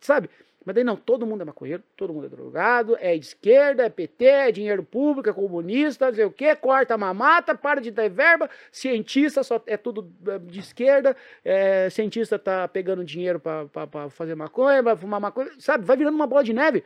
[0.00, 0.28] sabe?
[0.68, 4.24] Mas daí não, todo mundo é maconheiro, todo mundo é drogado, é esquerda, é PT,
[4.26, 8.10] é dinheiro público, é comunista, não sei o quê, corta a mamata, para de ter
[8.10, 14.34] verba, cientista só é tudo é, de esquerda, é, cientista tá pegando dinheiro para fazer
[14.34, 15.86] maconha, vai fumar maconha, sabe?
[15.86, 16.84] Vai virando uma bola de neve.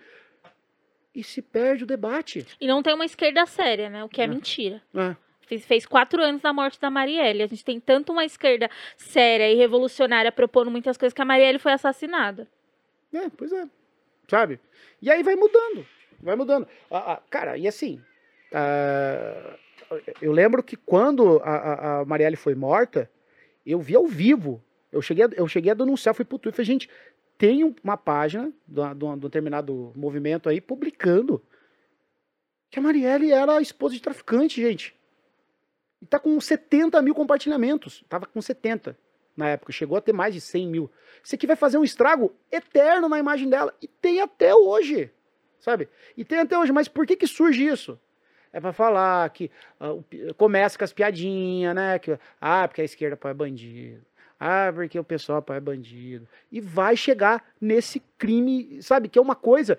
[1.13, 2.47] E se perde o debate.
[2.61, 4.05] E não tem uma esquerda séria, né?
[4.05, 4.29] O que é, é.
[4.29, 4.81] mentira.
[4.95, 5.17] É.
[5.41, 7.43] Fez, fez quatro anos da morte da Marielle.
[7.43, 11.59] A gente tem tanto uma esquerda séria e revolucionária propondo muitas coisas que a Marielle
[11.59, 12.47] foi assassinada.
[13.13, 13.69] É, pois é.
[14.29, 14.59] Sabe?
[15.01, 15.87] E aí vai mudando.
[16.21, 16.67] Vai mudando.
[16.91, 18.01] Ah, ah, cara, e assim.
[18.53, 19.57] Ah,
[20.21, 23.11] eu lembro que quando a, a, Marielle foi morta,
[23.67, 24.63] eu vi ao vivo.
[24.91, 26.91] Eu cheguei a, eu cheguei a denunciar, fui pro Twitter falei, gente,
[27.37, 31.43] tem uma página de um determinado movimento aí publicando
[32.71, 34.95] que a Marielle era a esposa de traficante, gente.
[36.01, 38.03] E tá com 70 mil compartilhamentos.
[38.09, 38.97] Tava com 70
[39.37, 40.91] na época, chegou a ter mais de 100 mil.
[41.23, 43.75] Isso aqui vai fazer um estrago eterno na imagem dela.
[43.81, 45.11] E tem até hoje,
[45.59, 45.89] sabe?
[46.17, 46.73] E tem até hoje.
[46.73, 47.99] Mas por que que surge isso?
[48.53, 49.51] É para falar que
[49.81, 51.99] uh, começa com as piadinhas, né?
[51.99, 54.05] Que, ah, porque a esquerda é bandido.
[54.39, 56.29] Ah, porque o pessoal é bandido.
[56.51, 59.09] E vai chegar nesse crime, sabe?
[59.09, 59.79] Que é uma coisa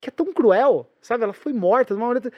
[0.00, 1.22] que é tão cruel, sabe?
[1.22, 2.32] Ela foi morta de uma maneira...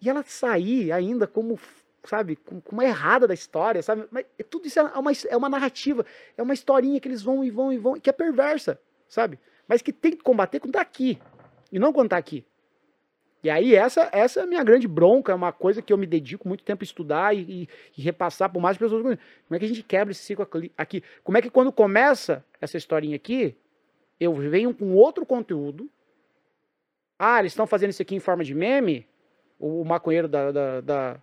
[0.00, 1.58] E ela sair ainda como
[2.04, 4.06] sabe, com, com uma errada da história, sabe?
[4.10, 6.04] Mas é tudo isso é uma, é uma narrativa,
[6.36, 9.38] é uma historinha que eles vão e vão e vão, que é perversa, sabe?
[9.66, 11.18] Mas que tem que combater quando tá aqui,
[11.70, 12.44] e não quando tá aqui.
[13.42, 16.06] E aí essa, essa é a minha grande bronca, é uma coisa que eu me
[16.06, 19.02] dedico muito tempo a estudar e, e, e repassar por mais pessoas.
[19.02, 19.16] Como
[19.56, 20.46] é que a gente quebra esse ciclo
[20.76, 21.04] aqui?
[21.22, 23.56] Como é que quando começa essa historinha aqui,
[24.18, 25.88] eu venho com outro conteúdo.
[27.16, 29.06] Ah, eles estão fazendo isso aqui em forma de meme?
[29.58, 31.22] O, o maconheiro da, da, da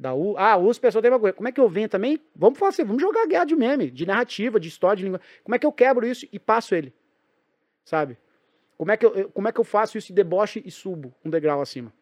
[0.00, 0.34] da U.
[0.38, 1.34] Ah, a USP é só tem coisa.
[1.34, 2.18] Como é que eu venho também?
[2.34, 5.20] Vamos fazer, vamos jogar guerra de meme, de narrativa, de história, de língua.
[5.44, 6.94] Como é que eu quebro isso e passo ele?
[7.84, 8.16] Sabe?
[8.78, 11.28] Como é que eu, como é que eu faço isso e deboche e subo um
[11.28, 11.92] degrau acima?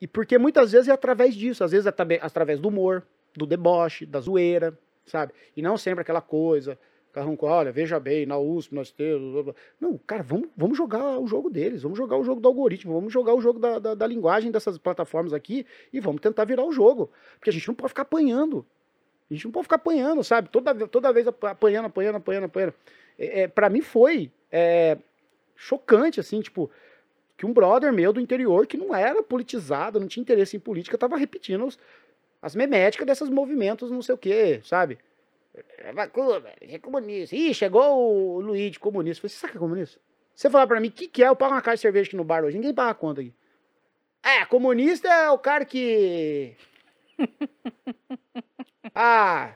[0.00, 3.06] E porque muitas vezes é através disso, às vezes é através do humor,
[3.36, 4.76] do deboche, da zoeira,
[5.06, 5.32] sabe?
[5.56, 6.76] E não sempre aquela coisa,
[7.12, 9.54] Carranco, olha, veja bem, na USP nós temos.
[9.78, 13.12] Não, cara, vamos, vamos jogar o jogo deles, vamos jogar o jogo do algoritmo, vamos
[13.12, 16.72] jogar o jogo da, da, da, linguagem dessas plataformas aqui e vamos tentar virar o
[16.72, 17.10] jogo.
[17.38, 18.64] Porque a gente não pode ficar apanhando.
[19.30, 20.48] A gente não pode ficar apanhando, sabe?
[20.48, 22.74] Toda, toda vez apanhando, apanhando, apanhando, apanhando.
[23.18, 24.96] É, é, para mim foi é,
[25.54, 26.70] chocante, assim, tipo,
[27.36, 30.96] que um brother meu do interior, que não era politizado, não tinha interesse em política,
[30.96, 31.78] tava repetindo os,
[32.40, 34.98] as meméticas desses movimentos, não sei o quê, sabe?
[35.54, 37.36] É vacuna, é comunista.
[37.36, 39.20] Ih, chegou o Luiz de comunista.
[39.20, 40.00] falei, você sabe que é comunista?
[40.34, 41.28] Você falar pra mim, o que, que é?
[41.28, 42.56] Eu pago uma caixa de cerveja aqui no bar hoje.
[42.56, 43.34] Ninguém paga a conta aqui.
[44.22, 46.56] É, comunista é o cara que.
[48.94, 49.52] ah,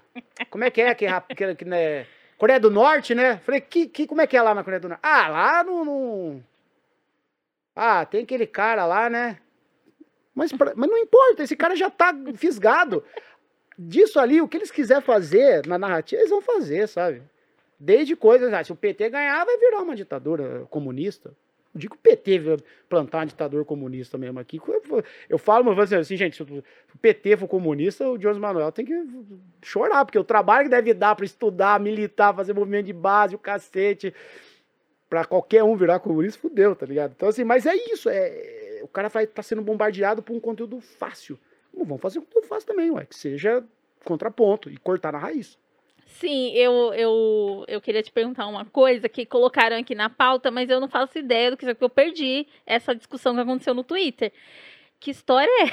[0.51, 2.06] como é que é que, que, que né?
[2.36, 3.39] Coreia do Norte, né?
[3.39, 5.01] Falei, que, que, como é que é lá na Coreia do Norte?
[5.02, 5.85] Ah, lá no.
[5.85, 6.44] no...
[7.74, 9.39] Ah, tem aquele cara lá, né?
[10.35, 13.02] Mas, mas não importa, esse cara já tá fisgado
[13.78, 17.23] disso ali, o que eles quiserem fazer na narrativa, eles vão fazer, sabe?
[17.78, 21.32] Desde coisas, ah, se o PT ganhar, vai virar uma ditadura comunista.
[21.74, 22.40] Não digo que o PT
[22.89, 24.59] plantar uma ditadura comunista mesmo aqui.
[25.28, 28.94] Eu falo, mas assim, gente, se o PT for comunista, o Jones Manuel tem que
[29.62, 33.39] chorar, porque o trabalho que deve dar para estudar, militar, fazer movimento de base, o
[33.39, 34.15] cacete,
[35.09, 37.12] para qualquer um virar comunista, fudeu, tá ligado?
[37.15, 40.81] Então, assim, mas é isso, é, o cara vai tá sendo bombardeado por um conteúdo
[40.81, 41.39] fácil.
[41.77, 43.65] Vamos fazer o que eu faço também, ué, que seja
[44.05, 45.59] contraponto e cortar na raiz.
[46.07, 50.70] Sim, eu, eu, eu queria te perguntar uma coisa que colocaram aqui na pauta, mas
[50.70, 54.32] eu não faço ideia do que eu perdi essa discussão que aconteceu no Twitter.
[54.98, 55.73] Que história é?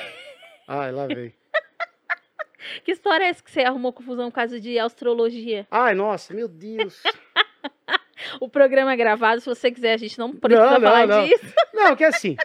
[0.68, 1.34] Ai, lá vem.
[2.84, 5.66] que história é essa que você arrumou confusão por causa de astrologia?
[5.72, 7.02] Ai, nossa, meu Deus.
[8.42, 11.26] o programa é gravado, se você quiser, a gente não precisa não, não, falar não.
[11.26, 11.54] disso.
[11.74, 12.36] Não, que é assim.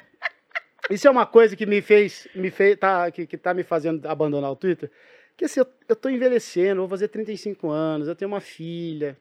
[0.91, 4.07] Isso é uma coisa que me fez, me fez, tá, que, que tá me fazendo
[4.07, 4.91] abandonar o Twitter.
[5.37, 9.17] Que assim, eu, eu tô envelhecendo, vou fazer 35 anos, eu tenho uma filha,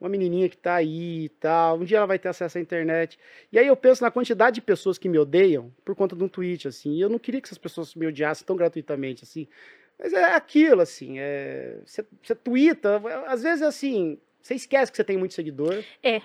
[0.00, 1.78] uma menininha que tá aí e tal.
[1.78, 3.18] Um dia ela vai ter acesso à internet.
[3.52, 6.28] E aí eu penso na quantidade de pessoas que me odeiam por conta de um
[6.28, 6.94] tweet, assim.
[6.94, 9.46] E eu não queria que essas pessoas me odiassem tão gratuitamente, assim.
[9.98, 11.18] Mas é aquilo, assim.
[11.18, 15.84] É, você, você twitta, às vezes, assim, você esquece que você tem muito seguidor.
[16.02, 16.22] É.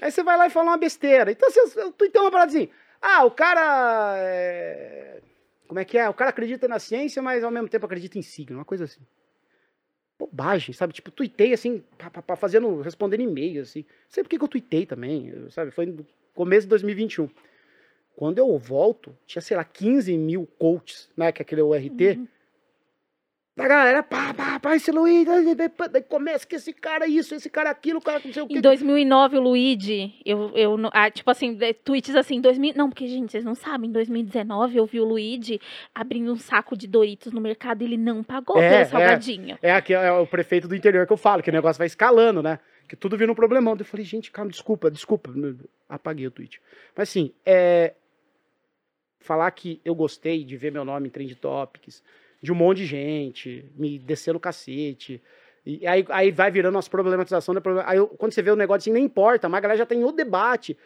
[0.00, 1.30] Aí você vai lá e fala uma besteira.
[1.30, 2.68] Então, você, eu tuitei uma parada assim.
[3.02, 4.14] Ah, o cara.
[4.18, 5.20] É...
[5.66, 6.08] Como é que é?
[6.08, 9.00] O cara acredita na ciência, mas ao mesmo tempo acredita em signo, uma coisa assim.
[10.18, 10.92] Bobagem, sabe?
[10.92, 13.80] Tipo, tuitei assim, pra, fazendo, respondendo e-mail, assim.
[13.80, 15.70] Não sei por que eu tuitei também, sabe?
[15.72, 17.28] Foi no começo de 2021.
[18.14, 21.32] Quando eu volto, tinha, sei lá, 15 mil coaches, né?
[21.32, 22.18] Que é aquele URT.
[22.18, 22.28] Uhum.
[23.54, 25.54] Da galera, pá, pá, pá, esse Luigi,
[25.90, 28.56] daí começa que esse cara isso, esse cara aquilo, o cara não sei o quê.
[28.56, 33.30] Em 2009, o Luigi, eu, eu, ah, tipo assim, tweets assim, 2000, não, porque, gente,
[33.30, 35.60] vocês não sabem, em 2019 eu vi o Luigi
[35.94, 38.84] abrindo um saco de Doritos no mercado e ele não pagou É, pelo é.
[38.86, 39.58] salgadinho.
[39.60, 42.42] É, aqui é o prefeito do interior que eu falo, que o negócio vai escalando,
[42.42, 42.58] né?
[42.88, 43.76] Que tudo vira um problemão.
[43.78, 45.30] Eu falei, gente, calma, desculpa, desculpa.
[45.88, 46.60] Apaguei o tweet.
[46.96, 47.94] Mas assim, é.
[49.20, 52.02] Falar que eu gostei de ver meu nome em Trend Topics,
[52.42, 55.22] de um monte de gente, me descendo o cacete.
[55.64, 57.54] E aí, aí vai virando as problematização.
[57.54, 59.78] da problem- Aí eu- quando você vê o negócio assim, nem importa, mas a galera
[59.78, 60.76] já tem o debate.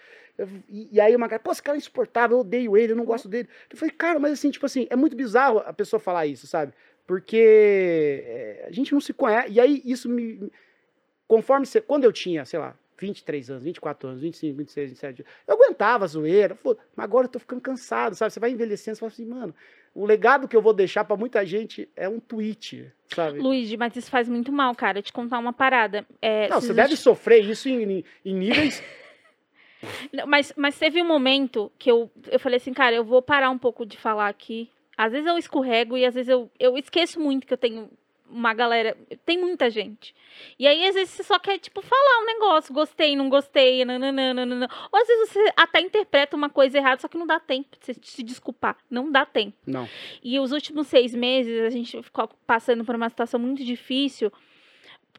[0.69, 3.07] E, e aí uma galera, pô, esse cara é insuportável, eu odeio ele, eu não
[3.07, 3.49] gosto dele.
[3.71, 6.75] Eu falei, cara, mas assim, tipo assim, é muito bizarro a pessoa falar isso, sabe?
[7.07, 9.51] Porque é, a gente não se conhece.
[9.53, 10.51] E aí isso me.
[11.27, 11.81] Conforme você.
[11.81, 16.09] Quando eu tinha, sei lá, 23 anos, 24 anos, 25, 26, 27, eu aguentava a
[16.09, 18.33] zoeira, mas agora eu tô ficando cansado, sabe?
[18.33, 19.55] Você vai envelhecendo, você fala assim, mano,
[19.95, 23.39] o legado que eu vou deixar pra muita gente é um tweet, sabe?
[23.39, 25.01] Luigi, mas isso faz muito mal, cara.
[25.01, 26.07] Te contar uma parada.
[26.21, 28.83] É, Não, você deve sofrer isso em, em níveis.
[30.13, 33.51] Não, Mas, mas teve um momento que eu, eu falei assim, cara, eu vou parar
[33.51, 34.71] um pouco de falar aqui.
[34.97, 37.91] Às vezes eu escorrego e às vezes eu, eu esqueço muito que eu tenho
[38.29, 38.97] uma galera.
[39.25, 40.15] Tem muita gente.
[40.59, 44.69] E aí, às vezes, você só quer, tipo, falar um negócio, gostei, não gostei, nananã.
[44.93, 47.85] Ou às vezes você até interpreta uma coisa errada, só que não dá tempo de
[47.85, 48.77] você se desculpar.
[48.91, 49.57] Não dá tempo.
[49.67, 49.89] Não.
[50.23, 54.33] E os últimos seis meses, a gente ficou passando por uma situação muito difícil.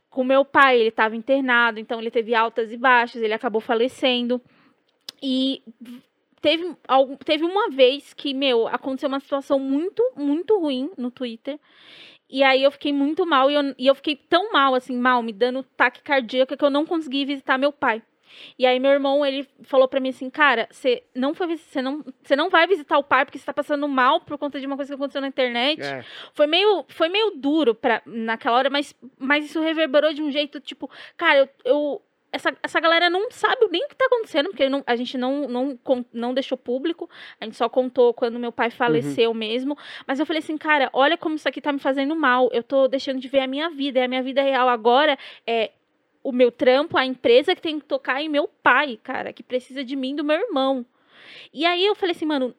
[0.10, 4.42] Com meu pai, ele estava internado, então ele teve altas e baixas, ele acabou falecendo.
[5.22, 5.64] E
[6.42, 6.76] teve,
[7.26, 11.60] teve uma vez que, meu, aconteceu uma situação muito, muito ruim no Twitter.
[12.30, 15.24] E aí eu fiquei muito mal, e eu, e eu fiquei tão mal, assim, mal,
[15.24, 18.02] me dando taque cardíaco, que eu não consegui visitar meu pai.
[18.60, 22.04] E aí meu irmão, ele falou pra mim assim, cara, você não foi você não,
[22.22, 24.76] você não vai visitar o pai porque você tá passando mal por conta de uma
[24.76, 25.82] coisa que aconteceu na internet.
[25.82, 26.04] É.
[26.34, 30.60] Foi meio, foi meio duro pra, naquela hora, mas, mas isso reverberou de um jeito,
[30.60, 32.02] tipo, cara, eu, eu-
[32.32, 35.48] essa, essa galera não sabe nem o que tá acontecendo, porque não- a gente não,
[35.48, 35.80] não,
[36.14, 37.10] não deixou público,
[37.40, 39.78] a gente só contou quando meu pai faleceu mesmo.
[40.06, 42.50] Mas eu falei assim, cara, olha como isso aqui tá me fazendo mal.
[42.52, 45.72] Eu tô deixando de ver a minha vida, e a minha vida real agora é
[46.24, 49.84] o meu trampo, a empresa que tem que tocar e meu pai, cara, que precisa
[49.84, 50.86] de mim, do meu irmão.
[51.54, 52.54] E aí eu falei assim, mano,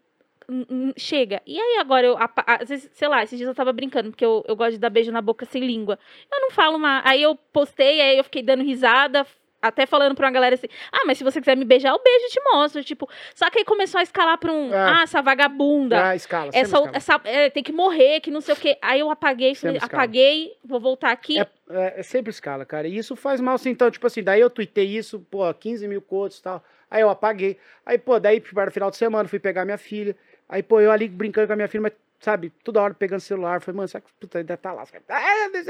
[0.96, 1.42] chega.
[1.46, 2.16] E aí agora eu,
[2.46, 4.88] às vezes, sei lá, esses dias eu tava brincando, porque eu, eu gosto de dar
[4.90, 5.98] beijo na boca sem língua.
[6.32, 7.02] Eu não falo uma.
[7.04, 9.26] Aí eu postei, aí eu fiquei dando risada.
[9.60, 12.26] Até falando pra uma galera assim, ah, mas se você quiser me beijar, eu beijo
[12.26, 12.84] e te mostro.
[12.84, 14.76] Tipo, só que aí começou a escalar pra um, É.
[14.76, 16.10] ah, essa vagabunda.
[16.10, 16.50] Ah, escala.
[16.52, 16.90] essa, escala.
[16.94, 18.78] essa é, tem que morrer, que não sei o quê.
[18.80, 21.40] Aí eu apaguei, falei, apaguei, vou voltar aqui.
[21.40, 22.86] É, é, é sempre escala, cara.
[22.86, 23.70] E isso faz mal, assim.
[23.70, 26.62] Então, tipo assim, daí eu tuitei isso, pô, 15 mil cotos e tal.
[26.90, 27.58] Aí eu apaguei.
[27.84, 30.16] Aí, pô, daí para o final de semana fui pegar minha filha.
[30.48, 33.60] Aí, pô, eu ali brincando com a minha filha, mas, sabe, toda hora pegando celular.
[33.60, 34.84] Falei, mano, será que puta, ainda tá lá?
[35.08, 35.64] Ah, eu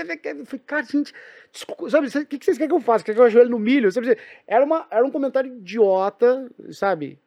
[0.47, 1.13] falei, cara, gente,
[1.53, 3.05] desculpa, sabe, o que, que vocês querem que eu faça?
[3.05, 3.91] Quer que eu ajoelhe no milho?
[3.93, 4.17] Sabe,
[4.47, 7.19] era, uma, era um comentário idiota, sabe,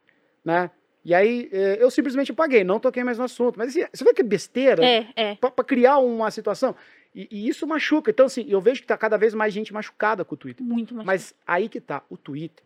[0.44, 0.70] né?
[1.04, 3.58] E aí eh, eu simplesmente apaguei, não toquei mais no assunto.
[3.58, 4.84] Mas assim, você vê que é besteira?
[4.84, 5.34] É, é.
[5.34, 6.76] pra, pra criar uma situação.
[7.12, 8.10] E, e isso machuca.
[8.12, 10.64] Então, assim, eu vejo que tá cada vez mais gente machucada com o Twitter.
[10.64, 11.04] Muito mais.
[11.04, 12.64] Mas aí que tá, o Twitter.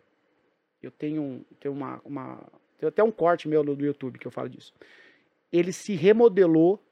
[0.83, 2.39] Eu tenho, um- tenho uma, uma.
[2.77, 4.71] Tem até um corte meu no, no YouTube que eu falo disso.
[5.51, 6.83] Ele se remodelou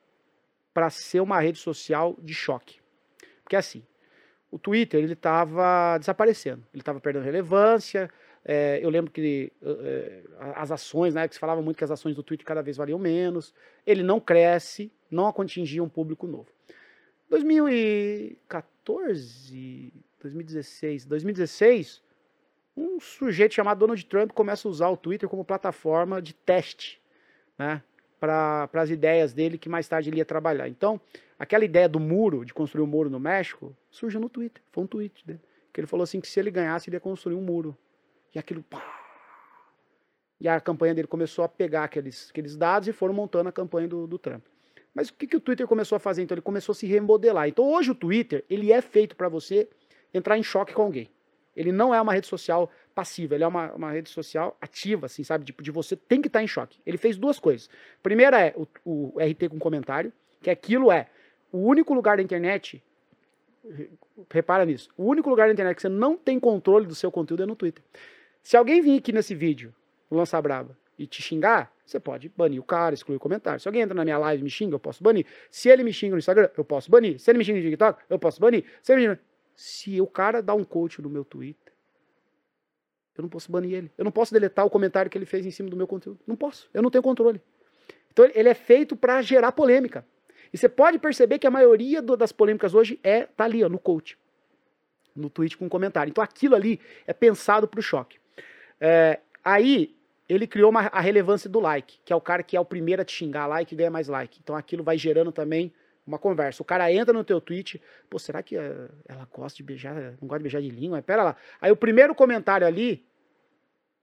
[0.74, 2.80] para ser uma rede social de choque.
[3.44, 3.84] Porque assim,
[4.52, 8.12] o Twitter ele estava desaparecendo, ele estava perdendo relevância.
[8.44, 10.24] é, eu lembro que é,
[10.56, 13.00] as ações, né, que se falava muito que as ações do Twitter cada vez valiam
[13.00, 13.54] menos.
[13.86, 16.48] Ele não cresce, não atingia um público novo.
[17.30, 22.04] 2014, 2016, 2016,
[22.78, 27.02] um sujeito chamado Donald Trump começa a usar o Twitter como plataforma de teste,
[27.58, 27.82] né,
[28.20, 30.68] para as ideias dele que mais tarde ele ia trabalhar.
[30.68, 31.00] Então,
[31.38, 34.88] aquela ideia do muro, de construir um muro no México, surgiu no Twitter, foi um
[34.88, 35.42] tweet dele,
[35.74, 37.78] que ele falou assim que se ele ganhasse ele ia construir um muro.
[38.34, 38.84] E aquilo, pá,
[40.40, 43.88] e a campanha dele começou a pegar aqueles, aqueles dados e foram montando a campanha
[43.88, 44.44] do, do Trump.
[44.94, 46.24] Mas o que, que o Twitter começou a fazer?
[46.24, 47.48] Então ele começou a se remodelar.
[47.48, 49.68] Então hoje o Twitter ele é feito para você
[50.14, 51.10] entrar em choque com alguém.
[51.56, 55.24] Ele não é uma rede social passiva, ele é uma, uma rede social ativa, assim,
[55.24, 55.44] sabe?
[55.46, 56.80] Tipo, de você tem que estar em choque.
[56.86, 57.70] Ele fez duas coisas.
[58.02, 60.12] Primeira é o, o RT com comentário,
[60.42, 61.08] que aquilo é
[61.52, 62.82] o único lugar da internet.
[63.70, 63.90] re-
[64.32, 64.90] Repara nisso.
[64.98, 67.56] O único lugar da internet que você não tem controle do seu conteúdo é no
[67.56, 67.84] Twitter.
[68.42, 69.76] Se alguém vir aqui nesse vídeo,
[70.10, 73.60] o Lança Braba, e te xingar, você pode banir o cara, excluir o comentário.
[73.60, 75.26] Se alguém entra na minha live e me xinga, eu posso banir.
[75.52, 77.20] Se ele me xinga no Instagram, eu posso banir.
[77.20, 78.64] Se ele me xinga no TikTok, eu posso banir.
[78.82, 79.20] Se, me.
[79.54, 81.65] Se o cara dá um coach no meu Twitter,
[83.18, 83.92] eu não posso banir ele.
[83.98, 86.20] Eu não posso deletar o comentário que ele fez em cima do meu conteúdo.
[86.28, 86.70] Não posso.
[86.74, 87.42] Eu não tenho controle.
[88.12, 90.06] Então ele é feito para gerar polêmica.
[90.54, 93.70] E você pode perceber que a maioria do- das polêmicas hoje é tá ali, ó,
[93.70, 94.18] no coach.
[95.16, 96.12] No tweet com comentário.
[96.12, 98.18] Então aquilo ali é pensado pro choque.
[98.80, 99.96] É, aí
[100.28, 103.02] ele criou uma- a relevância do like, que é o cara que é o primeiro
[103.02, 104.40] a te xingar lá e que ganha mais like.
[104.44, 105.74] Então aquilo vai gerando também
[106.06, 106.62] uma conversa.
[106.62, 110.28] O cara entra no teu tweet, pô, será que eh, ela gosta de beijar, não
[110.28, 111.02] gosta de beijar de língua?
[111.02, 111.36] Pera lá.
[111.60, 113.04] Aí o primeiro comentário ali,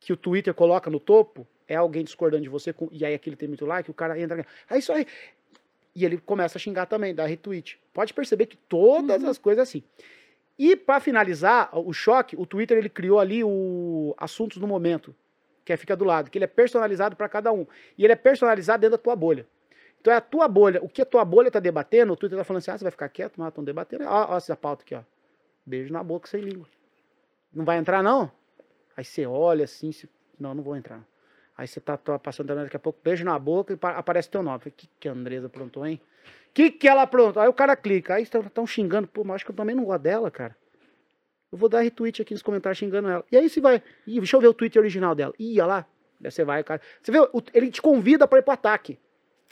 [0.01, 3.37] que o Twitter coloca no topo, é alguém discordando de você, com- e aí aquele
[3.37, 5.07] tem muito like, o cara entra, é isso aí.
[5.95, 7.79] E ele começa a xingar também, dá retweet.
[7.93, 9.29] Pode perceber que todas Uhum.
[9.31, 9.83] as coisas assim.
[10.59, 15.15] E para finalizar, o choque, o Twitter ele criou ali o assuntos do momento,
[15.65, 17.67] que é, fica do lado, que ele é personalizado para cada um.
[17.97, 19.47] E ele é personalizado dentro da tua bolha.
[20.03, 22.43] Então é a tua bolha, o que a tua bolha tá debatendo, o Twitter tá
[22.43, 24.05] falando assim: "Ah, você vai ficar quieto, não estão debatendo".
[24.05, 25.03] Ó, ó essa pauta aqui, ó.
[25.65, 26.67] Beijo na boca sem língua.
[27.55, 28.31] Não vai entrar não?
[28.97, 29.93] Aí você olha assim,
[30.41, 31.07] não, não vou entrar.
[31.57, 34.43] Aí você tá, tá passando daqui a pouco, beijo na boca e pa- aparece teu
[34.43, 34.57] nome.
[34.57, 36.01] O que, que a Andresa aprontou, hein?
[36.53, 37.41] Que, que ela aprontou?
[37.41, 40.03] Aí o cara clica, aí estão xingando, pô, mas acho que eu também não gosto
[40.03, 40.57] dela, cara.
[41.53, 43.25] Eu vou dar retweet aqui nos comentários xingando ela.
[43.31, 45.33] E aí você vai, Ih, deixa eu ver o tweet original dela.
[45.39, 45.87] Ih, olha lá.
[46.25, 46.81] Aí você vai, cara.
[47.01, 47.19] Você vê,
[47.55, 48.99] ele te convida para ir pro ataque.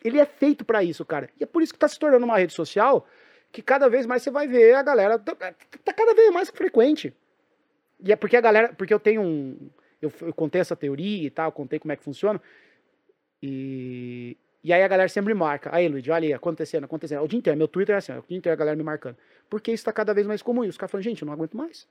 [0.04, 1.28] Ele é feito para isso, cara.
[1.38, 3.06] E é por isso que tá se tornando uma rede social
[3.52, 5.18] que cada vez mais você vai ver a galera.
[5.18, 7.14] Tá, tá cada vez mais frequente.
[8.02, 8.72] E é porque a galera.
[8.72, 9.70] Porque eu tenho um.
[10.00, 12.40] Eu, eu contei essa teoria e tal, contei como é que funciona.
[13.42, 14.36] E.
[14.62, 15.74] E aí a galera sempre marca.
[15.74, 17.22] Aí, Luiz, olha aí, acontecendo, acontecendo.
[17.22, 19.16] O dia inteiro, meu Twitter é assim, o dia inteiro a galera me marcando.
[19.48, 20.62] Porque isso tá cada vez mais comum.
[20.62, 21.88] E os caras falam, gente, eu não aguento mais.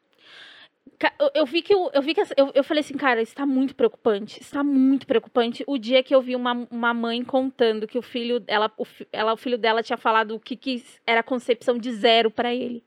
[1.34, 3.76] Eu- vi que eu, eu vi que eu, eu falei assim, cara, isso tá muito
[3.76, 4.42] preocupante.
[4.42, 5.64] Isso tá muito preocupante.
[5.68, 9.34] O dia que eu vi uma, uma mãe contando que o filho, ela, o, ela,
[9.34, 12.84] o filho dela tinha falado o que, que era concepção de zero pra ele.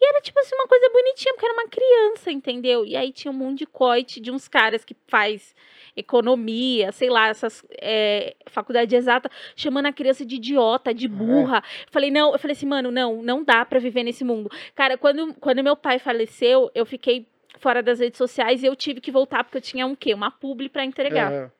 [0.00, 2.84] E era tipo assim, uma coisa bonitinha, porque era uma criança, entendeu?
[2.86, 5.54] E aí tinha um monte de coite de uns caras que faz
[5.96, 11.62] economia, sei lá, essas é, faculdade exata, chamando a criança de idiota, de burra.
[11.90, 14.50] Falei, não, eu falei assim, mano, não, não dá pra viver nesse mundo.
[14.74, 17.26] Cara, quando, quando meu pai faleceu, eu fiquei
[17.58, 20.12] fora das redes sociais e eu tive que voltar porque eu tinha um quê?
[20.14, 21.32] Uma publi pra entregar.
[21.32, 21.50] É,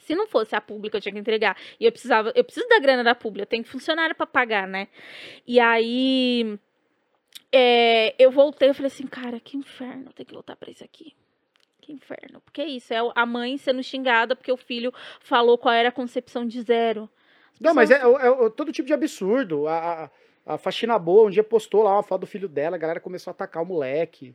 [0.00, 2.66] Se não fosse a publi que eu tinha que entregar, e eu precisava, eu preciso
[2.68, 4.88] da grana da publi, eu tenho funcionário pra pagar, né?
[5.46, 6.58] E aí
[7.52, 11.14] é, eu voltei, eu falei assim, cara, que inferno, ter que voltar pra isso aqui.
[11.80, 12.40] Que inferno.
[12.42, 15.92] Porque é isso, é a mãe sendo xingada porque o filho falou qual era a
[15.92, 17.08] concepção de zero.
[17.60, 19.66] Não, mas é, é- é todo tipo de absurdo.
[19.66, 20.10] A,
[20.46, 23.00] a, a faxina boa um dia postou lá uma foto do filho dela, a galera
[23.00, 24.34] começou a atacar o moleque.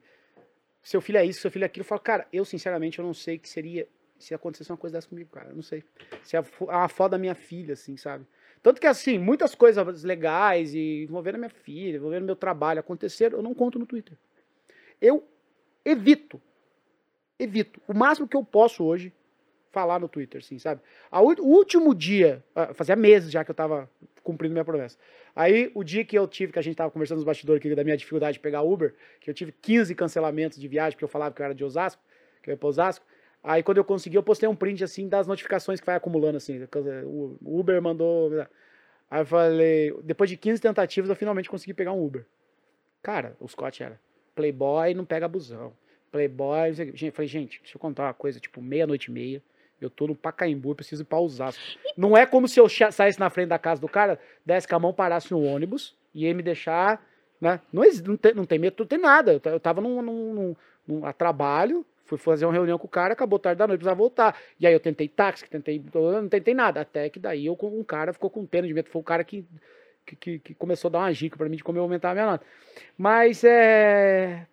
[0.83, 1.81] Seu filho é isso, seu filho é aquilo.
[1.83, 3.87] Eu falo, cara, eu sinceramente eu não sei o que seria
[4.19, 5.49] se acontecesse uma coisa dessa comigo, cara.
[5.49, 5.83] Eu não sei.
[6.23, 8.25] Se é a fo- a foto da minha filha, assim, sabe?
[8.61, 13.37] Tanto que, assim, muitas coisas legais e envolvendo a minha filha, envolvendo meu trabalho aconteceram,
[13.37, 14.17] eu não conto no Twitter.
[15.01, 15.27] Eu
[15.83, 16.41] evito.
[17.37, 17.81] Evito.
[17.87, 19.11] O máximo que eu posso hoje
[19.71, 20.81] falar no Twitter, assim, sabe?
[21.11, 23.89] O último dia, ah, fazia meses já que eu tava
[24.23, 24.97] cumprindo minha promessa.
[25.35, 27.83] Aí, o dia que eu tive, que a gente tava conversando nos bastidores aqui da
[27.83, 31.35] minha dificuldade de pegar Uber, que eu tive 15 cancelamentos de viagem, porque eu falava
[31.35, 32.01] que eu era de Osasco,
[32.41, 33.05] que eu ia pra Osasco.
[33.43, 36.65] Aí, quando eu consegui, eu postei um print, assim, das notificações que vai acumulando, assim.
[37.05, 38.31] O Uber mandou...
[39.11, 42.25] Aí eu falei, depois de 15 tentativas, eu finalmente consegui pegar um Uber.
[43.01, 43.99] Cara, o Scott era
[44.33, 45.73] Playboy não pega abusão.
[46.11, 46.73] Playboy.
[46.73, 49.43] Gente, falei, gente, deixa eu contar uma coisa, tipo, meia-noite e meia.
[49.85, 51.61] Eu tô no Pacaembu, eu preciso ir pra Osasco.
[51.97, 54.79] Não é como se eu saísse na frente da casa do cara, desse com a
[54.79, 57.03] mão, parasse no ônibus e ele me deixar,
[57.39, 57.59] né?
[57.71, 59.33] Não, não, tem, não tem medo, não tem nada.
[59.33, 60.55] Eu ta- Eu tava num, num, num-
[60.87, 63.97] num- a trabalho, fui fazer uma reunião com o cara, acabou tarde da noite, precisava
[63.97, 64.37] voltar.
[64.59, 66.81] E aí eu tentei táxi, tentei, não tentei nada.
[66.81, 68.89] Até que daí eu, com um cara ficou com pena de medo.
[68.89, 69.45] Foi o cara que,
[70.05, 72.13] que, que- que começou a dar uma dica pra mim de como eu aumentar a
[72.13, 72.45] minha nota.
[72.97, 74.45] Mas é.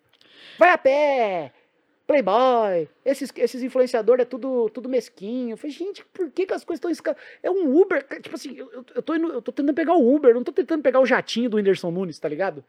[0.57, 1.51] Vai a pé!
[2.11, 5.53] Playboy, esses, esses influenciadores é tudo, tudo mesquinho.
[5.53, 7.15] Eu falei, gente, por que, que as coisas estão esca...
[7.41, 10.33] É um Uber, tipo assim, eu, eu- tô indo, eu tô tentando pegar o Uber,
[10.33, 12.65] não tô tentando pegar o jatinho do Whindersson Nunes, tá ligado?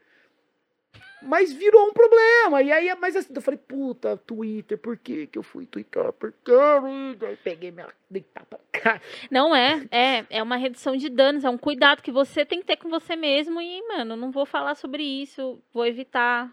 [1.21, 2.61] Mas virou um problema.
[2.61, 6.11] E aí, mas assim, eu falei, puta, Twitter, por que que eu fui twittar?
[6.13, 7.29] Por que, Twitter?
[7.29, 7.87] Aí peguei minha.
[8.09, 9.01] dei tapa na cara.
[9.29, 12.65] Não é, é, é uma redução de danos, é um cuidado que você tem que
[12.65, 16.49] ter com você mesmo e, mano, não vou falar sobre isso, vou evitar.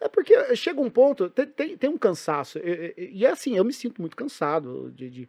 [0.00, 2.58] É porque chega um ponto, tem, tem, tem um cansaço.
[2.58, 5.28] E é assim, eu me sinto muito cansado de, de,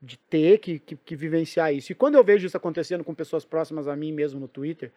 [0.00, 1.92] de ter que, que, que vivenciar isso.
[1.92, 4.92] E quando eu vejo isso acontecendo com pessoas próximas a mim mesmo no Twitter,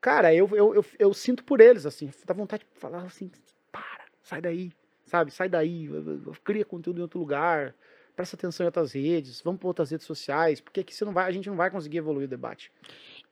[0.00, 3.30] cara, eu, eu, eu, eu sinto por eles, assim, dá vontade de falar assim,
[3.72, 4.70] para, sai daí,
[5.06, 5.30] sabe?
[5.30, 5.88] Sai daí,
[6.44, 7.74] cria conteúdo em outro lugar,
[8.14, 11.26] presta atenção em outras redes, vamos para outras redes sociais, porque aqui você não vai,
[11.26, 12.70] a gente não vai conseguir evoluir o debate.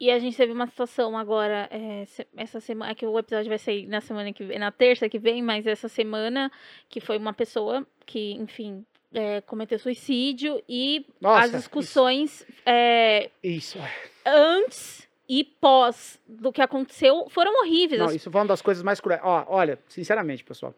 [0.01, 2.05] E a gente teve uma situação agora, é,
[2.37, 5.19] essa semana, é que o episódio vai sair na semana que vem, na terça que
[5.19, 6.51] vem, mas essa semana,
[6.89, 13.79] que foi uma pessoa que, enfim, é, cometeu suicídio e Nossa, as discussões é, Isso,
[14.27, 18.01] antes e pós do que aconteceu foram horríveis.
[18.01, 19.21] Não, isso foi uma das coisas mais cruéis.
[19.25, 20.75] Ó, olha, sinceramente, pessoal.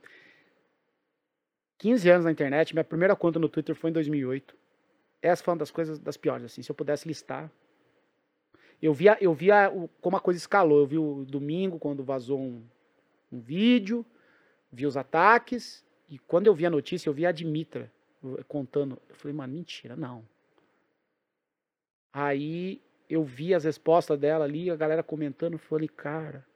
[1.78, 4.54] 15 anos na internet, minha primeira conta no Twitter foi em 2008.
[5.20, 6.62] Essa foi uma das coisas das piores, assim.
[6.62, 7.50] Se eu pudesse listar.
[8.80, 10.80] Eu via, eu via como a coisa escalou.
[10.80, 12.62] Eu vi o domingo, quando vazou um,
[13.32, 14.04] um vídeo,
[14.70, 15.84] vi os ataques.
[16.08, 17.90] E quando eu vi a notícia, eu vi a Dimitra
[18.24, 19.00] eh, contando.
[19.08, 20.24] Eu falei, mano, mentira, não.
[22.12, 26.46] Aí eu vi as respostas dela ali, a galera comentando, eu falei, cara.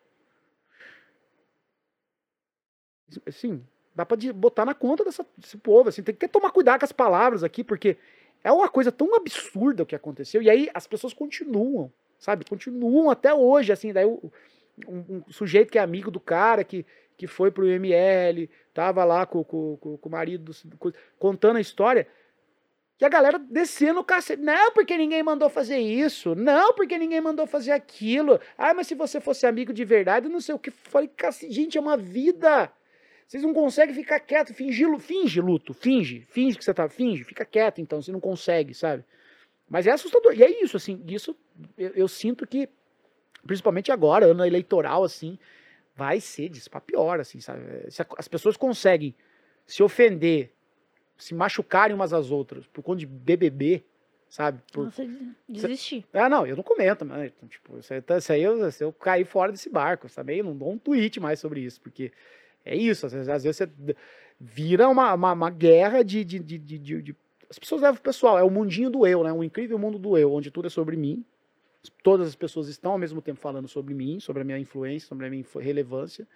[3.26, 3.64] Assim,
[3.94, 6.92] dá pra botar na conta dessa- desse povo, assim, tem que tomar cuidado com as
[6.92, 7.96] palavras aqui, porque
[8.44, 12.44] é uma coisa tão absurda o que aconteceu, e aí as pessoas continuam, sabe?
[12.44, 14.20] Continuam até hoje, assim, daí um,
[14.88, 16.84] um sujeito que é amigo do cara, que,
[17.16, 21.56] que foi pro ML, tava lá com, com, com, com o marido, do- co- contando
[21.56, 22.06] a história,
[23.00, 24.42] e a galera descendo o cacete.
[24.42, 26.34] Não, porque ninguém mandou fazer isso.
[26.34, 28.40] Não, porque ninguém mandou fazer aquilo.
[28.56, 30.70] Ah, mas se você fosse amigo de verdade, não sei o que.
[30.72, 32.68] Falei, cacete, gente, é uma vida.
[33.24, 37.44] Vocês não conseguem ficar quieto, fingir, finge luto, finge, finge que você tá, finge, fica
[37.44, 39.04] quieto então, você não consegue, sabe?
[39.68, 41.36] Mas é assustador, e é isso, assim, isso
[41.76, 42.68] eu, eu sinto que,
[43.46, 45.38] principalmente agora, ano eleitoral, assim,
[45.94, 47.60] vai ser disso pra pior, assim, sabe?
[47.90, 49.14] Se as pessoas conseguem
[49.66, 50.52] se ofender,
[51.16, 53.84] se machucarem umas às outras por conta de BBB,
[54.28, 54.62] sabe?
[54.72, 55.06] Por, Nossa,
[55.48, 56.06] desisti.
[56.12, 58.82] ah, não, eu não comento, mas, então, tipo, isso aí, tá- isso aí eu, se
[58.84, 62.12] eu cair fora desse barco, também não dou um tweet mais sobre isso, porque
[62.64, 63.68] é isso, às vezes, às vezes você
[64.40, 67.16] vira uma, uma, uma guerra de, de, de, de- de- de-
[67.50, 69.32] As pessoas levam pro pessoal, é o mundinho do eu, né?
[69.32, 71.24] Um incrível mundo do eu, onde tudo é sobre mim.
[72.02, 75.26] Todas as pessoas estão ao mesmo tempo falando sobre mim, sobre a minha influência, sobre
[75.26, 76.26] a minha relevância.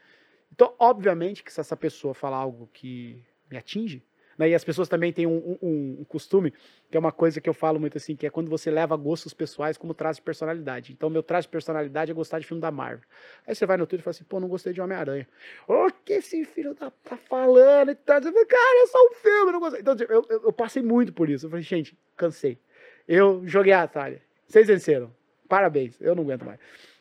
[0.51, 4.03] Então, obviamente que se essa pessoa falar algo que me atinge,
[4.39, 4.49] né?
[4.49, 6.53] E as pessoas também têm um, um- um costume,
[6.91, 9.33] que é uma coisa que eu falo muito assim, que é quando você leva gostos
[9.35, 10.93] pessoais como traço de personalidade.
[10.93, 13.05] Então, meu traço de personalidade é gostar de filme da Marvel.
[13.47, 15.27] Aí você vai no Twitter e fala assim, pô, não gostei de Homem-Aranha.
[15.69, 18.21] O que esse filho da tá falando e tal?
[18.23, 19.81] Fala, cara, é só um filme, não gostei.
[19.81, 21.47] Então, tipo, eu, eu, eu passei muito por isso.
[21.47, 22.59] Eu falei, gente, cansei.
[23.07, 24.23] Eu joguei a Atalha.
[24.47, 25.13] Vocês venceram.
[25.49, 26.01] Parabéns.
[26.01, 26.59] Eu não aguento mais.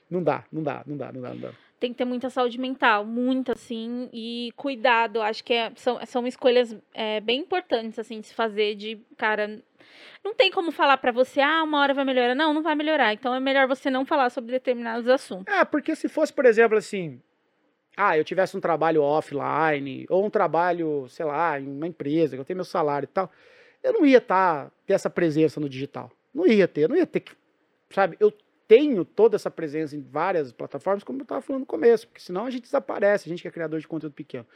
[0.10, 1.54] Não dá, não dá, não dá, não dá, não dá.
[1.82, 5.20] Tem que ter muita saúde mental, muita, assim, e cuidado.
[5.20, 8.76] Acho que é- são, são escolhas é, bem importantes, assim, de se fazer.
[8.76, 9.60] De, cara,
[10.24, 12.36] não tem como falar pra você, ah, uma hora vai melhorar.
[12.36, 13.14] Não, não vai melhorar.
[13.14, 15.52] Então é melhor você não falar sobre determinados assuntos.
[15.52, 17.20] É, porque se fosse, por exemplo, assim,
[17.98, 22.42] ah, eu tivesse um trabalho offline, ou um trabalho, sei lá, em uma empresa, que
[22.42, 23.32] eu tenho meu salário e tal,
[23.84, 26.12] eu não ia tá, ter essa presença no digital.
[26.32, 27.32] Não ia ter, não ia ter que,
[27.90, 28.32] sabe, eu
[28.72, 32.46] tenho toda essa presença em várias plataformas, como eu estava falando no começo, porque senão
[32.46, 34.48] a gente desaparece, a gente que é criador de conteúdo pequeno.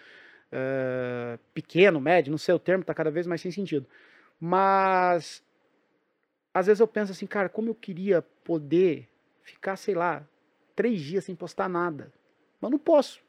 [0.50, 3.86] É, pequeno, médio, não sei o termo, tá cada vez mais sem sentido.
[4.40, 5.44] Mas,
[6.54, 9.10] às vezes eu penso assim, cara, como eu queria poder
[9.44, 10.26] ficar, sei lá,
[10.74, 12.10] três dias sem postar nada.
[12.62, 13.20] Mas não posso.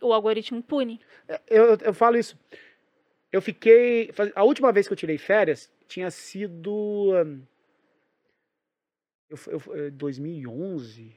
[0.00, 1.00] O algoritmo pune.
[1.48, 2.38] Eu, eu, eu falo isso.
[3.32, 4.12] Eu fiquei.
[4.36, 7.42] A última vez que eu tirei férias tinha sido.
[9.30, 11.12] Eu, eu, f- eh, 2011.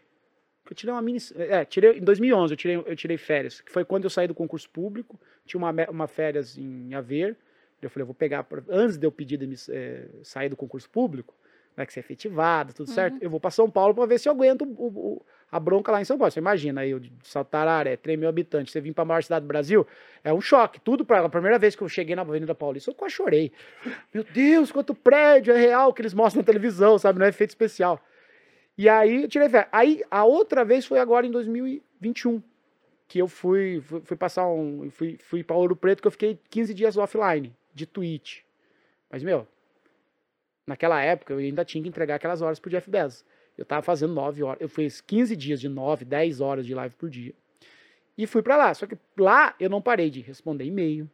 [0.65, 1.19] que Eu tirei uma mini.
[1.35, 3.59] É, tirei, em 2011 eu tirei, eu tirei férias.
[3.59, 5.19] Que foi quando eu saí do concurso público.
[5.45, 7.35] Tinha uma, me- uma férias em Haver.
[7.81, 8.43] Eu falei, eu vou pegar.
[8.43, 11.35] pra- Antes de eu pedir demiss- eh, sair do concurso público,
[11.75, 13.17] vai que ser efetivado, tudo certo.
[13.21, 16.01] Eu vou para São Paulo para ver se eu aguento o- o- a bronca lá
[16.01, 16.31] em São Paulo.
[16.31, 19.85] Você imagina aí, Saltararé, 3 mil habitantes, você vir para a maior cidade do Brasil,
[20.23, 20.81] é um choque.
[20.81, 23.51] Tudo para a primeira vez que eu cheguei na Avenida Paulista, eu quase chorei.
[24.11, 27.19] Meu Deus, quanto prédio é real que eles mostram na televisão, sabe?
[27.19, 28.03] Não é efeito especial.
[28.75, 29.69] E aí eu tirei férias.
[29.71, 32.41] Aí a outra vez foi agora em 2021,
[33.07, 34.89] que eu fui, fui, fui passar um.
[34.89, 38.39] Fui, fui para Ouro Preto, que eu fiquei 15 dias offline de Twitch.
[39.07, 39.47] Mas, meu,
[40.65, 43.23] naquela época eu ainda tinha que entregar aquelas horas pro Jeff Bezos.
[43.57, 44.61] Eu tava fazendo 9 horas.
[44.61, 47.33] Eu fiz 15 dias de 9, 10 horas de live por dia.
[48.17, 48.73] E fui para lá.
[48.73, 51.09] Só que lá eu não parei de responder e-mail.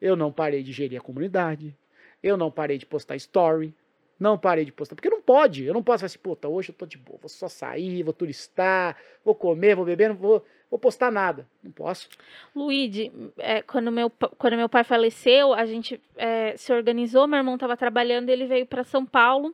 [0.00, 1.76] Eu não parei de gerir a comunidade.
[2.22, 3.74] Eu não parei de postar story.
[4.18, 4.94] Não parei de postar.
[4.94, 5.64] Porque não pode.
[5.64, 7.18] Eu não posso assim, puta, hoje eu tô de boa.
[7.20, 11.48] Vou só sair, vou turistar, vou comer, vou beber, não vou, vou postar nada.
[11.62, 12.08] Não posso.
[12.54, 17.54] Luigi, é, quando, meu, quando meu pai faleceu, a gente é, se organizou, meu irmão
[17.54, 19.52] estava trabalhando, ele veio para São Paulo.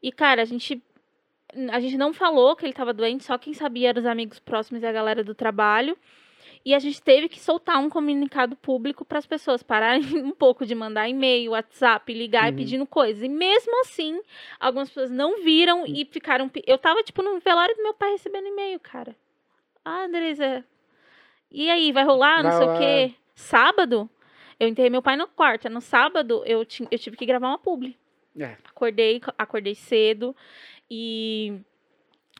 [0.00, 0.80] E, cara, a gente,
[1.70, 4.82] a gente não falou que ele estava doente, só quem sabia eram os amigos próximos
[4.82, 5.96] e a galera do trabalho.
[6.64, 10.64] E a gente teve que soltar um comunicado público para as pessoas pararem um pouco
[10.64, 12.48] de mandar e-mail, WhatsApp, ligar Uhum.
[12.50, 13.22] e pedindo coisas.
[13.22, 14.18] E mesmo assim,
[14.58, 16.50] algumas pessoas não viram e ficaram.
[16.66, 19.14] Eu tava, tipo, no velório do meu pai recebendo e-mail, cara.
[19.84, 20.64] Ah, Andresa,
[21.50, 22.42] e aí, vai rolar?
[22.42, 22.78] Não sei o rolar.
[22.78, 23.14] quê.
[23.34, 24.08] Sábado,
[24.58, 25.68] eu enterrei meu pai no quarto.
[25.68, 26.60] No sábado, eu,
[26.90, 27.94] eu tive que gravar uma publi.
[28.38, 28.56] É.
[28.64, 30.34] Acordei, acordei cedo
[30.90, 31.60] e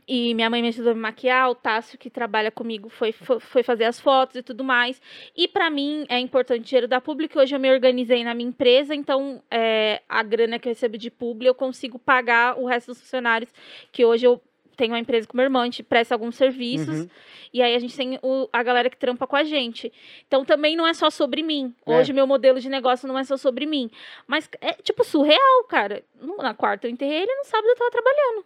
[0.06, 3.62] E minha mãe me ajudou a me maquiar, o Tássio, que trabalha comigo, foi, foi,
[3.62, 5.00] fazer as fotos e tudo mais.
[5.34, 7.40] E para mim é importante dinheiro da pública.
[7.40, 11.10] Hoje eu me organizei na minha empresa, então é, a grana que eu recebo de
[11.10, 13.50] publi eu consigo pagar o resto dos funcionários,
[13.90, 14.42] que hoje eu
[14.76, 17.01] tenho uma empresa com meu irmão, a gente presta alguns serviços.
[17.01, 17.09] Uhum.
[17.52, 19.92] E aí a gente tem o- a galera que trampa com a gente.
[20.26, 21.74] Então também não é só sobre mim.
[21.86, 21.96] É.
[21.98, 23.90] Hoje meu modelo de negócio não é só sobre mim.
[24.26, 26.02] Mas é tipo surreal, cara.
[26.38, 28.44] Na quarta eu enterrei ele, no sábado eu tava trabalhando.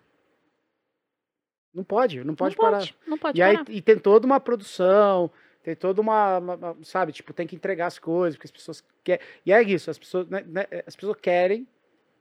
[1.75, 2.79] Não pode, não pode não parar.
[2.79, 3.71] pode, não pode E aí parar.
[3.71, 5.31] e tem toda uma produção,
[5.63, 9.25] tem toda uma, uma- sabe, tipo, tem que entregar as coisas, porque as pessoas querem.
[9.45, 11.67] E é isso, as pessoas, né, né, as pessoas querem,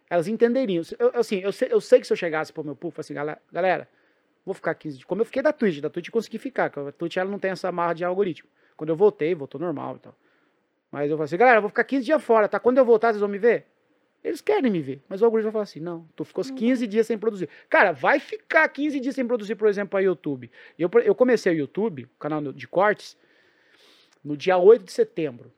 [0.10, 0.84] elas entenderiam.
[1.00, 3.14] Eu, eu, assim, eu sei, eu sei que se eu chegasse pro meu público, assim,
[3.14, 3.90] galera, galera,
[4.48, 5.06] vou ficar 15 dias.
[5.06, 7.38] Como eu fiquei da Twitch, da Twitch eu consegui ficar, porque a Twitch ela não
[7.38, 8.50] tem essa marra de algoritmo.
[8.76, 10.16] Quando eu voltei, voltou normal e tal.
[10.92, 12.60] Mas eu falei assim, galera, eu vou ficar 15 dias fora, tá?
[12.60, 13.66] Quando eu voltar, vocês vão me ver?
[14.24, 16.58] Eles querem me ver, mas o algoritmo vai falar assim: não, tu ficou os Não
[16.58, 17.50] 15 dias sem produzir.
[17.70, 20.52] Cara, vai ficar 15 dias sem produzir, por exemplo, para YouTube.
[20.78, 23.16] Eu, eu comecei o YouTube, o canal de cortes,
[24.24, 25.52] no dia 8 de setembro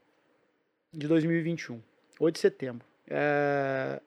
[0.94, 1.82] de 2021.
[2.20, 2.86] 8 de setembro.
[3.08, 4.02] É,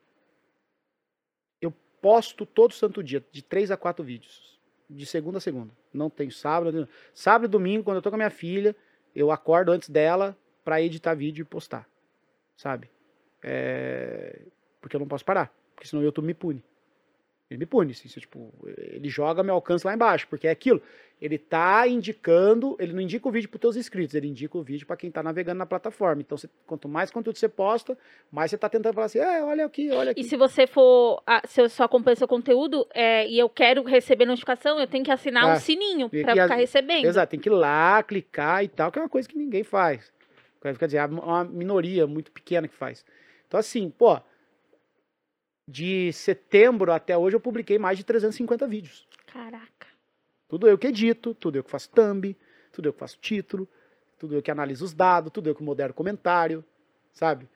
[1.61, 4.52] Eu posto todo santo dia, de 3 a 4 vídeos.
[4.93, 5.73] De segunda a segunda.
[5.93, 6.73] Não tem sábado.
[6.73, 8.75] não tem- Sábado e domingo, quando eu tô com a minha filha,
[9.15, 11.89] eu acordo antes dela pra editar vídeo e postar.
[12.57, 12.91] Sabe?
[13.43, 14.41] É,
[14.81, 15.53] Porque eu não posso parar.
[15.75, 16.63] Porque senão o YouTube me pune.
[17.53, 17.93] Ele me pune.
[17.93, 20.27] Assim, se, tipo, ele joga meu alcance lá embaixo.
[20.29, 20.83] Porque é aquilo.
[21.21, 22.77] Ele tá indicando.
[22.81, 24.15] Ele não indica o vídeo pros teus inscritos.
[24.15, 26.23] Ele indica o vídeo pra quem tá navegando na plataforma.
[26.23, 27.97] Então, você- quanto mais conteúdo você posta,
[28.31, 30.21] mais você tá tentando falar assim: é, olha aqui, olha aqui.
[30.21, 34.25] E se você for, se eu só acompanho seu conteúdo é, e eu quero receber
[34.25, 35.53] notificação, eu tenho que assinar É.
[35.53, 37.05] um sininho E- pra e a- ficar recebendo.
[37.05, 40.11] Exato, tem que ir lá, clicar e tal, que é uma coisa que ninguém faz.
[40.61, 43.05] Quer dizer, é uma minoria muito pequena que faz.
[43.49, 44.19] Então, assim, pô,
[45.67, 49.07] de setembro até hoje eu publiquei mais de 350 vídeos.
[49.33, 49.87] Caraca.
[50.49, 52.37] Tudo eu que edito, tudo eu que faço thumb,
[52.73, 53.69] tudo eu que faço título,
[54.19, 56.65] tudo eu que analiso os dados, tudo eu que modero comentário,
[57.13, 57.49] sabe?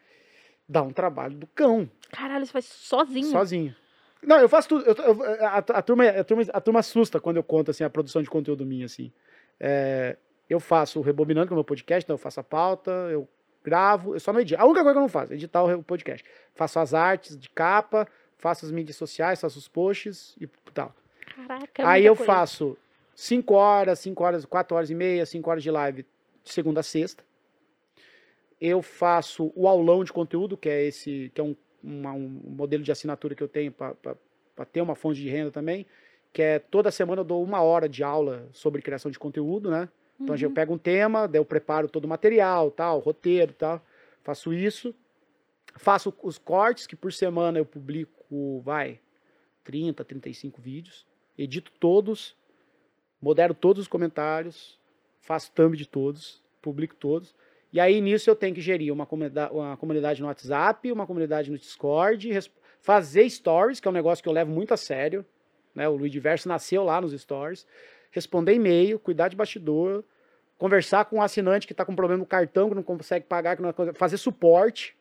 [0.69, 3.27] Dá um trabalho do cão, Caralho, você faz sozinho.
[3.31, 3.77] sozinho.
[4.23, 4.85] Não, eu faço tudo.
[4.85, 7.91] eu- eu- a, a turma, a, turma, a turma assusta quando eu conto assim, a
[7.91, 8.87] produção de conteúdo minha.
[8.87, 9.13] Assim.
[9.61, 10.17] É,
[10.49, 13.29] eu faço o Rebobinando, que é o meu podcast, então eu faço a pauta, eu
[13.67, 14.61] gravo, eu só não edito.
[14.61, 16.25] A única coisa que eu não faço é editar o podcast.
[16.55, 18.07] Faço as artes de capa,
[18.39, 20.95] faço as mídias sociais, faço os posts e tal.
[21.35, 22.33] Caraca, é Aí eu coisa.
[22.33, 22.79] faço
[23.15, 26.07] 5 horas, 5 horas, 4 horas e meia, 5 horas de live
[26.45, 27.25] de segunda a sexta.
[28.61, 32.83] Eu faço o aulão de conteúdo, que é esse, que é um, uma- um modelo
[32.83, 35.85] de assinatura que eu tenho para ter uma fonte de renda também,
[36.33, 39.89] que é toda semana eu dou uma hora de aula sobre criação de conteúdo, né?
[40.21, 40.55] Então eu Uhum.
[40.55, 43.85] pego um tema, daí eu preparo todo o material, tal, roteiro, tal,
[44.23, 44.95] faço isso,
[45.77, 48.99] faço os cortes que por semana eu publico, vai,
[49.63, 51.07] 30, 35 vídeos,
[51.37, 52.35] edito todos,
[53.21, 54.79] modero todos os comentários,
[55.21, 57.35] faço thumb de todos, publico todos.
[57.73, 61.51] E aí nisso eu tenho que gerir uma comunidade, uma comunidade no WhatsApp, uma comunidade
[61.51, 62.31] no Discord,
[62.81, 65.27] fazer stories, que é um negócio que eu levo muito a sério.
[65.75, 65.87] Né?
[65.89, 67.67] O Luiz Diverso nasceu lá nos stories.
[68.17, 70.03] Responder e-mail, cuidar de bastidor,
[70.57, 73.63] conversar com um assinante que está com problema no cartão, que não consegue pagar, que
[73.63, 74.97] não é- fazer suporte.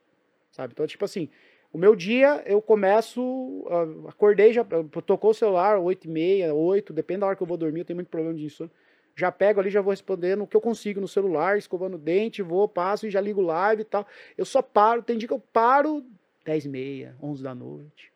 [0.50, 0.74] Sabe?
[0.74, 1.30] Então, tipo assim,
[1.72, 4.62] o meu dia eu começo, ah, acordei, já
[5.06, 7.84] tocou o celular, 8 e meia, 8, depende da hora que eu vou dormir, eu
[7.86, 8.70] tenho muito problema de insônia.
[9.14, 12.42] Já pego ali, já vou respondendo o que eu consigo no celular, escovando o dente,
[12.42, 14.06] vou, passo e já ligo live e tal.
[14.36, 16.04] Eu só paro, tem dia que eu paro
[16.44, 18.12] 10 e meia, 11 da noite,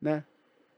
[0.00, 0.24] né?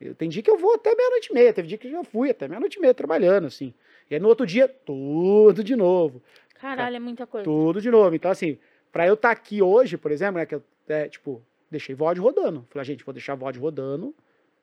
[0.02, 2.04] Eu, tem dia que eu vou até meia-noite e meia, teve dia que eu já
[2.04, 3.72] fui até meia-noite e meia trabalhando, assim.
[4.10, 6.22] E aí no outro dia, tudo de novo.
[6.54, 7.44] Caralho, é muita coisa.
[7.44, 8.14] Tudo de novo.
[8.14, 8.58] Então, assim,
[8.90, 12.66] pra eu estar aqui hoje, por exemplo, né, que eu, é, tipo, deixei VOD rodando.
[12.70, 14.14] Falei, "Ah, gente, vou deixar VOD rodando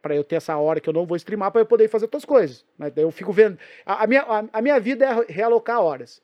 [0.01, 2.23] pra eu ter essa hora que eu não vou streamar pra eu poder fazer outras
[2.25, 2.65] coisas.
[2.77, 2.89] Né?
[2.89, 3.57] Daí eu fico vendo.
[3.85, 6.21] A, a minha, a, a minha vida é realocar horas.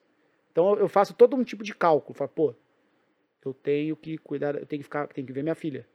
[0.52, 2.18] Então eu, eu faço todo um tipo de cálculo.
[2.18, 2.56] Falo, pô,
[3.46, 5.86] eu tenho que cuidar, eu tenho que ficar, tenho que ver minha filha.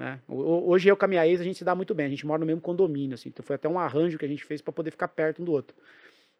[0.00, 0.18] Né?
[0.26, 2.06] Ho- ho- Hoje eu com a minha ex, a gente se dá muito bem.
[2.06, 3.28] A gente mora no mesmo condomínio, assim.
[3.28, 5.52] Então foi até um arranjo que a gente fez pra poder ficar perto um do
[5.52, 5.76] outro.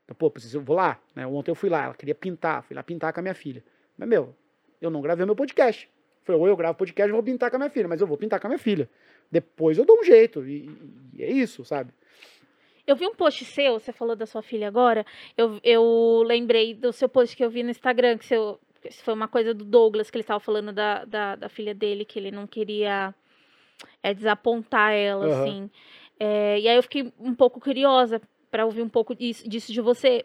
[0.05, 0.99] Então, pô, preciso, eu vou lá.
[1.15, 1.27] Né?
[1.27, 3.63] Ontem eu fui lá, ela queria pintar, fui lá pintar com a minha filha.
[3.99, 4.35] Mas, meu,
[4.81, 5.91] eu não gravei meu podcast.
[6.25, 8.41] Falei, ou eu gravo podcast, vou pintar com a minha filha, mas eu vou pintar
[8.41, 8.89] com a minha filha.
[9.31, 10.43] Depois eu dou um jeito.
[10.47, 10.71] E,
[11.15, 11.93] e é isso, sabe?
[12.87, 15.05] Eu vi um post seu, você falou da sua filha agora.
[15.37, 18.59] Eu, eu lembrei do seu post que eu vi no Instagram, que seu,
[19.05, 22.19] foi uma coisa do Douglas, que ele estava falando da, da, da filha dele, que
[22.19, 23.15] ele não queria
[24.03, 25.43] é, desapontar ela, Aham.
[25.43, 25.71] assim.
[26.19, 28.21] É, e aí eu fiquei um pouco curiosa
[28.51, 30.25] para ouvir um pouco disso, disso de você.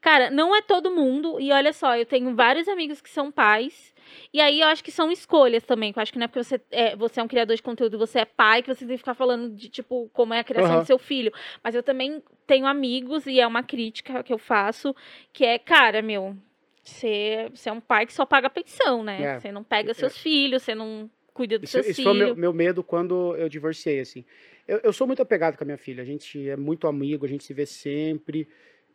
[0.00, 3.94] Cara, não é todo mundo, e olha só, eu tenho vários amigos que são pais,
[4.32, 5.92] E aí eu acho que são escolhas também.
[5.94, 8.20] Eu acho que não é porque você é, você é um criador de conteúdo, você
[8.20, 10.82] é pai, que você tem que ficar falando de, tipo, como é a criação Aham.
[10.82, 11.32] do seu filho.
[11.62, 14.94] Mas eu também tenho amigos, e é uma crítica que eu faço,
[15.32, 16.36] que é, cara, meu,
[16.82, 19.22] você, você é um pai que só paga pensão, né?
[19.22, 19.38] É.
[19.38, 22.52] Você não pega seus filhos, você não cuida dos Isso, seus isso foi meu, meu
[22.52, 24.24] medo quando eu divorciei, assim.
[24.66, 26.02] Eu, eu sou muito apegado com a minha filha.
[26.02, 28.48] A gente é muito amigo, a gente se vê sempre.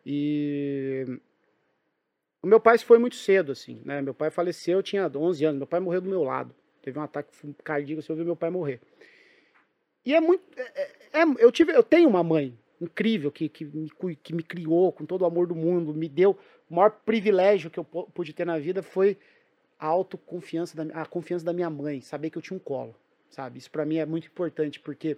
[0.05, 1.05] E
[2.41, 4.01] o meu pai se foi muito cedo, assim, né?
[4.01, 5.57] Meu pai faleceu, eu tinha 11 anos.
[5.57, 6.55] Meu pai morreu do meu lado.
[6.81, 7.29] Teve um ataque
[7.63, 8.79] cardíaco, assim, eu vi meu pai morrer.
[10.05, 10.43] E é muito...
[10.57, 10.81] é-
[11.13, 13.89] é- é- eu, tive, eu tenho uma mãe incrível que, que, me,
[14.23, 16.37] que me criou com todo o amor do mundo, me deu...
[16.69, 19.17] O maior privilégio que eu pu- pude ter na vida foi
[19.79, 22.95] a autoconfiança, da, a confiança da minha mãe, saber que eu tinha um colo,
[23.29, 23.59] sabe?
[23.59, 25.17] Isso pra mim é muito importante, porque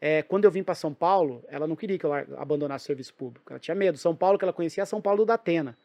[0.00, 3.14] é, quando eu vim para São Paulo, ela não queria que eu abandonasse o serviço
[3.14, 3.96] público, ela tinha medo.
[3.96, 5.76] São Paulo que ela conhecia é São Paulo da Atena.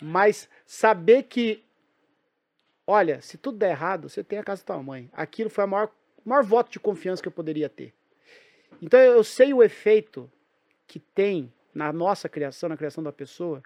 [0.00, 1.64] Mas saber que,
[2.86, 5.10] olha, se tudo der errado, você tem a casa da tua mãe.
[5.12, 5.90] Aquilo foi o maior,
[6.24, 7.92] maior voto de confiança que eu poderia ter.
[8.80, 10.30] Então eu sei o efeito
[10.86, 13.62] que tem na nossa criação, na criação da pessoa,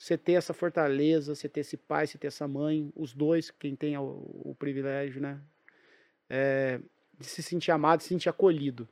[0.00, 3.76] você ter essa fortaleza, você ter esse pai, você ter essa mãe, os dois, quem
[3.76, 5.38] tem o, o privilégio, né?
[6.30, 6.80] É,
[7.18, 8.88] de se sentir amado, de se sentir acolhido,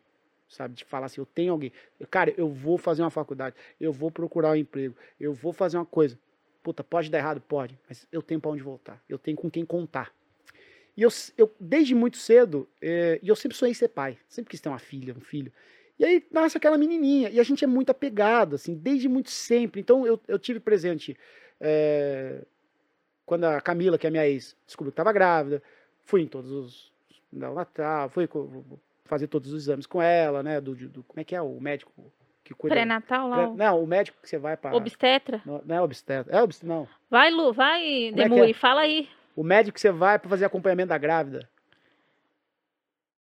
[0.50, 0.74] sabe?
[0.74, 1.72] De falar assim, eu tenho alguém.
[2.10, 5.86] Cara, eu vou fazer uma faculdade, eu vou procurar um emprego, eu vou fazer uma
[5.86, 6.18] coisa.
[6.62, 7.40] Puta, pode dar errado?
[7.40, 10.14] Pode, mas eu tenho pra onde voltar, eu tenho com quem contar.
[10.94, 11.08] E eu,
[11.38, 14.78] eu desde muito cedo, é, e eu sempre sonhei ser pai, sempre quis ter uma
[14.78, 15.50] filha, um filho.
[15.98, 19.80] E aí nasce aquela menininha, e a gente é muito apegado, assim, desde muito sempre.
[19.80, 21.16] Então eu, eu tive presente
[21.60, 22.42] é,
[23.26, 25.62] quando a Camila, que é minha ex, descobriu que estava grávida,
[26.04, 26.92] fui em todos os.
[27.30, 28.26] No Natal, fui
[29.04, 30.60] fazer todos os exames com ela, né?
[30.60, 31.92] Do, do- como é que é o médico
[32.42, 32.74] que cuida?
[32.74, 34.74] Pré-natal lá, Pré- Não, o médico que você vai para.
[34.74, 35.42] obstetra.
[35.44, 36.34] Não, não é obstetra.
[36.34, 36.88] É obstetra, não.
[37.10, 38.54] Vai, Lu, vai, é que Demui, é?
[38.54, 39.08] fala aí.
[39.36, 41.46] O médico que você vai para fazer acompanhamento da grávida.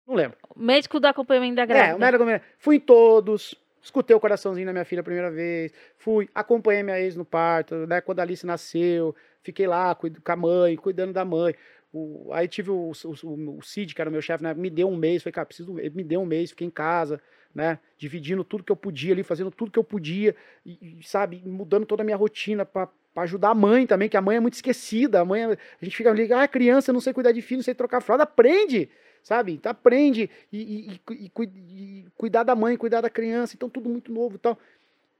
[0.07, 0.37] Não lembro.
[0.57, 1.97] Médico do acompanhamento da É, grávida.
[2.23, 2.47] o médico.
[2.59, 3.55] Fui em todos.
[3.83, 5.73] Escutei o coraçãozinho da minha filha a primeira vez.
[5.97, 8.01] Fui, acompanhei minha ex no parto, né?
[8.01, 11.55] Quando a Alice nasceu, fiquei lá cuido, com a mãe, cuidando da mãe.
[11.93, 14.55] O- aí tive o, o, o, Cid, que era o meu chefe, né?
[14.55, 15.23] Me deu um mês.
[15.23, 15.79] Falei, cara, preciso.
[15.79, 17.21] Ele me deu um mês, fiquei em casa,
[17.55, 17.79] né?
[17.99, 20.35] Dividindo tudo que eu podia ali, fazendo tudo que eu podia,
[20.65, 24.23] e, sabe, mudando toda a minha rotina pra, pra ajudar a mãe também, que a
[24.23, 25.21] mãe é muito esquecida.
[25.21, 25.47] A mãe, é-
[25.81, 28.23] a gente fica ali, ah, criança, não sei cuidar de filho, não sei trocar fralda.
[28.25, 28.89] Aprende!
[29.23, 29.53] Sabe?
[29.53, 33.89] Então aprende e, e- e e cui- cuidar da mãe, cuidar da criança, então tudo
[33.89, 34.59] muito novo e tal.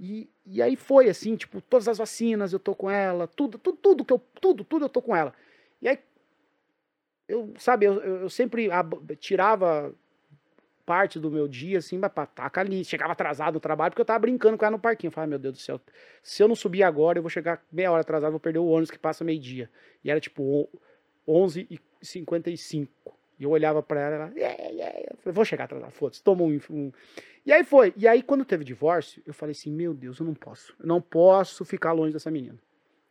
[0.01, 0.29] E,
[0.63, 4.13] aí foi assim, tipo, todas as vacinas eu tô com ela, tudo, tudo, tudo que
[4.13, 5.33] eu, tudo, tudo eu tô com ela.
[5.81, 5.99] E aí,
[7.29, 8.69] eu, sabe, eu, eu sempre
[9.19, 9.95] tirava
[10.87, 14.21] parte do meu dia, assim, pra taca ali, chegava atrasado no trabalho, porque eu tava
[14.21, 15.09] brincando com ela no parquinho.
[15.09, 15.81] Eu falava, meu Deus do céu,
[16.23, 18.91] se eu não subir agora, eu vou chegar meia hora atrasado, vou perder o ônibus
[18.91, 19.71] que passa meio-dia.
[20.05, 20.69] E era tipo o-
[21.27, 23.17] 11h55.
[23.43, 25.01] E eu olhava pra ela, ela, yeah, yeah.
[25.01, 26.93] Eu falei, vou chegar atrasado, foda-se, um, um.
[27.45, 27.93] E aí foi.
[27.97, 30.73] E aí, quando teve divórcio, eu falei assim, meu Deus, eu não posso.
[30.79, 32.57] Eu não posso ficar longe dessa menina.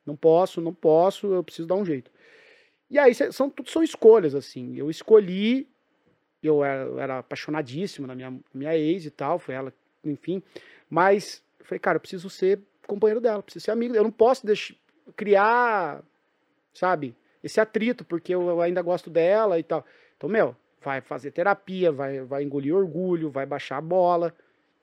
[0.06, 2.10] Não posso, não posso, eu preciso dar um jeito.
[2.90, 4.74] E aí, são, tudo são escolhas, assim.
[4.78, 5.68] Eu escolhi,
[6.42, 10.42] eu era, eu era apaixonadíssimo na minha, minha ex e tal, foi ela, enfim.
[10.90, 13.94] Mas, eu falei, cara, eu preciso ser companheiro dela, preciso ser amigo.
[13.94, 14.76] Eu não posso deixar,
[15.14, 16.02] criar,
[16.74, 17.14] sabe,
[17.44, 19.86] esse atrito, porque eu, eu ainda gosto dela e tal.
[20.22, 24.32] Então, meu, vai fazer terapia, vai, vai engolir orgulho, vai baixar a bola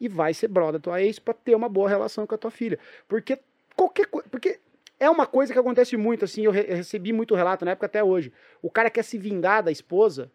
[0.01, 2.51] e vai ser brother da tua ex pra ter uma boa relação com a tua
[2.51, 2.77] filha.
[3.07, 3.39] Porque
[3.77, 4.29] qualquer coisa.
[4.29, 4.59] Porque
[4.99, 7.87] é uma coisa que acontece muito, assim, eu, re- eu recebi muito relato na época
[7.87, 8.33] até hoje.
[8.61, 10.29] O cara quer se vingar da esposa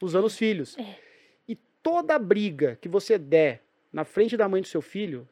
[0.00, 0.78] usando os filhos.
[0.78, 0.96] É.
[1.46, 3.62] E toda briga que você der
[3.92, 5.28] na frente da mãe do seu filho,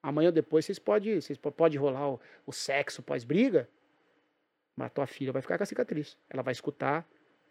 [0.00, 3.68] amanhã ou depois vocês podem vocês po- pode rolar o, o sexo pós-briga,
[4.76, 6.16] mas a tua filha vai ficar com a cicatriz.
[6.30, 7.04] Ela vai escutar,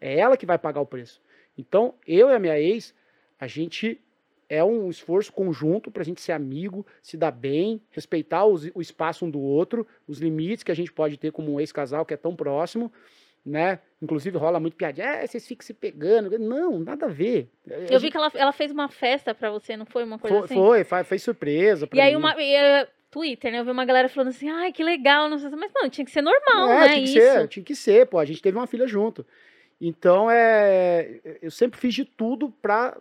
[0.04, 1.20] é ela que vai pagar o preço.
[1.56, 2.94] Então, eu e a minha ex,
[3.40, 4.00] a gente
[4.48, 9.24] é um esforço conjunto pra gente ser amigo, se dar bem, respeitar os- o espaço
[9.24, 12.16] um do outro, os limites que a gente pode ter como um ex-casal que é
[12.16, 12.92] tão próximo,
[13.44, 13.78] né?
[14.02, 16.38] Inclusive rola muito piadinha, é, vocês ficam se pegando.
[16.38, 17.48] Não, nada a ver.
[17.90, 20.44] Eu vi que ela, ela fez uma festa pra você, não foi uma coisa foi,
[20.44, 20.54] assim?
[20.54, 22.18] foi, fa- fez surpresa E aí mim.
[22.18, 22.34] uma.
[22.40, 23.60] e, eh, Twitter, né?
[23.60, 25.56] Eu vi uma galera falando assim, ai, que legal, não sei se.
[25.56, 26.88] Mas, mano, tinha que ser normal, é, né?
[26.88, 27.12] tinha que Isso.
[27.20, 28.18] ser, tinha que ser, pô.
[28.18, 29.24] A gente teve uma filha junto.
[29.86, 32.96] Então, é, eu sempre fiz de tudo pra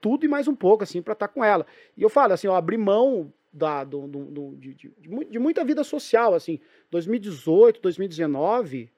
[0.00, 1.66] tudo e mais um pouco, assim, pra estar com ela.
[1.96, 5.24] E eu falo, assim, eu abri mão da, do, do- do- de, de- de mu-
[5.24, 6.60] de muita vida social, assim.
[6.92, 8.88] 2018, 2019,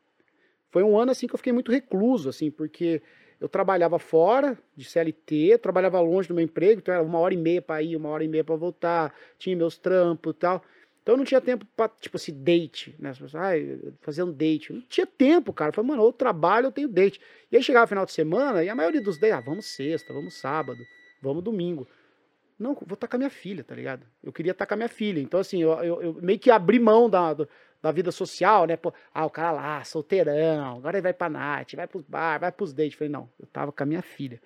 [0.70, 3.00] foi um ano, assim, que eu fiquei muito recluso, assim, porque
[3.40, 7.38] eu trabalhava fora de CLT, trabalhava longe do meu emprego, então era uma hora e
[7.38, 10.62] meia pra ir, uma hora e meia pra voltar, tinha meus trampos e tal.
[11.08, 13.14] Então eu não tinha tempo pra, tipo assim, date, né?
[13.32, 14.74] Ai, fazer um date.
[14.74, 15.70] Não tinha tempo, cara.
[15.70, 17.18] Eu falei, mano, eu trabalho, eu tenho date.
[17.50, 20.34] E aí chegava final de semana e a maioria dos dates, ah, vamos sexta, vamos
[20.34, 20.84] sábado,
[21.22, 21.88] vamos domingo.
[22.58, 24.04] Não, vou estar com a minha filha, tá ligado?
[24.22, 25.18] Eu queria estar com a minha filha.
[25.18, 27.34] Então, assim, eu, eu, eu meio que abri mão da,
[27.80, 28.76] da vida social, né?
[28.76, 32.52] Pô, ah, o cara lá, solteirão, agora ele vai pra night, vai pros bar, vai
[32.52, 32.98] pros dates.
[32.98, 34.42] Falei, não, eu tava com a minha filha.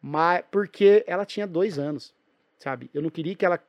[0.00, 2.14] Mas, porque ela tinha dois anos,
[2.56, 2.88] sabe?
[2.94, 3.60] Eu não queria que ela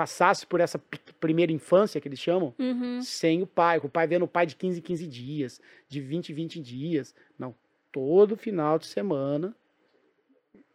[0.00, 0.80] passasse por essa
[1.20, 3.02] primeira infância, que eles chamam, Uhum.
[3.02, 6.00] sem o pai, com o pai vendo o pai de 15 em 15 dias, de
[6.00, 7.14] 20 em 20 dias.
[7.38, 7.54] Não,
[7.92, 9.54] todo final de semana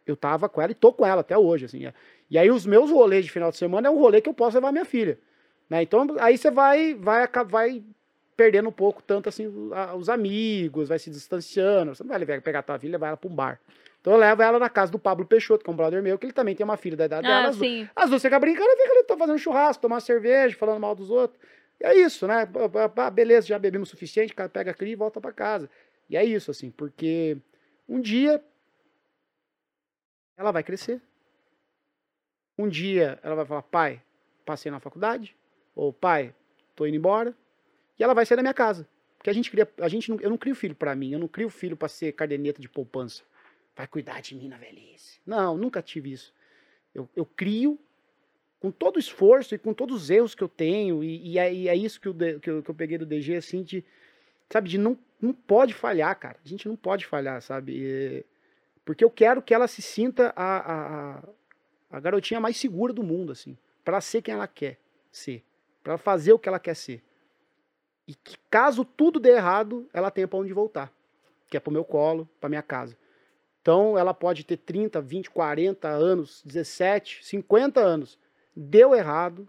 [0.06, 1.82] eu tava com ela e tô com ela até hoje, assim.
[2.30, 4.56] E aí os meus rolês de final de semana é um rolê que eu posso
[4.56, 5.18] levar minha filha,
[5.68, 5.82] né?
[5.82, 7.82] Então aí você vai vai vai
[8.36, 11.96] perdendo um pouco tanto assim a- os amigos, vai se distanciando.
[11.96, 13.60] Você não vai pegar tua filha e levar ela pra um bar.
[14.06, 16.26] Então eu levo ela na casa do Pablo Peixoto, que é um brother meu, que
[16.26, 17.46] ele também tem uma filha da idade dela.
[17.46, 17.88] Ah, as duas- sim.
[17.96, 21.10] às vezes você fica brincando, fica ali, tô fazendo churrasco, tomando cerveja, falando mal dos
[21.10, 21.40] outros.
[21.80, 22.46] E é isso, né?
[22.94, 25.68] Pá, Beleza, já bebemos o suficiente, pega a cria e volta pra casa.
[26.08, 27.36] E é isso, assim, porque
[27.88, 28.40] um dia
[30.36, 31.02] ela vai crescer.
[32.56, 34.00] Um dia ela vai falar, pai,
[34.44, 35.36] passei na faculdade,
[35.74, 36.32] ou pai,
[36.76, 37.34] tô indo embora,
[37.98, 38.86] e ela vai sair da minha casa.
[39.18, 41.26] Porque a gente cria, a gente não, eu não crio filho pra mim, eu não
[41.26, 43.24] crio filho pra ser caderneta de poupança.
[43.76, 45.20] Vai cuidar de mim na velhice.
[45.26, 46.32] Não, nunca tive isso.
[46.94, 47.78] Eu, eu crio
[48.58, 51.52] com todo o esforço e com todos os erros que eu tenho, e, e é,
[51.52, 53.84] e é isso que de- que, eu, que eu peguei do DG, assim, de,
[54.48, 56.38] sabe, de não, não pode falhar, cara.
[56.42, 57.74] A gente não pode falhar, sabe?
[57.76, 58.24] E-
[58.82, 60.72] porque eu quero que ela se sinta a,
[61.18, 61.22] a,
[61.90, 64.78] a, garotinha mais segura do mundo, assim, pra ela ser quem ela quer
[65.12, 65.44] ser,
[65.82, 67.02] pra ela fazer o que ela quer ser.
[68.08, 70.90] E que caso tudo dê errado, ela tenha pra onde voltar,
[71.50, 72.96] que é pro meu colo, pra minha casa.
[73.66, 78.16] Então ela pode ter 30, 20, 40 anos, 17, 50 anos.
[78.54, 79.48] Deu errado,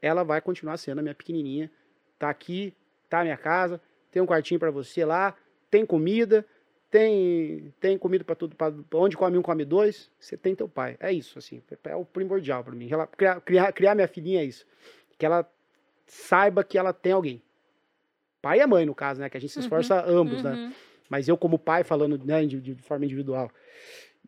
[0.00, 1.70] ela vai continuar sendo a minha pequenininha.
[2.18, 2.72] Tá aqui,
[3.10, 3.78] tá a minha casa,
[4.10, 5.36] tem um quartinho pra você lá,
[5.70, 6.46] tem comida,
[6.90, 10.10] tem tem comida pra tudo, pra, onde come um, come dois.
[10.18, 10.96] Você tem teu pai.
[10.98, 12.86] É isso, assim, é o primordial pra mim.
[12.86, 14.64] Rela- Criar, criar, criar minha filhinha é isso.
[15.18, 15.46] Que ela
[16.06, 17.42] saiba que ela tem alguém.
[18.40, 19.28] Pai e mãe, no caso, né?
[19.28, 20.72] Que a gente se Uhum, esforça ambos, né?
[21.08, 23.50] Mas eu, como pai, falando né, de, de forma individual,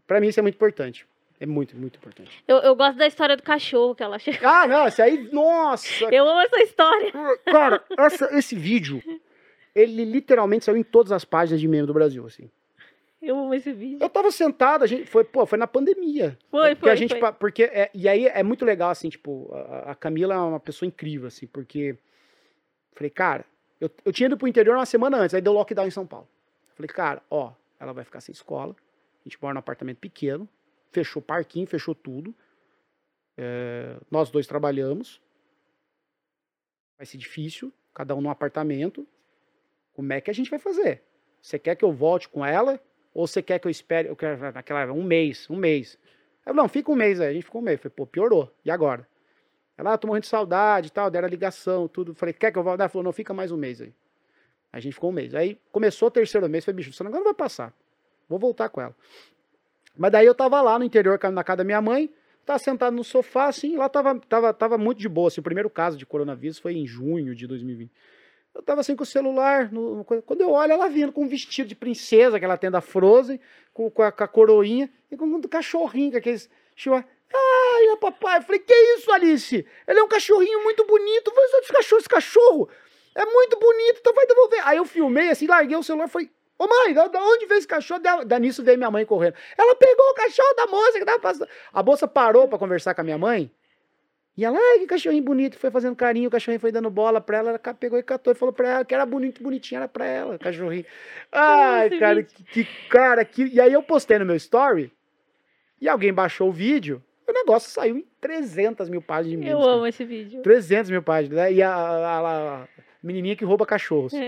[0.07, 1.07] pra mim isso é muito importante.
[1.39, 2.44] É muito, muito importante.
[2.47, 4.47] Eu, eu gosto da história do cachorro que ela chega.
[4.48, 6.05] Ah, não, esse aí, nossa!
[6.12, 7.12] Eu amo essa história.
[7.47, 9.02] Cara, essa- esse vídeo,
[9.74, 12.51] ele literalmente saiu em todas as páginas de meme do Brasil, assim.
[13.23, 13.98] Eu amo esse vídeo.
[14.01, 16.39] Eu tava sentado, a gente, foi, pô, foi na pandemia.
[16.51, 17.32] Foi, porque foi, a gente, foi.
[17.32, 20.86] porque, é, e aí é muito legal, assim, tipo, a, a Camila é uma pessoa
[20.86, 21.97] incrível, assim, porque,
[22.94, 23.44] falei, cara,
[23.81, 26.27] eu, eu tinha ido pro interior uma semana antes, aí deu lockdown em São Paulo.
[26.81, 30.48] Falei, cara, ó, ela vai ficar sem escola, a gente mora num apartamento pequeno,
[30.90, 32.35] fechou parquinho, fechou tudo,
[33.36, 35.20] é, nós dois trabalhamos,
[36.97, 39.07] vai ser difícil, cada um num apartamento,
[39.93, 41.02] como é que a gente vai fazer?
[41.43, 42.81] Você quer que eu volte com ela?
[43.12, 44.09] Ou você quer que eu espere?
[44.09, 45.98] Eu quero naquela um mês, um mês.
[46.47, 47.28] Eu, não, fica um mês aí.
[47.28, 47.81] A gente ficou um mês.
[47.81, 48.55] Falei, pô, piorou.
[48.65, 49.07] E agora?
[49.77, 52.15] Ela, ah, tô morrendo de saudade e tal, deram a ligação, tudo.
[52.15, 52.81] Falei, quer que eu volte?
[52.81, 53.94] Ela falou, não, fica mais um mês aí.
[54.73, 55.35] A gente ficou um mês.
[55.35, 57.75] Aí começou o terceiro mês, falei, bicho, agora não vai passar.
[58.29, 58.95] Vou voltar com ela.
[59.97, 62.13] Mas daí eu tava lá no interior, na casa da minha mãe,
[62.47, 65.29] tava sentado no sofá, assim, lá tava, tava, tava muito de boa.
[65.29, 67.91] Assim, o primeiro caso de coronavírus foi em junho de 2020.
[68.55, 71.29] Eu tava assim com o celular, no- no- quando eu olho ela vindo com um
[71.29, 73.39] vestido de princesa que ela tem da Frozen,
[73.73, 77.05] com, com, a, com a coroinha e com um cachorrinho, com aqueles chihuahua.
[77.33, 79.65] Ai, papai, eu falei, que isso, Alice?
[79.87, 82.69] Ele é um cachorrinho muito bonito, usar esse cachorro, esse cachorro
[83.15, 84.61] é muito bonito, então vai devolver.
[84.66, 87.59] Aí eu filmei assim, larguei o celular e falei, ô mãe, da, da onde veio
[87.59, 88.01] esse cachorro?
[88.01, 89.35] Da, da nisso veio minha mãe correndo.
[89.59, 91.49] Ela pegou o cachorro da moça que tava passando.
[91.73, 93.51] A moça parou pra conversar com a minha mãe,
[94.37, 97.39] e ela, ai, que cachorrinho bonito, foi fazendo carinho, o cachorrinho foi dando bola pra
[97.39, 100.07] ela, ela pegou e catou e falou pra ela que era bonito, bonitinho, era pra
[100.07, 100.87] ela, o cachorrinho.
[101.31, 103.45] Ai, cara, que, que cara, que...
[103.47, 104.91] E aí eu postei no meu story,
[105.81, 109.53] e alguém baixou o vídeo, o negócio saiu em 300 mil páginas de memes.
[109.53, 110.43] Eu amo esse vídeo.
[110.43, 111.53] 300 mil páginas, né?
[111.53, 112.69] E a- a- a
[113.03, 114.13] menininha que rouba cachorros.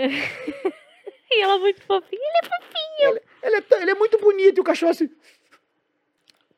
[1.35, 2.21] E ela é muito fofinha.
[3.43, 5.09] Ele, é, tão- ele é muito bonito, e o cachorro assim...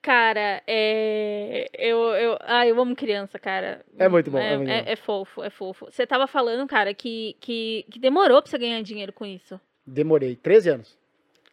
[0.03, 1.67] Cara, é.
[1.79, 3.85] Eu, eu, ah, eu amo criança, cara.
[3.99, 4.91] É muito bom, É, é muito é- bom.
[4.91, 5.87] é fofo, é fofo.
[5.91, 9.59] Você tava falando, cara, que, que, que demorou pra você ganhar dinheiro com isso.
[9.87, 10.99] Demorei 13 anos.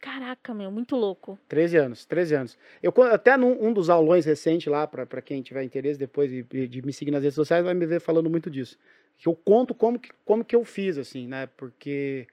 [0.01, 1.37] Caraca, meu, muito louco.
[1.47, 2.57] 13 anos, 13 anos.
[2.81, 6.81] Eu até num um dos aulões recentes lá, para quem tiver interesse depois de, de
[6.81, 8.77] me seguir nas redes sociais, vai me ver falando muito disso.
[9.21, 11.45] Que eu conto como que, como que eu fiz, assim, né?
[11.55, 12.25] Porque.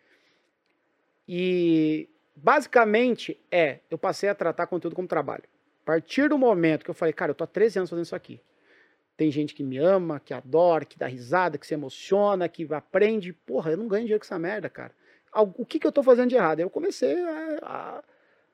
[1.29, 5.45] E basicamente é, eu passei a tratar conteúdo como trabalho.
[5.83, 8.17] A partir do momento que eu falei, cara, eu tô há 13 anos fazendo isso
[8.17, 8.41] aqui.
[9.19, 13.35] Tem gente que me ama, que adora, que dá risada, que se emociona, que aprende.
[13.35, 14.93] Porra, eu não ganho dinheiro com essa merda, cara.
[15.35, 16.61] O que, que eu tô fazendo de errado?
[16.61, 18.05] Eu comecei a, a,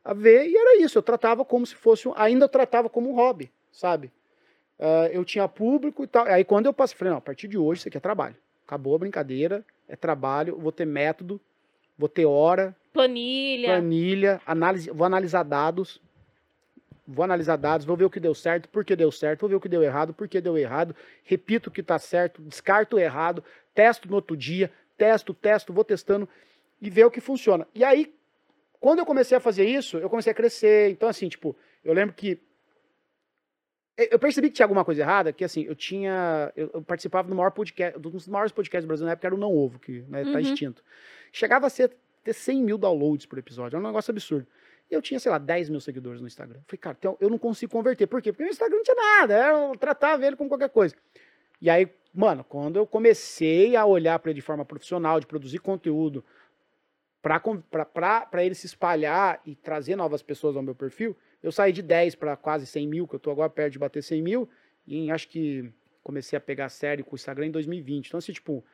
[0.06, 0.98] a ver e era isso.
[0.98, 2.10] Eu tratava como se fosse.
[2.16, 4.10] Ainda eu tratava como um hobby, sabe?
[4.78, 6.26] Uh, eu tinha público e tal.
[6.26, 8.36] Aí quando eu passei, falei, não, a partir de hoje isso aqui é trabalho.
[8.66, 11.40] Acabou a brincadeira, é trabalho, vou ter método,
[11.96, 12.74] vou ter hora.
[12.92, 13.68] Planilha.
[13.68, 16.00] Planilha, análise, vou analisar dados.
[17.06, 19.56] Vou analisar dados, vou ver o que deu certo, por que deu certo, vou ver
[19.56, 22.98] o que deu errado, por que deu errado, repito o que está certo, descarto o
[22.98, 23.44] errado,
[23.74, 26.26] testo no outro dia, testo, testo, vou testando
[26.80, 27.66] e ver o que funciona.
[27.74, 28.14] E aí,
[28.80, 30.90] quando eu comecei a fazer isso, eu comecei a crescer.
[30.90, 32.38] Então, assim, tipo, eu lembro que
[33.96, 36.52] eu percebi que tinha alguma coisa errada, que assim, eu tinha.
[36.56, 39.34] Eu, eu participava do maior podcast, um dos maiores podcasts do Brasil na época era
[39.34, 40.40] o Não Ovo, que né, tá uhum.
[40.40, 40.82] extinto.
[41.32, 41.92] Chegava a ser,
[42.24, 44.46] ter 100 mil downloads por episódio, era um negócio absurdo.
[44.90, 46.60] E eu tinha, sei lá, 10 mil seguidores no Instagram.
[46.66, 48.06] falei, cara, então eu não consigo converter.
[48.06, 48.32] Por quê?
[48.32, 50.94] Porque o Instagram não tinha nada, eu tratava ele como qualquer coisa.
[51.60, 55.60] E aí, mano, quando eu comecei a olhar para ele de forma profissional, de produzir
[55.60, 56.24] conteúdo,
[57.22, 62.14] para ele se espalhar e trazer novas pessoas ao meu perfil, eu saí de 10
[62.14, 64.48] para quase 100 mil, que eu estou agora perto de bater 100 mil,
[64.86, 65.70] e acho que
[66.02, 68.08] comecei a pegar sério com o Instagram em 2020.
[68.08, 68.64] Então, assim, tipo,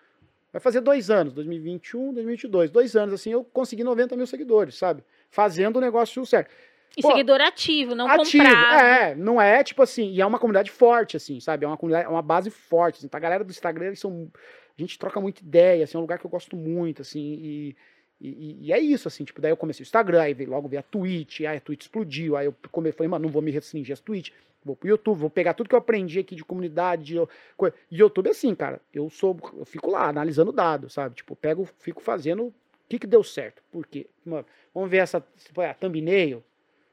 [0.53, 5.03] vai fazer dois anos, 2021, 2022, dois anos, assim, eu consegui 90 mil seguidores, sabe?
[5.29, 6.49] Fazendo o negócio certo.
[6.97, 8.85] E Pô, seguidor ativo, não ativo, comprado.
[8.85, 11.65] É, não é tipo assim, e é uma comunidade forte, assim, sabe?
[11.65, 12.99] É uma comunidade, é uma base forte.
[12.99, 13.19] Assim, tá?
[13.19, 14.31] A galera do Instagram, eles são.
[14.79, 17.77] A gente troca muita ideia, assim, é um lugar que eu gosto muito, assim, e
[18.21, 20.83] e, e, é isso, assim, tipo, daí eu comecei o Instagram, aí logo veio a
[20.83, 24.01] Twitch, aí a Twitch explodiu, aí eu comecei, falei, mano, não vou me restringir às
[24.01, 24.31] Twitch,
[24.63, 28.27] vou pro YouTube, vou pegar tudo que eu aprendi aqui de comunidade, de, e YouTube
[28.27, 32.49] é assim, cara, eu sou, eu fico lá, analisando dados, sabe, tipo, pego, fico fazendo
[32.49, 32.55] o
[32.91, 34.07] que que deu certo, por quê?
[34.25, 34.45] Mano,
[34.75, 36.45] vamos ver essa, tipo, a thumbnail,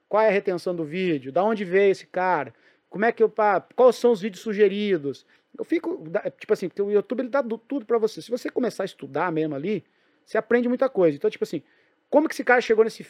[0.08, 2.54] qual é a retenção do vídeo, da onde veio esse cara,
[2.90, 5.26] como é que eu, pá, quais são os vídeos sugeridos,
[5.58, 6.04] eu fico,
[6.40, 9.30] tipo assim, porque o YouTube ele dá tudo para você, se você começar a estudar
[9.30, 9.84] mesmo ali,
[10.28, 11.16] você aprende muita coisa.
[11.16, 11.64] Então, tipo assim,
[12.10, 13.06] como que esse cara chegou nesse,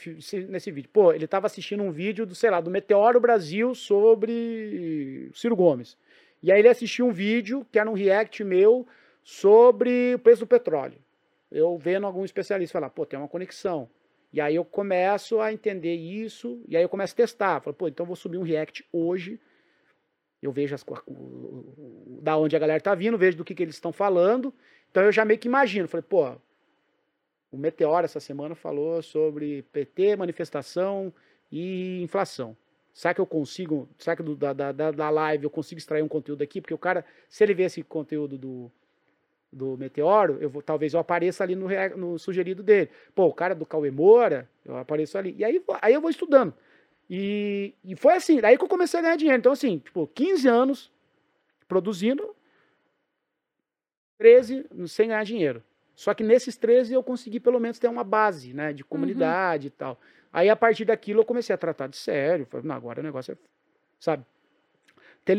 [0.47, 0.89] nesse vídeo?
[0.93, 5.97] Pô, ele estava assistindo um vídeo do, sei lá, do Meteoro Brasil sobre Ciro Gomes.
[6.43, 8.87] E aí ele assistiu um vídeo que era um react meu
[9.23, 10.99] sobre o preço do petróleo.
[11.51, 13.89] Eu vendo algum especialista falar, pô, tem uma conexão.
[14.31, 17.61] E aí eu começo a entender isso, e aí eu começo a testar.
[17.61, 19.39] Falo, pô, então eu vou subir um react hoje.
[20.39, 20.85] Eu vejo as,
[22.21, 24.53] da onde a galera tá vindo, vejo do que, que eles estão falando.
[24.91, 25.87] Então eu já meio que imagino.
[25.87, 26.35] Falei, pô,
[27.51, 31.13] o Meteoro essa semana falou sobre PT, manifestação
[31.51, 32.55] e inflação.
[32.93, 36.07] Será que eu consigo, será que do, da, da, da live eu consigo extrair um
[36.07, 36.59] conteúdo aqui?
[36.59, 38.71] Porque o cara, se ele ver esse conteúdo do,
[39.51, 42.89] do Meteoro, eu vou, talvez eu apareça ali no, no sugerido dele.
[43.13, 45.35] Pô, o cara do Cauê Moura, eu apareço ali.
[45.37, 46.53] E aí, aí eu vou estudando.
[47.09, 49.39] E, e foi assim, daí que eu comecei a ganhar dinheiro.
[49.39, 50.91] Então, assim, tipo, 15 anos
[51.67, 52.35] produzindo,
[54.17, 55.63] 13 sem ganhar dinheiro.
[55.97, 59.67] Só que nesses 13 eu consegui pelo menos ter uma base, né, de comunidade uhum.
[59.67, 59.99] e tal.
[60.31, 63.31] Aí a partir daquilo eu comecei a tratar de sério, falei, não, agora o negócio
[63.31, 63.37] é,
[63.99, 64.23] sabe?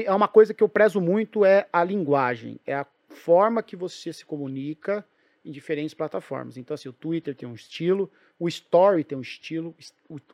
[0.05, 4.13] É uma coisa que eu prezo muito é a linguagem, é a forma que você
[4.13, 5.07] se comunica
[5.45, 6.57] em diferentes plataformas.
[6.57, 9.73] Então assim, o Twitter tem um estilo, o Story tem um estilo,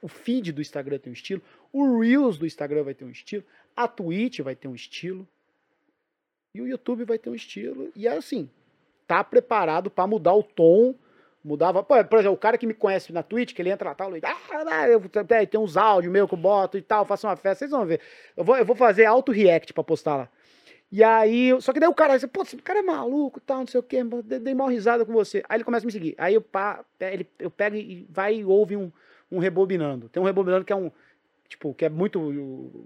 [0.00, 3.44] o feed do Instagram tem um estilo, o Reels do Instagram vai ter um estilo,
[3.76, 5.28] a Twitch vai ter um estilo,
[6.54, 8.48] e o YouTube vai ter um estilo, e é assim,
[9.06, 10.94] tá preparado para mudar o tom,
[11.44, 14.16] mudava, por exemplo, o cara que me conhece na Twitch, que ele entra lá, tal,
[14.16, 15.00] ele, ah, eu,
[15.46, 18.00] tem uns áudios meu que eu boto e tal, faço uma festa, vocês vão ver.
[18.36, 20.28] Eu vou, eu vou fazer auto react para postar lá.
[20.90, 23.80] E aí, só que daí o cara, pô, esse cara é maluco, tal, não sei
[23.80, 25.42] o quê, dei mal risada com você.
[25.48, 26.14] Aí ele começa a me seguir.
[26.16, 28.92] Aí eu, pá, ele, eu pego e vai e ouve um,
[29.30, 30.08] um rebobinando.
[30.08, 30.92] Tem um rebobinando que é um,
[31.48, 32.20] tipo, que é muito,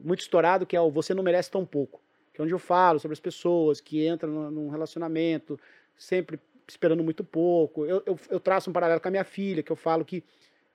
[0.03, 2.01] muito estourado, que é o Você Não Merece Tão Pouco.
[2.33, 5.61] Que é onde eu falo sobre as pessoas que entram num relacionamento,
[5.99, 7.85] sempre esperando muito pouco.
[7.85, 10.23] Eu, eu, eu, traço um paralelo com a minha filha, que eu falo que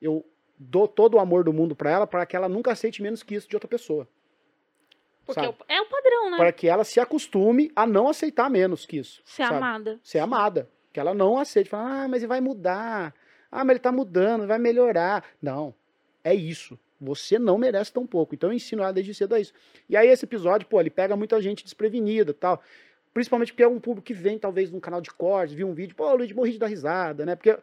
[0.02, 0.26] eu
[0.58, 3.36] dou todo o amor do mundo para ela, para que ela nunca aceite menos que
[3.36, 4.08] isso de outra pessoa.
[5.26, 5.58] Porque sabe?
[5.70, 6.38] é o padrão, né?
[6.38, 9.22] Para que ela se acostume a não aceitar menos que isso.
[9.26, 9.56] Ser sabe?
[9.56, 10.00] amada.
[10.04, 10.70] Ser amada.
[10.92, 11.70] Que ela não aceite.
[11.70, 13.14] Fala, ah, mas ele vai mudar.
[13.50, 15.24] Ah, mas ele tá mudando, vai melhorar.
[15.42, 15.74] Não.
[16.24, 16.78] É isso.
[17.00, 18.36] Você não merece tão pouco.
[18.36, 19.54] Então eu ensino ela desde cedo a isso.
[19.90, 22.62] E aí esse episódio, pô, ele pega muita gente desprevenida tal.
[23.14, 25.96] Principalmente porque é um público que vem, talvez, num canal de cortes, viu um vídeo,
[25.96, 27.36] pô, Luiz morri de dar risada, né?
[27.36, 27.58] Porque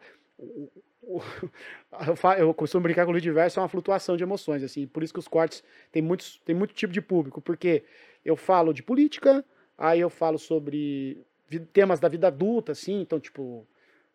[2.37, 5.13] eu costumo brincar com o Luiz Diverso, é uma flutuação de emoções, assim, por isso
[5.13, 7.83] que os cortes tem, muitos, tem muito tipo de público, porque
[8.23, 9.43] eu falo de política,
[9.77, 11.21] aí eu falo sobre
[11.73, 13.67] temas da vida adulta, assim, então, tipo,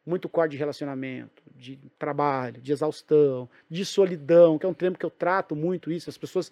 [0.06, 5.04] muito corte de relacionamento, de trabalho, de exaustão, de solidão, que é um tema que
[5.04, 6.50] eu trato muito isso, as pessoas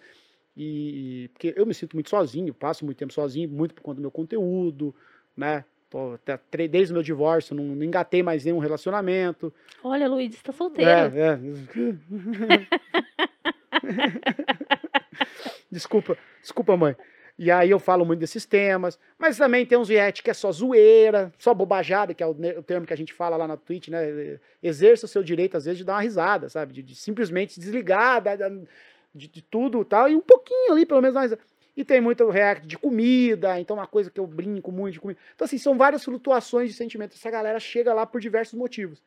[0.56, 4.02] E porque eu me sinto muito sozinho, passo muito tempo sozinho, muito por conta do
[4.02, 4.94] meu conteúdo,
[5.36, 5.64] né?
[5.90, 9.52] Tô, até, desde o meu divórcio, não, não engatei mais nenhum relacionamento.
[9.82, 10.90] Olha, Luiz, está solteiro.
[10.90, 11.38] É, é.
[15.70, 16.96] desculpa, desculpa, mãe.
[17.36, 20.52] E aí eu falo muito desses temas, mas também tem uns viet que é só
[20.52, 23.88] zoeira, só bobajada, que é o, o, termo que a gente fala lá na Twitch,
[23.88, 24.38] né?
[24.62, 26.72] Exerça o seu direito, às vezes, de dar uma risada, sabe?
[26.72, 28.22] De, de simplesmente desligar
[29.14, 31.34] de, de tudo tal, e um pouquinho ali, pelo menos, mais.
[31.76, 35.20] E tem muito react de comida, então uma coisa que eu brinco muito de comida.
[35.34, 37.14] Então, assim, são várias flutuações de sentimento.
[37.14, 39.02] Essa galera chega lá por diversos motivos.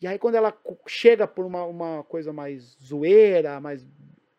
[0.00, 0.56] E aí, quando ela
[0.86, 3.86] chega por uma, uma coisa mais zoeira, mais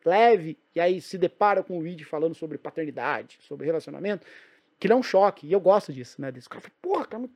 [0.03, 4.25] leve, e aí se depara com um vídeo falando sobre paternidade, sobre relacionamento,
[4.79, 5.47] que é um choque.
[5.47, 6.31] E eu gosto disso, né?
[6.31, 7.29] Desse cara fala, porra, cara,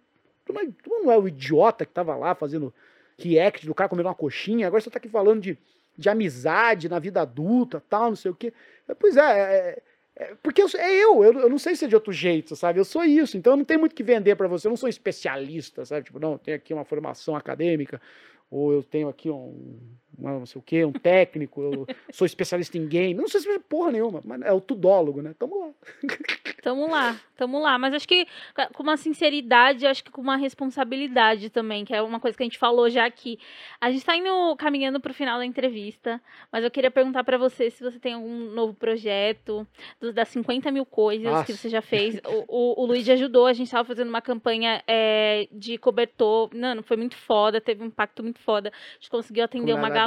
[0.46, 2.74] tu não, é, tu não é o idiota que tava lá fazendo
[3.18, 5.58] react do cara comendo uma coxinha, agora você tá aqui falando de,
[5.98, 8.54] de amizade na vida adulta, tal, não sei o quê.
[9.00, 9.82] Pois é, é,
[10.16, 12.80] é porque eu, é eu, eu, eu não sei se é de outro jeito, sabe?
[12.80, 14.90] Eu sou isso, então eu não tenho muito que vender para você, eu não sou
[14.90, 16.06] especialista, sabe?
[16.06, 18.02] Tipo, não, eu tenho aqui uma formação acadêmica,
[18.50, 19.80] ou eu tenho aqui um,
[20.18, 23.14] não sei o quê, um técnico, eu sou especialista em game.
[23.14, 25.36] Não sei se é porra nenhuma, mas é o tudólogo, né?
[25.38, 25.70] Tamo lá.
[26.64, 27.78] Tamo lá, tamo lá.
[27.78, 28.28] Mas acho que
[28.74, 32.46] com uma sinceridade, acho que com uma responsabilidade também, que é uma coisa que a
[32.46, 33.40] gente falou já aqui.
[33.80, 36.22] A gente tá indo caminhando pro final da entrevista,
[36.52, 39.66] mas eu queria perguntar para você se você tem algum novo projeto,
[40.02, 41.46] dos, das 50 mil coisas Nossa.
[41.46, 42.20] que você já fez.
[42.26, 46.50] O, o, o Luiz ajudou, a gente tava fazendo uma campanha é, de cobertor.
[46.54, 48.70] Não, foi muito foda, teve um impacto muito foda.
[48.70, 50.07] A gente conseguiu atender uma galera.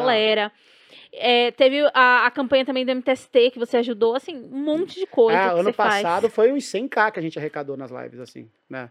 [1.12, 5.06] É, teve a, a, campanha também do MTST que você ajudou, assim, um monte de
[5.06, 5.39] coisa.
[5.39, 6.35] É, ano passado faz.
[6.35, 8.90] foi uns 100k que a gente arrecadou nas lives, assim, né?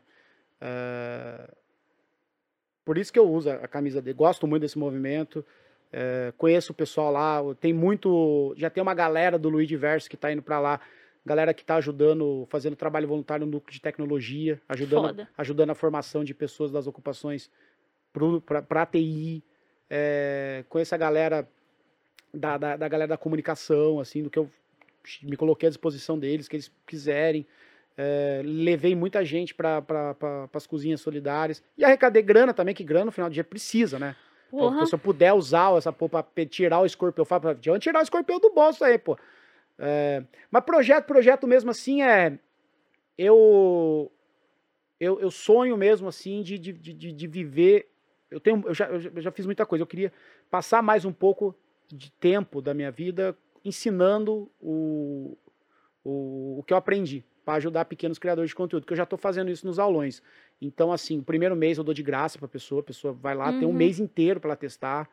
[0.62, 1.56] Uh,
[2.84, 4.16] por isso que eu uso a camisa dele.
[4.16, 5.46] Gosto muito desse movimento.
[5.94, 7.40] Uh, conheço o pessoal lá.
[7.60, 8.54] Tem muito.
[8.58, 10.82] Já tem uma galera do Luiz Diverso que está indo para lá.
[11.26, 16.24] Galera que está ajudando, fazendo trabalho voluntário no núcleo de tecnologia, ajudando, ajudando a formação
[16.24, 17.50] de pessoas das ocupações
[18.68, 19.44] para TI.
[19.90, 21.48] É, conheço a galera
[22.34, 24.50] da, da, da, galera da comunicação, assim, do que eu
[25.24, 27.46] me coloquei à disposição deles, que eles quiserem.
[27.98, 30.16] É, levei muita gente para pra,
[30.54, 31.64] as cozinhas solidárias.
[31.78, 34.16] E arrecadei grana também, que grana no final do dia precisa, né?
[34.52, 38.04] Então, se eu puder usar essa porra pra tirar o escorpião, fala pra tirar o
[38.04, 39.18] escorpião do bolso aí, pô.
[39.78, 42.38] É, mas projeto, projeto mesmo assim é.
[43.18, 44.12] Eu.
[45.00, 47.90] Eu, eu sonho mesmo assim de, de, de, de viver.
[48.30, 49.84] Eu, tenho, eu, já, eu já fiz muita coisa.
[49.84, 50.12] Eu queria
[50.50, 51.56] passar mais um pouco
[51.88, 55.38] de tempo da minha vida ensinando o,
[56.04, 59.18] o, o que eu aprendi para ajudar pequenos criadores de conteúdo, que eu já estou
[59.18, 60.22] fazendo isso nos aulões.
[60.62, 63.34] Então, assim, o primeiro mês eu dou de graça para a pessoa, a pessoa vai
[63.34, 63.60] lá, uhum.
[63.60, 63.78] tem um uhum.
[63.78, 65.10] mês inteiro para ela testar.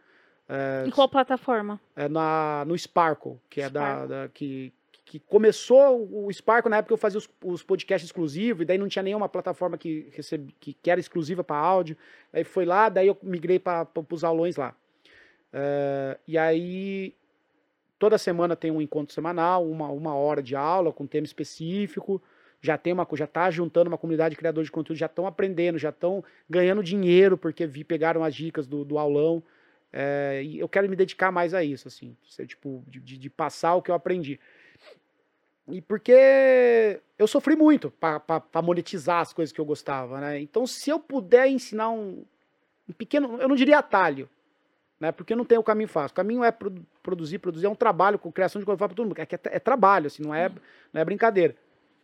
[0.48, 1.80] É, em qual plataforma?
[1.96, 3.78] É na, no Sparkle, que Sparkle.
[3.78, 4.72] é da, da que,
[5.06, 8.88] que começou o Sparkle na época eu fazia os, os podcasts exclusivos, e daí não
[8.88, 11.96] tinha nenhuma plataforma que, recebe, que, que era exclusiva para áudio.
[12.32, 14.74] Aí foi lá, daí eu migrei para os aulões lá.
[15.54, 17.14] Uh, e aí,
[18.00, 22.20] toda semana tem um encontro semanal, uma, uma hora de aula com tema específico.
[22.60, 25.78] Já tem uma já tá juntando uma comunidade de criadores de conteúdo, já estão aprendendo,
[25.78, 29.40] já estão ganhando dinheiro porque vi, pegaram as dicas do, do aulão.
[29.92, 33.76] É, e eu quero me dedicar mais a isso, assim, ser, tipo, de, de, passar
[33.76, 34.38] o que eu aprendi.
[35.68, 40.40] E porque eu sofri muito para monetizar as coisas que eu gostava, né?
[40.40, 42.24] Então, se eu puder ensinar um,
[42.88, 44.28] um pequeno, eu não diria atalho,
[45.00, 45.10] né?
[45.10, 46.12] Porque não tem o caminho fácil.
[46.12, 46.52] O caminho é
[47.02, 49.18] produzir, produzir é um trabalho com criação de conteúdo para todo mundo.
[49.18, 50.48] É, é, é, trabalho, assim, não é,
[50.92, 51.56] não é brincadeira.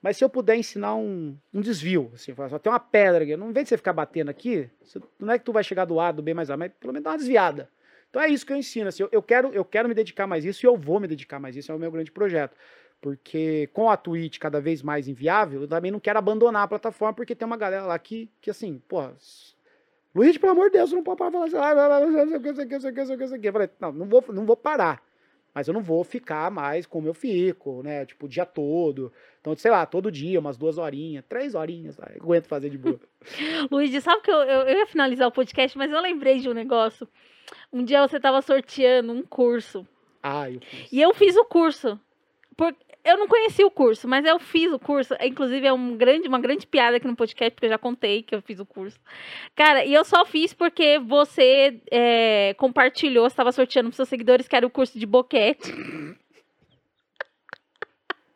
[0.03, 3.53] Mas se eu puder ensinar um, um desvio, assim, só tem uma pedra aqui, não
[3.53, 6.11] vem de você ficar batendo aqui, você, não é que tu vai chegar do A,
[6.11, 7.71] do B mais A, mas pelo menos dá uma desviada.
[8.11, 8.89] Então é isso que eu ensino.
[8.89, 11.39] Assim, eu, eu, quero, eu quero me dedicar mais isso e eu vou me dedicar
[11.39, 12.57] mais isso, é o meu grande projeto.
[13.03, 17.13] Porque com a Twitch cada vez mais inviável, eu também não quero abandonar a plataforma,
[17.13, 19.03] porque tem uma galera lá que, que assim, pô,
[20.15, 21.73] Luiz, pelo amor de Deus, não pode parar falar assim, ah,
[23.43, 25.03] eu falei, não, não vou, não vou parar.
[25.55, 28.07] Mas eu não vou ficar mais como eu fico, né?
[28.07, 29.13] Tipo, o dia todo.
[29.41, 32.09] Então, sei lá, todo dia, umas duas horinhas, três horinhas, tá?
[32.15, 33.01] eu aguento fazer de boa.
[33.71, 36.55] Luiz, sabe que eu, eu, eu, ia finalizar o podcast, mas eu lembrei de um
[36.55, 37.07] negócio.
[37.73, 39.87] Um dia você tava sorteando um curso.
[40.23, 40.93] Ah, eu fiz.
[40.93, 42.01] E eu fiz o curso.
[42.57, 42.75] Por,
[43.05, 45.15] eu não conheci o curso, mas eu fiz o curso.
[45.21, 48.35] Inclusive, é um grande, uma grande piada aqui no podcast, porque eu já contei que
[48.35, 48.99] eu fiz o curso.
[49.57, 54.55] Cara, e eu só fiz porque você é, compartilhou, estava sorteando para seus seguidores que
[54.55, 55.73] era o curso de boquete.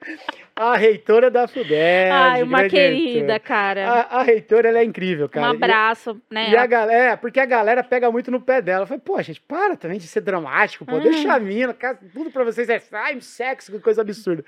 [0.58, 2.10] A reitora da FUDES.
[2.10, 3.40] Ai, uma querida, reitora.
[3.40, 3.88] cara.
[3.90, 5.52] A, a reitora, ela é incrível, um cara.
[5.52, 6.48] E- abraço, né?
[6.50, 8.86] E a galera, é, porque a galera pega muito no pé dela.
[8.86, 11.00] Falei, pô, gente, para também de ser dramático, pô, Ah.
[11.00, 11.76] deixa a mina,
[12.12, 14.42] tudo pra vocês é ai, sexo, que coisa absurda.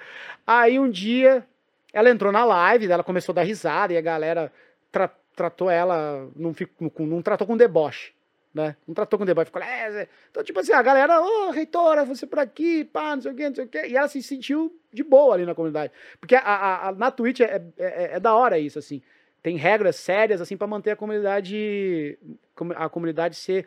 [0.47, 1.45] Aí um dia,
[1.93, 4.51] ela entrou na live, ela começou a dar risada e a galera
[4.91, 8.13] tra- tratou ela, não, ficou, não tratou com deboche,
[8.55, 8.77] né?
[8.87, 12.27] Não tratou com deboche, ficou, é, Zé." então tipo assim, a galera, ô, reitora, você
[12.27, 14.75] por aqui, pá, não sei o quê, não sei o quê, e ela se sentiu
[14.93, 15.93] de boa ali na comunidade.
[16.21, 19.03] Porque a, a- a- na Twitch é, é- é da hora isso, assim
[19.43, 22.19] tem regras sérias assim para manter a comunidade
[22.55, 23.67] com- a comunidade ser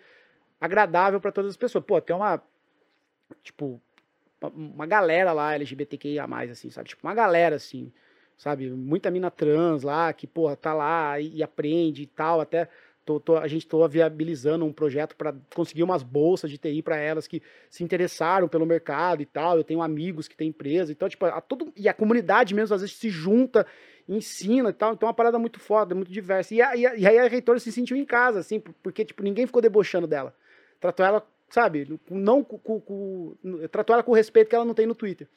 [0.60, 1.84] agradável para todas as pessoas.
[1.84, 2.42] Pô, tem uma
[3.42, 3.82] tipo
[4.54, 6.90] uma galera lá LGBTQIA+, assim, sabe?
[6.90, 7.92] Tipo uma galera assim,
[8.38, 8.70] sabe?
[8.72, 12.68] Muita mina trans lá que, porra, tá lá e, e aprende e tal, até
[13.06, 16.98] tô- tô- a gente tô viabilizando um projeto para conseguir umas bolsas de TI para
[16.98, 19.58] elas que se interessaram pelo mercado e tal.
[19.58, 22.82] Eu tenho amigos que têm empresa, então tipo, a todo e a comunidade mesmo às
[22.82, 23.66] vezes se junta
[24.10, 26.54] ensina e tal, então é uma parada muito foda, muito diversa.
[26.54, 29.06] E, a- e a- e aí a reitora se sentiu em casa, assim, por- porque,
[29.06, 30.36] tipo, ninguém ficou debochando dela.
[30.80, 33.36] Tratou ela, sabe, não com, com-
[33.72, 35.28] tratou ela com o respeito que ela não tem no Twitter.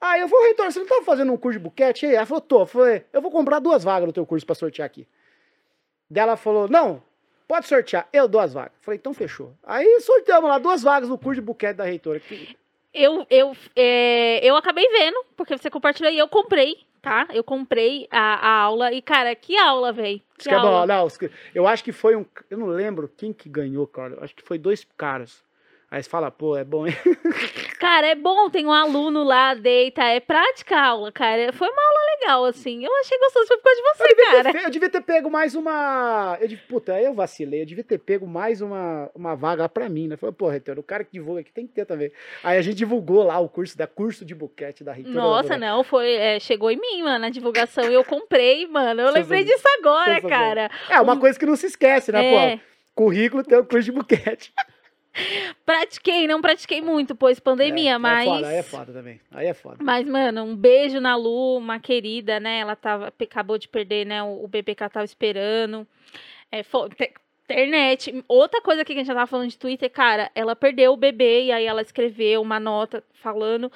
[0.00, 2.14] Aí eu falei, reitora, você não tá fazendo um curso de buquete aí?
[2.14, 2.60] Ela falou, tô.
[2.60, 5.08] Eu falei, eu vou comprar duas vagas no teu curso pra sortear aqui.
[6.14, 7.02] Daí ela falou, não,
[7.48, 8.70] pode sortear, eu dou as vagas.
[8.80, 9.52] Falei, então fechou.
[9.64, 12.22] Aí sorteamos lá duas vagas no curso de buquete da reitora.
[12.94, 17.26] Eu, eu, é, eu acabei vendo, porque você compartilhou e eu comprei, tá?
[17.34, 20.22] Eu comprei a, a aula e, cara, que aula, velho.
[20.38, 21.08] Que bom, não,
[21.52, 22.24] eu acho que foi um.
[22.48, 24.14] Eu não lembro quem que ganhou, cara.
[24.14, 25.42] Eu acho que foi dois caras.
[25.90, 26.94] Aí você fala, pô, é bom, hein?
[27.84, 31.52] Cara, é bom, tem um aluno lá, deita, é prática a aula, cara.
[31.52, 32.82] Foi uma aula legal, assim.
[32.82, 34.52] Eu achei gostoso, foi por causa de Eu você, ter, cara.
[34.52, 36.38] fe- eu devia ter pego mais uma.
[36.40, 37.60] Eu, puta, eu vacilei.
[37.60, 40.16] Eu devia ter pego mais uma, uma vaga pra mim, né?
[40.16, 42.10] Falei, pô, reitor, o cara que divulga aqui tem que ter também.
[42.42, 45.14] Aí a gente divulgou lá o curso da curso de buquete da reitora.
[45.14, 46.10] Nossa, não, foi.
[46.14, 49.02] é, chegou em mim, mano, a divulgação e eu comprei, mano.
[49.02, 50.70] Eu lembrei disso agora, cara.
[50.88, 52.62] É uma coisa que não se esquece, né, É, pô?
[52.94, 54.54] Currículo tem o curso de buquete.
[55.64, 58.28] Pratiquei, não pratiquei muito, pois pandemia, é, mas.
[58.28, 59.20] É foda, aí é foda também.
[59.30, 59.76] Aí é foda.
[59.80, 62.58] Mas, mano, um beijo na Lu, uma querida, né?
[62.58, 64.22] Ela tava, acabou de perder, né?
[64.22, 65.86] O, o bebê que ela tava esperando.
[66.50, 66.62] É,
[67.44, 68.24] internet.
[68.26, 71.44] Outra coisa que a gente já tava falando de Twitter, cara, ela perdeu o bebê
[71.44, 73.70] e aí ela escreveu uma nota falando.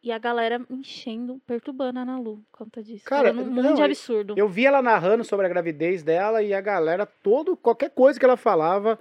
[0.00, 3.04] E a galera enchendo, perturbando a Ana Lu por conta disso.
[3.04, 4.34] Cara, um monte de eu- absurdo.
[4.36, 8.24] Eu vi ela narrando sobre a gravidez dela e a galera, todo, qualquer coisa que
[8.24, 8.98] ela falava,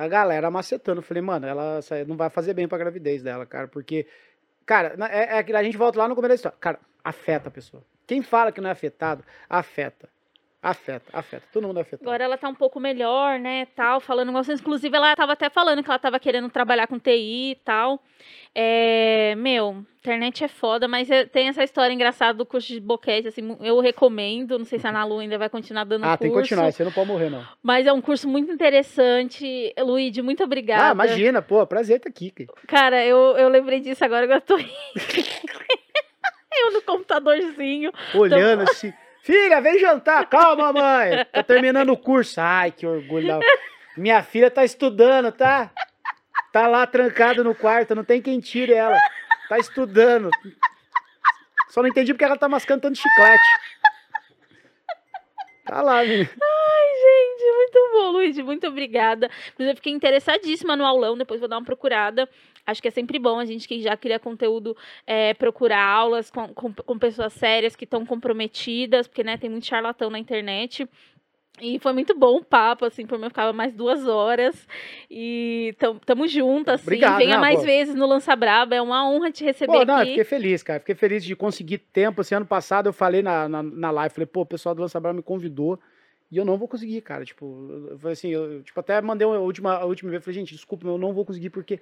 [0.00, 1.02] a galera macetando.
[1.02, 4.06] Falei, mano, ela não vai fazer bem pra gravidez dela, cara, porque,
[4.64, 6.58] cara, é, é a gente volta lá no começo da história.
[6.58, 7.84] Cara, afeta a pessoa.
[8.06, 10.08] Quem fala que não é afetado, afeta.
[10.62, 11.46] Afeta, afeta.
[11.50, 12.02] Todo mundo afetado.
[12.06, 14.30] Agora ela tá um pouco melhor, né, tal, falando.
[14.52, 17.98] Inclusive, ela tava até falando que ela tava querendo trabalhar com TI e tal.
[18.54, 23.28] É, meu, internet é foda, mas é- tem essa história engraçada do curso de boquete,
[23.28, 24.58] assim, eu recomendo.
[24.58, 26.18] Não sei se a Ana Lu ainda vai continuar dando ah, curso.
[26.18, 27.42] tem que continuar, você não pode morrer, não.
[27.62, 29.72] Mas é um curso muito interessante.
[29.78, 30.90] Luíde, muito obrigada.
[30.90, 32.30] Ah, imagina, pô, prazer estar aqui.
[32.32, 32.48] cara.
[32.66, 34.58] Cara, eu, eu lembrei disso agora que eu tô
[36.52, 37.90] eu no computadorzinho.
[38.14, 38.92] Olhando assim.
[39.22, 40.26] Filha, vem jantar.
[40.26, 41.24] Calma, mãe.
[41.32, 42.40] Tô terminando o curso.
[42.40, 43.40] Ai, que orgulho.
[43.96, 45.70] Minha filha tá estudando, tá?
[46.52, 48.98] Tá lá trancada no quarto, não tem quem tire ela.
[49.48, 50.30] Tá estudando.
[51.68, 53.44] Só não entendi porque ela tá mascando tanto chiclete.
[55.66, 56.28] Tá lá, menina.
[57.00, 58.42] Gente, muito bom, Luíde.
[58.42, 59.30] Muito obrigada.
[59.52, 61.16] Inclusive, eu fiquei interessadíssima no aulão.
[61.16, 62.28] Depois vou dar uma procurada.
[62.66, 64.76] Acho que é sempre bom a gente que já cria conteúdo
[65.06, 69.66] é, procurar aulas com, com, com pessoas sérias que estão comprometidas, porque né, tem muito
[69.66, 70.88] charlatão na internet.
[71.60, 74.66] E foi muito bom o papo, assim, por mim eu ficava mais duas horas.
[75.10, 76.84] E tam, tamo junto, assim.
[76.84, 77.66] Obrigado, Venha mais pô?
[77.66, 78.74] vezes no Lança Braba.
[78.74, 80.10] É uma honra te receber Pô, não, eu aqui.
[80.10, 80.80] fiquei feliz, cara.
[80.80, 82.22] Fiquei feliz de conseguir tempo.
[82.22, 84.98] Esse ano passado eu falei na, na, na live, falei, pô, o pessoal do Lança
[84.98, 85.78] Brava me convidou
[86.30, 87.24] e eu não vou conseguir, cara.
[87.24, 90.54] Tipo, eu falei assim, eu tipo, até mandei uma última, a última vez, falei, gente,
[90.54, 91.80] desculpa, eu não vou conseguir porque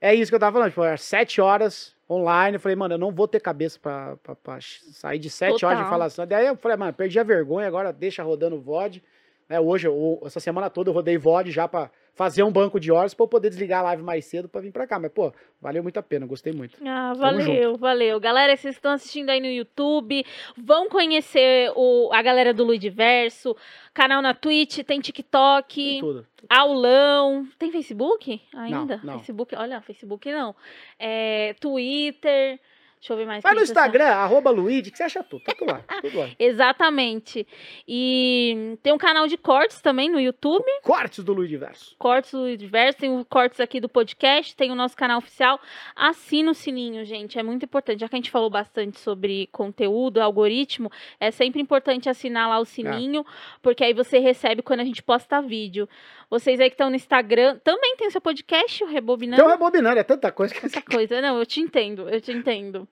[0.00, 2.98] é isso que eu tava falando, tipo, era sete horas online, eu falei, mano, eu
[2.98, 5.90] não vou ter cabeça pra, pra, pra sair de sete horas de Total.
[5.90, 6.26] falação.
[6.26, 9.02] Daí eu falei, mano, perdi a vergonha, agora deixa rodando o VOD.
[9.48, 11.90] Né, hoje, eu- essa semana toda eu rodei VOD já pra
[12.20, 14.70] fazer um banco de horas pra eu poder desligar a live mais cedo pra vir
[14.70, 14.98] pra cá.
[14.98, 16.76] Mas, pô, valeu muito a pena, gostei muito.
[16.86, 18.20] Ah, valeu, valeu.
[18.20, 20.22] Galera, vocês estão assistindo aí no YouTube,
[20.54, 23.56] vão conhecer o, a galera do Luidiverso,
[23.94, 26.26] canal na Twitch, tem TikTok, Tem tudo.
[26.46, 27.48] aulão.
[27.58, 29.00] Tem Facebook ainda?
[29.02, 29.14] não.
[29.14, 30.54] Facebook, olha, Facebook não.
[30.98, 32.60] É, Twitter.
[33.00, 33.42] Deixa eu ver mais.
[33.42, 35.42] Vai no tá- Instagram, arroba Luigi, que você acha tudo.
[35.42, 35.82] Tá tudo lá.
[36.02, 36.28] Tudo lá.
[36.38, 37.46] Exatamente.
[37.88, 40.66] E tem um canal de cortes também no YouTube.
[40.82, 41.96] Cortes do Luigi Verso.
[41.98, 45.58] Cortes do Diverso, tem o cortes aqui do podcast, tem o nosso canal oficial.
[45.96, 47.38] Assina o sininho, gente.
[47.38, 48.00] É muito importante.
[48.00, 52.66] Já que a gente falou bastante sobre conteúdo, algoritmo, é sempre importante assinar lá o
[52.66, 53.24] sininho,
[53.62, 55.88] porque aí você recebe quando a gente posta vídeo.
[56.28, 59.42] Vocês aí que estão no Instagram, também tem o seu podcast, o Rebobinando.
[59.42, 62.86] Então, rebobinando, é tanta coisa que Essa coisa, não, eu te entendo, eu te entendo.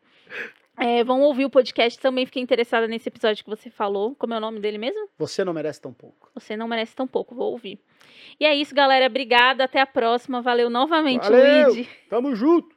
[0.80, 4.14] É, vão ouvir o podcast também, fiquei interessada nesse episódio que você falou.
[4.14, 5.08] Como é o nome dele mesmo?
[5.18, 6.30] você não merece tão pouco.
[6.34, 7.80] Você não merece tão pouco, vou ouvir.
[8.38, 9.06] E é isso, galera.
[9.06, 9.64] Obrigada.
[9.64, 10.40] Até a próxima.
[10.40, 11.72] Valeu novamente, Valeu.
[11.72, 11.88] Luigi.
[12.08, 12.76] Tamo junto.